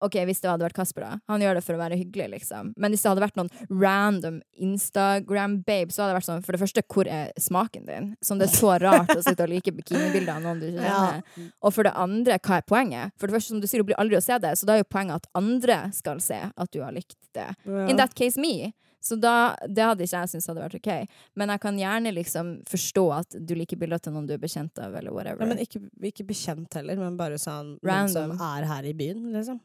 Ok, 0.00 0.14
hvis 0.24 0.38
det 0.40 0.48
hadde 0.48 0.64
vært 0.64 0.78
Kasper, 0.78 1.04
da. 1.04 1.16
Han 1.28 1.42
gjør 1.44 1.58
det 1.58 1.62
for 1.66 1.76
å 1.76 1.80
være 1.82 1.98
hyggelig, 2.00 2.30
liksom. 2.38 2.70
Men 2.80 2.94
hvis 2.94 3.02
det 3.04 3.10
hadde 3.10 3.20
vært 3.20 3.36
noen 3.36 3.50
random 3.68 4.38
Instagram-babe, 4.64 5.92
så 5.92 6.02
hadde 6.02 6.14
det 6.14 6.16
vært 6.16 6.28
sånn 6.30 6.44
For 6.46 6.56
det 6.56 6.60
første, 6.62 6.84
hvor 6.94 7.10
er 7.12 7.34
smaken 7.36 7.84
din? 7.84 8.06
Som 8.24 8.40
det 8.40 8.48
er 8.48 8.54
så 8.54 8.72
rart 8.80 9.12
å 9.12 9.20
sitte 9.20 9.44
og 9.44 9.52
like 9.52 9.74
bikinibilder 9.76 10.38
av 10.38 10.46
noen 10.46 10.62
du 10.62 10.70
ikke 10.70 10.86
kjenner. 10.86 11.20
Ja. 11.20 11.48
Og 11.60 11.76
for 11.76 11.84
det 11.84 11.92
andre, 12.00 12.40
hva 12.40 12.62
er 12.62 12.68
poenget? 12.72 13.16
For 13.20 13.28
det 13.28 13.36
første, 13.36 13.52
som 13.52 13.60
du 13.60 13.68
sier, 13.68 13.84
du 13.84 13.90
blir 13.90 14.00
aldri 14.00 14.16
å 14.16 14.24
se 14.24 14.40
det, 14.40 14.54
så 14.56 14.68
da 14.68 14.78
er 14.78 14.80
jo 14.80 14.88
poenget 14.88 15.20
at 15.20 15.28
andre 15.36 15.82
skal 16.00 16.24
se 16.24 16.40
at 16.48 16.72
du 16.72 16.80
har 16.80 16.96
likt 16.96 17.18
det. 17.36 17.50
In 17.68 18.00
that 18.00 18.16
case 18.16 18.40
me. 18.40 18.72
Så 19.00 19.16
da, 19.20 19.56
det 19.66 19.82
hadde 19.82 20.04
ikke 20.04 20.18
jeg 20.20 20.28
syntes 20.34 20.46
hadde 20.50 20.60
vært 20.60 20.74
ok. 20.76 21.08
Men 21.40 21.48
jeg 21.54 21.60
kan 21.62 21.78
gjerne 21.80 22.12
liksom 22.12 22.50
forstå 22.68 23.04
at 23.16 23.36
du 23.48 23.54
liker 23.56 23.78
bilder 23.80 23.98
til 24.04 24.12
noen 24.12 24.26
du 24.28 24.34
er 24.36 24.42
bekjent 24.42 24.76
av, 24.78 24.94
eller 25.00 25.10
whatever. 25.16 25.40
Ja, 25.40 25.48
men 25.54 25.58
ikke, 25.64 25.80
ikke 26.04 26.26
bekjent 26.28 26.74
heller, 26.76 26.96
men 27.00 27.16
bare 27.16 27.38
sånn 27.40 27.78
Random. 27.82 28.36
som 28.36 28.46
er 28.50 28.68
her 28.68 28.84
i 28.84 28.92
byen, 28.92 29.24
liksom. 29.32 29.60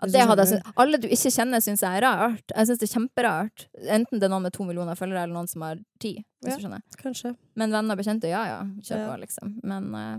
Ja, 0.00 0.06
det 0.14 0.20
hadde 0.30 0.44
jeg 0.46 0.50
syntes, 0.54 0.72
alle 0.78 0.98
du 1.02 1.08
ikke 1.10 1.30
kjenner, 1.34 1.58
syns 1.60 1.80
jeg 1.82 1.98
er 1.98 2.04
rart. 2.06 2.52
Jeg 2.54 2.66
syns 2.68 2.78
det 2.78 2.86
er 2.88 2.92
kjemperart. 2.94 3.64
Enten 3.98 4.20
det 4.20 4.28
er 4.28 4.30
noen 4.30 4.44
med 4.46 4.52
to 4.54 4.62
millioner 4.64 4.94
følgere, 4.94 5.24
eller 5.26 5.34
noen 5.34 5.48
som 5.50 5.64
har 5.66 5.80
ti. 5.98 6.12
Hvis 6.40 6.52
Ja. 6.52 6.56
du 6.56 6.62
skjønner. 6.62 6.82
Kanskje. 7.02 7.36
Men 7.58 7.72
venner 7.74 7.92
og 7.92 7.98
bekjente, 7.98 8.30
ja 8.30 8.44
ja, 8.46 8.60
kjør 8.78 9.00
Ja. 9.02 9.08
på, 9.10 9.20
liksom. 9.26 9.60
Men 9.64 9.94
eh, 9.94 10.18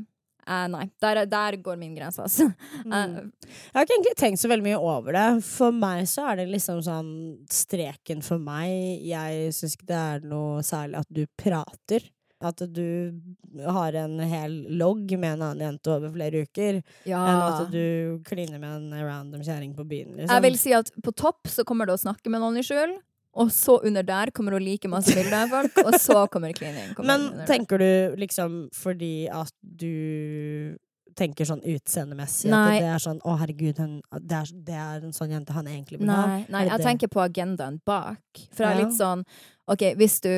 eh, 0.49 0.67
nei. 0.73 0.85
Der, 1.01 1.23
der 1.29 1.57
går 1.63 1.79
min 1.79 1.95
grense, 1.97 2.25
altså. 2.25 2.49
Mm. 2.85 2.93
Uh, 2.93 3.49
Jeg 3.49 3.75
har 3.75 3.87
ikke 3.87 3.97
egentlig 3.97 4.15
tenkt 4.19 4.41
så 4.41 4.51
veldig 4.51 4.65
mye 4.65 4.79
over 4.81 5.15
det. 5.15 5.25
For 5.45 5.75
meg 5.75 6.05
så 6.09 6.29
er 6.31 6.41
det 6.41 6.49
liksom 6.51 6.83
sånn 6.85 7.11
streken 7.53 8.23
for 8.25 8.41
meg. 8.41 9.03
Jeg 9.05 9.51
syns 9.57 9.75
ikke 9.77 9.91
det 9.91 9.99
er 9.99 10.31
noe 10.31 10.63
særlig 10.65 11.03
at 11.03 11.11
du 11.13 11.25
prater. 11.39 12.07
At 12.39 12.61
du 12.71 13.11
har 13.67 13.95
en 13.99 14.19
hel 14.23 14.53
logg 14.79 15.11
med 15.19 15.33
en 15.33 15.41
annen 15.49 15.63
jente 15.65 15.91
over 15.91 16.13
flere 16.13 16.45
uker, 16.47 16.77
ja. 17.03 17.19
enn 17.19 17.41
at 17.43 17.73
du 17.73 18.21
kliner 18.23 18.61
med 18.61 18.77
en 18.77 18.93
random 19.03 19.43
kjerring 19.43 19.73
på 19.75 19.83
byen. 19.83 20.13
Liksom. 20.15 20.31
Jeg 20.31 20.45
vil 20.45 20.55
si 20.61 20.71
at 20.77 20.93
på 21.03 21.11
topp 21.19 21.51
så 21.51 21.65
kommer 21.67 21.89
du 21.89 21.97
å 21.97 21.99
snakke 21.99 22.31
med 22.31 22.39
noen 22.39 22.61
i 22.61 22.63
skjul, 22.63 22.95
og 23.37 23.51
så 23.53 23.77
under 23.85 24.03
der 24.03 24.31
kommer 24.35 24.57
hun 24.57 24.63
like 24.65 24.89
masse 24.89 25.13
bilder 25.15 25.43
av 25.43 25.51
folk, 25.53 25.81
og 25.85 25.97
så 26.01 26.25
kommer 26.33 26.53
klining. 26.57 26.95
Men 27.05 27.29
tenker 27.47 27.81
du 27.81 28.19
liksom 28.19 28.61
fordi 28.75 29.29
at 29.31 29.53
du 29.61 30.77
tenker 31.19 31.47
sånn 31.47 31.61
utseendemessig 31.67 32.51
Nei. 32.51 32.63
at 32.77 32.83
det 32.83 32.89
er 32.93 33.03
sånn 33.03 33.19
'Å, 33.19 33.35
herregud, 33.41 33.81
hun, 33.81 33.95
det, 34.21 34.39
er, 34.39 34.51
det 34.69 34.77
er 34.79 35.05
en 35.07 35.15
sånn 35.15 35.33
jente 35.35 35.55
han 35.55 35.67
egentlig 35.67 35.99
vil 35.99 36.11
ha'? 36.13 36.25
Nei, 36.27 36.45
nei 36.49 36.63
jeg 36.69 36.77
det? 36.77 36.85
tenker 36.85 37.11
på 37.11 37.23
agendaen 37.23 37.79
bak. 37.85 38.21
For 38.53 38.65
jeg 38.65 38.71
er 38.71 38.81
litt 38.83 38.97
sånn 38.97 39.25
OK, 39.69 39.83
hvis 39.99 40.19
du 40.23 40.33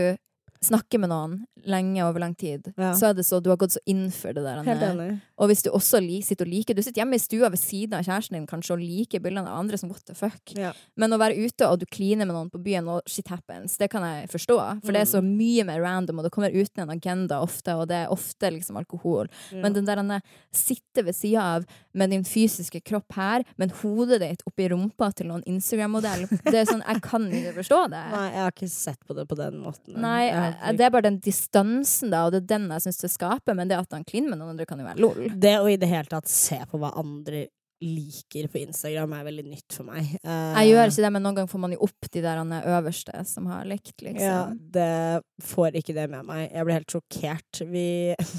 snakker 0.63 0.99
med 1.01 1.09
noen 1.09 1.39
lenge 1.65 2.01
over 2.05 2.19
lang 2.21 2.35
tid, 2.35 2.71
Ja. 2.77 2.91
så 2.93 3.09
er 3.09 3.13
det 3.17 3.25
så 3.25 3.39
du 3.41 3.49
har 3.49 3.57
gått 3.57 3.71
så 3.73 3.79
inn 3.85 4.09
for 4.11 4.33
det 4.33 4.43
der. 4.43 4.63
Helt 4.63 4.81
enig. 4.81 5.21
Og 5.37 5.49
hvis 5.49 5.63
du 5.63 5.69
også 5.71 5.99
li, 6.01 6.21
sitter 6.21 6.45
og 6.45 6.51
liker 6.53 6.75
Du 6.75 6.81
sitter 6.81 7.01
hjemme 7.01 7.15
i 7.17 7.21
stua 7.21 7.49
ved 7.49 7.57
siden 7.59 7.93
av 7.97 8.03
kjæresten 8.05 8.33
din 8.37 8.45
kanskje 8.47 8.73
og 8.75 8.79
liker 8.79 9.19
bildene 9.19 9.47
av 9.49 9.59
andre 9.59 9.77
som 9.77 9.89
what 9.89 10.03
the 10.05 10.13
fuck. 10.13 10.53
Ja. 10.55 10.71
Men 10.97 11.11
å 11.13 11.17
være 11.17 11.37
ute 11.37 11.65
og 11.67 11.79
du 11.79 11.85
kliner 11.85 12.25
med 12.27 12.35
noen 12.35 12.49
på 12.51 12.61
byen, 12.61 12.87
og 12.87 13.01
shit 13.09 13.27
happens, 13.27 13.77
det 13.77 13.89
kan 13.89 14.01
jeg 14.05 14.29
forstå. 14.29 14.57
For 14.85 14.91
det 14.91 15.01
er 15.01 15.05
så 15.09 15.21
Mm. 15.21 15.37
mye 15.37 15.65
mer 15.65 15.81
random, 15.81 16.19
og 16.19 16.23
det 16.25 16.31
kommer 16.31 16.51
uten 16.53 16.83
en 16.83 16.89
agenda 16.89 17.41
ofte, 17.41 17.73
og 17.75 17.87
det 17.87 18.05
er 18.05 18.07
ofte 18.09 18.51
liksom 18.51 18.77
alkohol. 18.77 19.27
Men 19.51 19.73
den 19.73 19.85
der 19.85 19.95
denne 19.97 20.21
sitte 20.53 21.03
ved 21.05 21.15
sida 21.15 21.41
av 21.57 21.65
med 21.93 22.09
din 22.11 22.23
fysiske 22.23 22.81
kropp 22.83 23.11
her, 23.13 23.43
men 23.57 23.69
hodet 23.69 24.19
ditt 24.19 24.41
oppi 24.47 24.69
rumpa 24.69 25.13
til 25.15 25.27
noen 25.27 25.43
Instagram-modell, 25.45 26.27
det 26.45 26.53
er 26.55 26.65
sånn, 26.65 26.83
jeg 26.85 27.01
kan 27.01 27.29
ikke 27.31 27.53
forstå 27.63 27.89
det. 27.89 28.03
Nei, 28.11 28.29
jeg 28.31 28.41
har 28.41 28.51
ikke 28.51 28.69
sett 28.69 28.99
på 29.07 29.15
det 29.15 29.27
på 29.27 29.35
den 29.37 29.59
måten. 29.63 29.97
Nei, 29.97 30.27
Jeg 30.31 30.50
har 30.57 30.73
eh, 30.73 30.77
det 30.77 30.85
er 30.87 30.93
bare 30.93 31.07
den 31.09 31.21
distansen, 31.23 32.11
da, 32.13 32.25
og 32.27 32.35
det 32.35 32.43
er 32.43 32.51
den 32.55 32.69
jeg 32.75 32.87
syns 32.87 33.01
det 33.05 33.13
skaper. 33.13 33.57
Men 33.57 33.71
det 33.71 33.79
at 33.79 33.95
han 33.95 34.05
kliner 34.07 34.33
med 34.33 34.41
noen 34.41 34.53
andre, 34.55 34.67
kan 34.69 34.81
jo 34.81 34.87
være 34.89 35.03
lol. 35.03 35.25
Det 35.33 35.55
å 35.61 35.65
i 35.71 35.79
det 35.81 35.89
hele 35.91 36.11
tatt 36.11 36.29
se 36.31 36.59
på 36.69 36.79
hva 36.81 36.93
andre 37.01 37.47
liker 37.81 38.45
på 38.53 38.59
Instagram, 38.61 39.13
er 39.17 39.23
veldig 39.25 39.43
nytt 39.49 39.73
for 39.73 39.87
meg. 39.87 40.11
Uh, 40.21 40.53
Jeg 40.59 40.69
gjør 40.69 40.91
ikke 40.91 41.01
det, 41.01 41.09
men 41.15 41.23
noen 41.25 41.37
ganger 41.39 41.49
får 41.49 41.61
man 41.63 41.71
jo 41.73 41.79
opp 41.87 42.09
de 42.13 42.21
der 42.21 42.37
han 42.37 42.51
er 42.53 42.67
øverste 42.75 43.23
som 43.25 43.47
har 43.49 43.65
likt, 43.65 43.95
liksom. 44.05 44.21
Ja, 44.21 44.43
det 44.53 45.47
får 45.49 45.79
ikke 45.79 45.95
det 45.97 46.05
med 46.11 46.27
meg. 46.27 46.43
Jeg 46.51 46.67
ble 46.67 46.77
helt 46.77 46.93
sjokkert. 46.93 47.63
Vi 47.71 47.87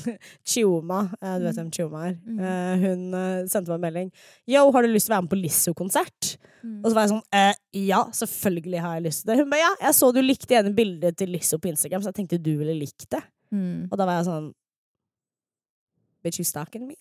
Chioma, 0.52 1.00
uh, 1.18 1.34
du 1.42 1.48
vet 1.48 1.58
hvem 1.58 1.74
Chioma 1.74 2.06
er, 2.12 2.18
Mm. 2.22 2.38
Eh, 2.38 2.82
hun 2.86 3.02
sendte 3.50 3.72
meg 3.72 3.80
en 3.80 3.84
melding. 3.88 4.08
Yo, 4.48 4.62
har 4.74 4.84
du 4.84 4.92
lyst 4.92 5.08
til 5.08 5.12
å 5.12 5.16
være 5.16 5.24
med 5.26 5.32
på 5.32 5.38
Lizzo-konsert? 5.42 6.36
Mm. 6.62 6.80
Og 6.80 6.88
så 6.88 6.94
var 6.94 7.04
jeg 7.04 7.12
sånn 7.12 7.38
eh, 7.38 7.54
Ja, 7.82 8.00
selvfølgelig 8.14 8.82
har 8.84 8.96
jeg 8.98 9.06
lyst 9.08 9.22
til 9.22 9.32
det. 9.32 9.38
Hun 9.42 9.52
ba 9.52 9.60
ja, 9.60 9.70
jeg 9.82 9.98
så 9.98 10.10
du 10.14 10.20
likte 10.22 10.58
ene 10.58 10.74
bildet 10.76 11.18
til 11.18 11.32
Lizzo 11.34 11.58
på 11.62 11.72
Instagram, 11.72 12.04
så 12.04 12.12
jeg 12.12 12.20
tenkte 12.22 12.40
du 12.42 12.52
ville 12.60 12.76
likt 12.78 13.08
det. 13.12 13.22
Mm. 13.52 13.88
Og 13.90 13.96
da 13.98 14.08
var 14.08 14.20
jeg 14.20 14.28
sånn 14.30 14.52
Bitch, 16.22 16.38
you 16.38 16.46
stalking 16.46 16.86
me? 16.86 16.94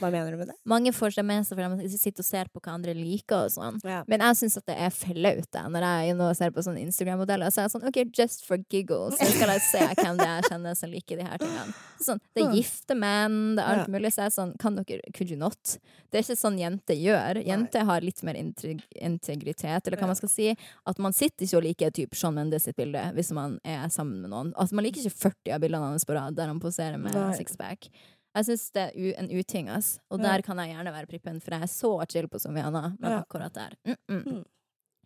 Hva 0.00 0.10
mener 0.10 0.34
du 0.34 0.40
med 0.40 0.50
det? 0.50 0.56
Mange 0.68 0.92
får 0.94 1.14
seg 1.16 1.26
med 1.28 1.46
seg 1.46 1.58
fordi 1.58 1.86
de 1.86 1.98
sitter 2.00 2.24
og 2.24 2.26
ser 2.26 2.50
på 2.52 2.62
hva 2.64 2.74
andre 2.74 2.94
liker 2.96 3.46
og 3.46 3.52
sånn. 3.54 3.78
Ja. 3.86 4.02
Men 4.10 4.24
jeg 4.26 4.40
syns 4.40 4.58
at 4.60 4.66
det 4.70 4.76
er 4.86 4.92
flaut 4.94 5.58
når 5.74 5.86
jeg 5.86 6.16
nå 6.18 6.28
ser 6.38 6.54
på 6.54 6.64
sånne 6.66 6.82
Instagram-modeller. 6.84 7.52
Så 7.54 7.62
er 7.62 7.68
jeg 7.68 7.74
sånn 7.76 7.88
OK, 7.90 8.00
just 8.18 8.46
for 8.46 8.62
giggles, 8.72 9.18
så 9.20 9.28
skal 9.30 9.54
jeg 9.54 9.64
se 9.68 9.82
hvem 10.00 10.20
det 10.20 10.26
er 10.28 10.40
jeg 10.40 10.48
kjenner 10.50 10.78
som 10.78 10.92
liker 10.92 11.20
de 11.20 11.28
her 11.28 11.42
tingene. 11.42 11.76
Sånn, 12.04 12.22
det 12.36 12.44
er 12.44 12.56
gifte 12.58 12.96
menn, 12.98 13.38
det 13.58 13.64
er 13.64 13.78
alt 13.78 13.92
mulig. 13.92 14.12
Så 14.14 14.24
jeg 14.24 14.32
er 14.32 14.34
sånn 14.34 14.54
Kan 14.60 14.78
dere 14.78 15.14
Could 15.16 15.30
you 15.32 15.38
not? 15.40 15.76
Det 16.10 16.20
er 16.20 16.26
ikke 16.26 16.38
sånn 16.38 16.58
jenter 16.60 16.98
gjør. 16.98 17.40
Jenter 17.46 17.86
har 17.88 18.04
litt 18.04 18.22
mer 18.26 18.38
integ 18.38 18.82
integritet, 18.94 19.86
eller 19.86 19.98
hva 20.00 20.10
man 20.10 20.18
skal 20.18 20.30
si. 20.32 20.50
At 20.88 21.00
man 21.02 21.14
sitter 21.16 21.46
ikke 21.46 21.60
og 21.60 21.66
liker 21.66 21.94
type 21.94 22.18
Sean 22.18 22.36
Mendes 22.36 22.66
sitt 22.68 22.76
bilde 22.78 23.02
hvis 23.16 23.32
man 23.36 23.56
er 23.66 23.86
sammen 23.94 24.20
med 24.22 24.32
noen. 24.32 24.52
Altså, 24.58 24.76
man 24.78 24.86
liker 24.86 25.02
ikke 25.02 25.30
40 25.30 25.56
av 25.56 25.64
bildene 25.64 25.92
hans 25.94 26.06
på 26.06 26.16
rad 26.16 26.36
der 26.38 26.50
han 26.50 26.62
poserer 26.62 27.00
med 27.00 27.16
sixpack. 27.38 27.88
Jeg 28.34 28.44
syns 28.48 28.70
det 28.74 28.82
er 28.82 29.20
en 29.22 29.30
uting, 29.30 29.68
ass. 29.70 29.98
Og 30.10 30.18
der 30.18 30.42
kan 30.42 30.58
jeg 30.58 30.72
gjerne 30.74 30.92
være 30.92 31.06
prippen, 31.06 31.40
for 31.40 31.54
jeg 31.54 31.62
er 31.62 31.70
så 31.70 31.90
chill 32.10 32.26
på 32.28 32.38
Somiana, 32.42 32.88
men 32.98 33.10
Ja. 33.12 33.18
akkurat 33.20 33.54
der 33.54 33.76
mm 33.86 33.96
-mm. 34.08 34.44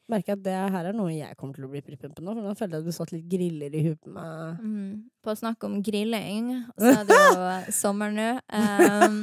Merker 0.08 0.38
at 0.38 0.42
det 0.42 0.54
her 0.72 0.86
er 0.88 0.96
noe 0.96 1.10
jeg 1.12 1.36
kommer 1.36 1.58
til 1.58 1.66
å 1.66 1.70
bli 1.72 1.82
prippen 1.84 2.14
på 2.16 2.22
nå, 2.24 2.32
for 2.32 2.44
nå 2.46 2.54
føler 2.56 2.78
jeg 2.78 2.84
at 2.84 2.86
du 2.88 2.94
satt 2.96 3.10
litt 3.12 3.26
griller 3.28 3.74
i 3.76 3.82
huet 3.90 3.98
på 4.00 4.12
meg. 4.14 4.62
Mm. 4.64 4.92
På 5.20 5.34
å 5.34 5.36
snakke 5.36 5.68
om 5.68 5.82
grilling, 5.84 6.46
så 6.78 6.92
er 6.94 7.08
det 7.10 7.18
jo 7.18 7.48
sommer 7.82 8.14
nå. 8.16 8.28
Um, 8.48 9.18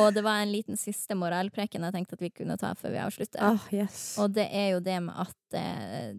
og 0.00 0.08
det 0.16 0.24
var 0.26 0.40
en 0.42 0.50
liten 0.50 0.78
siste 0.80 1.14
moralpreken 1.18 1.86
jeg 1.86 1.94
tenkte 1.94 2.18
at 2.18 2.24
vi 2.24 2.32
kunne 2.34 2.56
ta 2.58 2.72
før 2.78 2.96
vi 2.96 3.02
avslutter. 3.04 3.44
Oh, 3.46 3.68
yes. 3.74 4.16
Og 4.22 4.34
det 4.34 4.48
er 4.50 4.72
jo 4.74 4.80
det 4.82 4.96
med 5.06 5.14
at 5.22 5.36
det, 5.54 5.62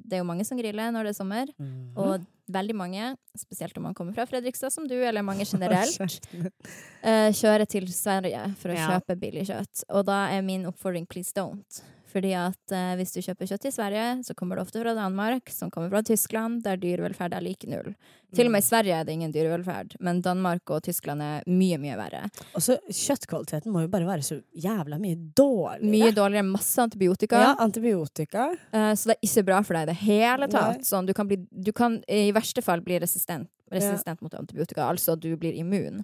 det 0.05 0.15
er 0.15 0.23
jo 0.23 0.29
mange 0.29 0.45
som 0.47 0.59
griller 0.59 0.93
når 0.95 1.09
det 1.09 1.11
er 1.15 1.19
sommer. 1.19 1.51
Mhm. 1.59 1.91
Og 1.99 2.23
veldig 2.55 2.75
mange, 2.77 3.09
spesielt 3.35 3.75
om 3.79 3.87
man 3.89 3.95
kommer 3.97 4.13
fra 4.15 4.27
Fredrikstad 4.29 4.71
som 4.71 4.85
du, 4.87 4.93
eller 5.01 5.25
mange 5.25 5.47
generelt, 5.49 5.97
eh, 7.09 7.31
kjører 7.35 7.65
til 7.67 7.87
Sverige 7.91 8.43
for 8.61 8.71
å 8.71 8.77
Ja. 8.77 8.87
kjøpe 8.93 9.17
billig 9.19 9.47
kjøtt. 9.49 9.83
Og 9.89 10.05
da 10.07 10.27
er 10.31 10.45
min 10.45 10.67
oppfordring 10.69 11.07
please 11.09 11.33
don't. 11.35 11.81
Fordi 12.15 12.31
at 12.39 12.71
eh, 12.71 12.93
hvis 12.95 13.11
du 13.11 13.19
kjøper 13.25 13.49
kjøtt 13.49 13.65
i 13.67 13.73
Sverige, 13.75 14.03
så 14.23 14.33
kommer 14.39 14.55
det 14.55 14.63
ofte 14.63 14.79
fra 14.79 14.93
Danmark, 14.95 15.49
som 15.51 15.71
kommer 15.73 15.89
fra 15.91 15.99
Tyskland, 16.07 16.61
der 16.63 16.79
dyrevelferd 16.79 17.35
er 17.35 17.43
lik 17.43 17.65
null. 17.67 17.89
Til 18.35 18.47
og 18.47 18.53
med 18.53 18.63
i 18.63 18.67
Sverige 18.67 18.95
er 18.95 19.07
det 19.07 19.13
ingen 19.15 19.33
dyrevelferd, 19.35 19.97
men 20.03 20.21
Danmark 20.23 20.71
og 20.71 20.81
Tyskland 20.87 21.23
er 21.23 21.43
mye, 21.47 21.77
mye 21.79 21.97
verre. 21.99 22.21
Og 22.55 22.63
så 22.63 22.77
kjøttkvaliteten 22.87 23.71
må 23.71 23.83
jo 23.83 23.91
bare 23.91 24.07
være 24.07 24.25
så 24.27 24.37
jævla 24.63 24.99
mye 25.01 25.19
dårligere. 25.35 25.91
Mye 25.91 26.15
dårligere, 26.15 26.47
masse 26.47 26.79
antibiotika. 26.83 27.41
Ja, 27.43 27.51
antibiotika. 27.63 28.47
eh, 28.71 28.93
så 28.95 29.11
det 29.11 29.17
er 29.17 29.27
ikke 29.29 29.45
bra 29.51 29.59
for 29.67 29.75
deg 29.75 29.89
i 29.89 29.91
det 29.91 29.99
hele 30.05 30.49
tatt. 30.51 30.87
Sånn, 30.87 31.07
du, 31.07 31.13
kan 31.17 31.27
bli, 31.27 31.41
du 31.51 31.71
kan 31.75 31.99
i 32.07 32.29
verste 32.35 32.63
fall 32.63 32.83
bli 32.85 32.99
resistent, 33.03 33.51
resistent 33.75 34.23
mot 34.23 34.33
antibiotika, 34.39 34.87
altså 34.87 35.15
du 35.19 35.33
blir 35.35 35.55
immun. 35.59 36.03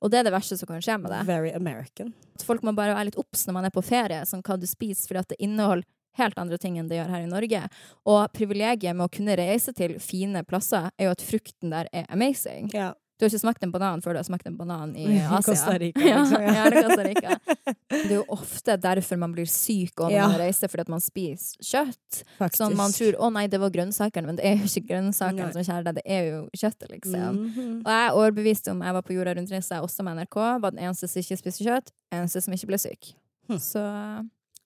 Og 0.00 0.10
det 0.12 0.20
er 0.20 0.28
det 0.28 0.34
verste 0.34 0.56
som 0.58 0.68
kan 0.70 0.82
skje 0.84 0.96
med 1.00 1.12
det. 1.12 1.22
Very 1.28 1.52
American. 1.56 2.14
at 2.34 2.44
folk 2.46 2.62
må 2.64 2.72
bare 2.72 2.94
være 2.96 3.10
litt 3.10 3.18
obs 3.20 3.46
når 3.46 3.56
man 3.56 3.68
er 3.68 3.74
på 3.74 3.84
ferie, 3.84 4.22
som 4.26 4.42
hva 4.42 4.56
du 4.56 4.66
spiser, 4.68 5.06
fordi 5.10 5.20
at 5.20 5.32
det 5.34 5.40
inneholder 5.44 5.84
helt 6.18 6.38
andre 6.40 6.58
ting 6.58 6.78
enn 6.80 6.88
det 6.90 6.98
gjør 6.98 7.12
her 7.12 7.26
i 7.26 7.30
Norge. 7.30 7.60
Og 8.08 8.22
privilegiet 8.34 8.96
med 8.96 9.06
å 9.06 9.12
kunne 9.12 9.36
reise 9.38 9.74
til 9.76 9.98
fine 10.02 10.42
plasser, 10.48 10.90
er 10.98 11.10
jo 11.10 11.14
at 11.14 11.24
frukten 11.24 11.74
der 11.74 11.90
er 11.92 12.08
amazing. 12.10 12.70
Ja. 12.74 12.94
Du 13.20 13.26
har 13.26 13.28
ikke 13.34 13.42
smakt 13.42 13.64
en 13.66 13.72
banan 13.74 14.00
før 14.00 14.16
du 14.16 14.18
har 14.22 14.24
smakt 14.24 14.46
en 14.48 14.54
banan 14.56 14.94
i 14.96 15.04
Asia. 15.20 15.40
Costa 15.44 15.74
Rica, 15.78 16.00
liksom, 16.04 16.40
ja. 16.40 16.54
ja, 16.56 16.70
Costa 16.72 17.04
Rica. 17.04 17.36
Det 17.90 18.06
er 18.06 18.14
jo 18.14 18.24
ofte 18.32 18.76
derfor 18.80 19.18
man 19.20 19.34
blir 19.34 19.44
syk 19.50 20.00
og 20.00 20.06
når 20.08 20.14
Ja. 20.16 20.28
man 20.30 20.40
reiser, 20.40 20.70
fordi 20.72 20.86
at 20.86 20.92
man 20.92 21.02
spiser 21.04 21.58
kjøtt. 21.60 22.20
Faktisk. 22.38 22.60
Sånn 22.62 22.76
man 22.78 22.94
tror 22.96 23.18
'å 23.18 23.28
nei, 23.34 23.46
det 23.50 23.60
var 23.60 23.70
grønnsakene', 23.74 24.26
men 24.30 24.36
det 24.38 24.46
er 24.46 24.56
jo 24.56 24.64
ikke 24.70 24.86
grønnsakene 24.94 25.52
som 25.52 25.66
skjærer 25.66 25.84
deg, 25.90 25.94
det 26.00 26.06
er 26.06 26.22
jo 26.30 26.38
kjøttet, 26.56 26.88
liksom. 26.94 27.40
Mhm. 27.50 27.82
Og 27.84 27.90
jeg 27.92 28.06
er 28.08 28.16
overbevist 28.16 28.70
om 28.72 28.80
jeg 28.86 28.92
var 28.94 29.02
på 29.02 29.12
jorda 29.18 29.34
rundt 29.36 29.52
reise, 29.52 29.80
også 29.84 30.02
med 30.06 30.16
NRK, 30.22 30.36
var 30.62 30.70
den 30.70 30.80
eneste 30.86 31.08
som 31.10 31.20
ikke 31.20 31.36
spiste 31.42 31.64
kjøtt, 31.66 31.92
eneste 32.14 32.40
som 32.40 32.54
ikke 32.54 32.66
ble 32.72 32.78
syk. 32.78 33.12
Hm. 33.50 33.58
Så 33.58 33.82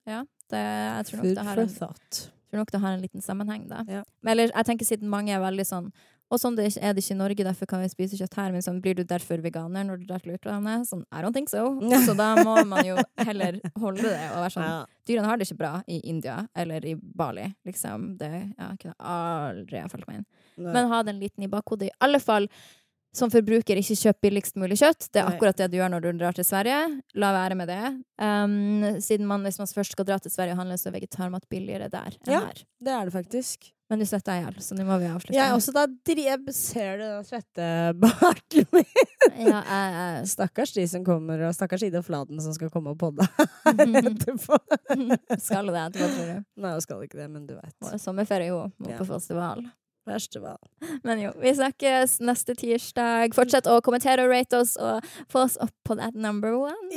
ja, 0.07 0.23
det, 0.53 0.61
jeg 0.61 1.07
tror 1.09 1.17
nok 1.25 1.35
det 1.35 1.45
har 1.49 1.59
en, 1.59 1.69
tror 1.75 2.61
nok 2.61 2.71
det 2.73 2.81
har 2.81 2.93
en 2.93 3.01
liten 3.01 3.23
sammenheng, 3.25 3.69
da. 3.69 3.83
Ja. 3.89 4.03
Men 4.23 4.33
eller, 4.37 4.53
jeg 4.55 4.67
tenker 4.69 4.87
siden 4.87 5.09
mange 5.09 5.33
er 5.35 5.41
veldig 5.41 5.65
sånn 5.67 5.93
og 6.35 6.41
sånn 6.43 6.57
det 6.59 6.67
er 6.77 6.93
det 6.97 7.05
ikke 7.05 7.15
i 7.15 7.19
Norge, 7.21 7.47
derfor 7.47 7.69
kan 7.71 7.81
vi 7.85 7.89
spise 7.93 8.19
kjøtt 8.19 8.37
her. 8.41 8.53
Men 8.55 8.65
sånn, 8.67 8.81
blir 8.85 8.99
du 8.99 9.05
derfor 9.09 9.41
veganer 9.45 9.87
når 9.89 10.03
du 10.03 10.07
drar 10.11 10.23
til 10.25 10.35
utlandet? 10.37 10.89
Sånn, 10.91 11.05
I 11.15 11.23
don't 11.25 11.37
think 11.37 11.49
so. 11.53 11.65
Så 12.07 12.17
da 12.19 12.35
må 12.43 12.57
man 12.69 12.85
jo 12.87 12.99
heller 13.23 13.61
holde 13.81 14.05
det 14.09 14.29
og 14.35 14.43
være 14.45 14.55
sånn 14.59 14.69
Ja. 14.69 14.79
Dyrene 15.05 15.29
har 15.29 15.37
det 15.41 15.47
ikke 15.49 15.61
bra 15.61 15.73
i 15.87 15.99
India 16.09 16.39
eller 16.57 16.85
i 16.89 16.95
Bali, 16.97 17.49
liksom. 17.69 18.15
Det 18.21 18.31
ja, 18.59 18.71
kunne 18.81 18.95
aldri 18.99 19.83
ha 19.83 19.91
falt 19.93 20.07
meg 20.09 20.23
inn. 20.23 20.29
Nei. 20.57 20.73
Men 20.73 20.89
ha 20.93 21.03
den 21.05 21.21
liten 21.21 21.45
i 21.45 21.51
bakhodet. 21.53 21.91
I 21.91 21.97
alle 22.07 22.21
fall 22.25 22.49
som 23.15 23.31
forbruker, 23.31 23.79
ikke 23.79 23.95
kjøp 23.95 24.25
billigst 24.27 24.57
mulig 24.59 24.81
kjøtt. 24.81 25.07
Det 25.15 25.21
er 25.23 25.29
akkurat 25.31 25.59
det 25.61 25.69
du 25.71 25.77
gjør 25.79 25.93
når 25.93 26.03
du 26.03 26.09
drar 26.19 26.35
til 26.35 26.47
Sverige. 26.49 26.81
La 27.21 27.31
være 27.37 27.55
med 27.61 27.71
det. 27.71 27.83
Um, 28.19 28.99
siden 29.05 29.29
man, 29.31 29.45
hvis 29.47 29.61
man 29.61 29.71
først 29.71 29.95
skal 29.95 30.09
dra 30.09 30.19
til 30.19 30.35
Sverige 30.35 30.57
og 30.57 30.65
handle, 30.65 30.79
så 30.81 30.91
er 30.91 30.97
vegetarmat 30.97 31.47
billigere 31.53 31.87
der 31.93 32.17
enn 32.25 32.33
Ja. 32.35 32.41
her. 32.49 32.65
Det 32.83 32.91
er 32.97 33.05
det 33.07 33.15
faktisk. 33.15 33.71
Men 33.91 34.01
du 34.01 34.07
svetter 34.09 34.39
i 34.39 34.41
hjel, 34.41 34.55
så 34.65 34.75
nå 34.79 34.85
må 34.89 34.97
vi 35.03 35.07
avslutte. 35.13 35.37
Jeg 35.37 35.53
også 35.53 35.73
da 35.77 35.83
drev 36.09 36.47
Ser 36.57 36.97
du 36.97 37.05
den 37.05 37.27
svettebarten 37.29 38.65
min? 38.73 38.89
Ja, 39.45 39.61
jeg, 39.61 39.93
jeg, 39.99 40.27
Stakkars 40.35 40.73
de 40.73 40.87
som 40.89 41.05
kommer, 41.05 41.43
og 41.49 41.53
stakkars 41.57 41.85
Ida 41.85 42.01
Fladen 42.03 42.41
som 42.41 42.57
skal 42.57 42.73
komme 42.73 42.95
og 42.95 42.99
podde 43.03 43.27
etterpå. 43.69 44.57
skal 45.37 45.69
det 45.69 45.83
etterpå, 45.85 46.09
tror 46.17 46.27
du. 46.33 46.45
Nei, 46.65 46.73
hun 46.79 46.85
skal 46.87 47.05
ikke 47.05 47.21
det, 47.21 47.29
men 47.37 47.45
du 47.51 47.55
vet. 47.59 47.75
Og 47.91 48.01
Sommerferie, 48.01 48.49
jo. 48.55 48.65
Må 48.81 48.95
Ja. 48.95 48.99
på 49.03 49.09
festival. 49.13 49.67
Festival. 50.09 50.59
Men 51.05 51.21
jo, 51.23 51.31
vi 51.41 51.53
snakkes 51.57 52.19
neste 52.25 52.53
tirsdag. 52.61 53.33
Fortsett 53.37 53.69
å 53.73 53.79
kommentere 53.85 54.25
og 54.27 54.33
rate 54.33 54.61
oss, 54.65 54.75
og 54.77 55.05
få 55.33 55.45
oss 55.47 55.57
opp 55.65 55.73
på 55.89 55.97
that 56.01 56.17
number 56.17 56.57
one. 56.57 56.89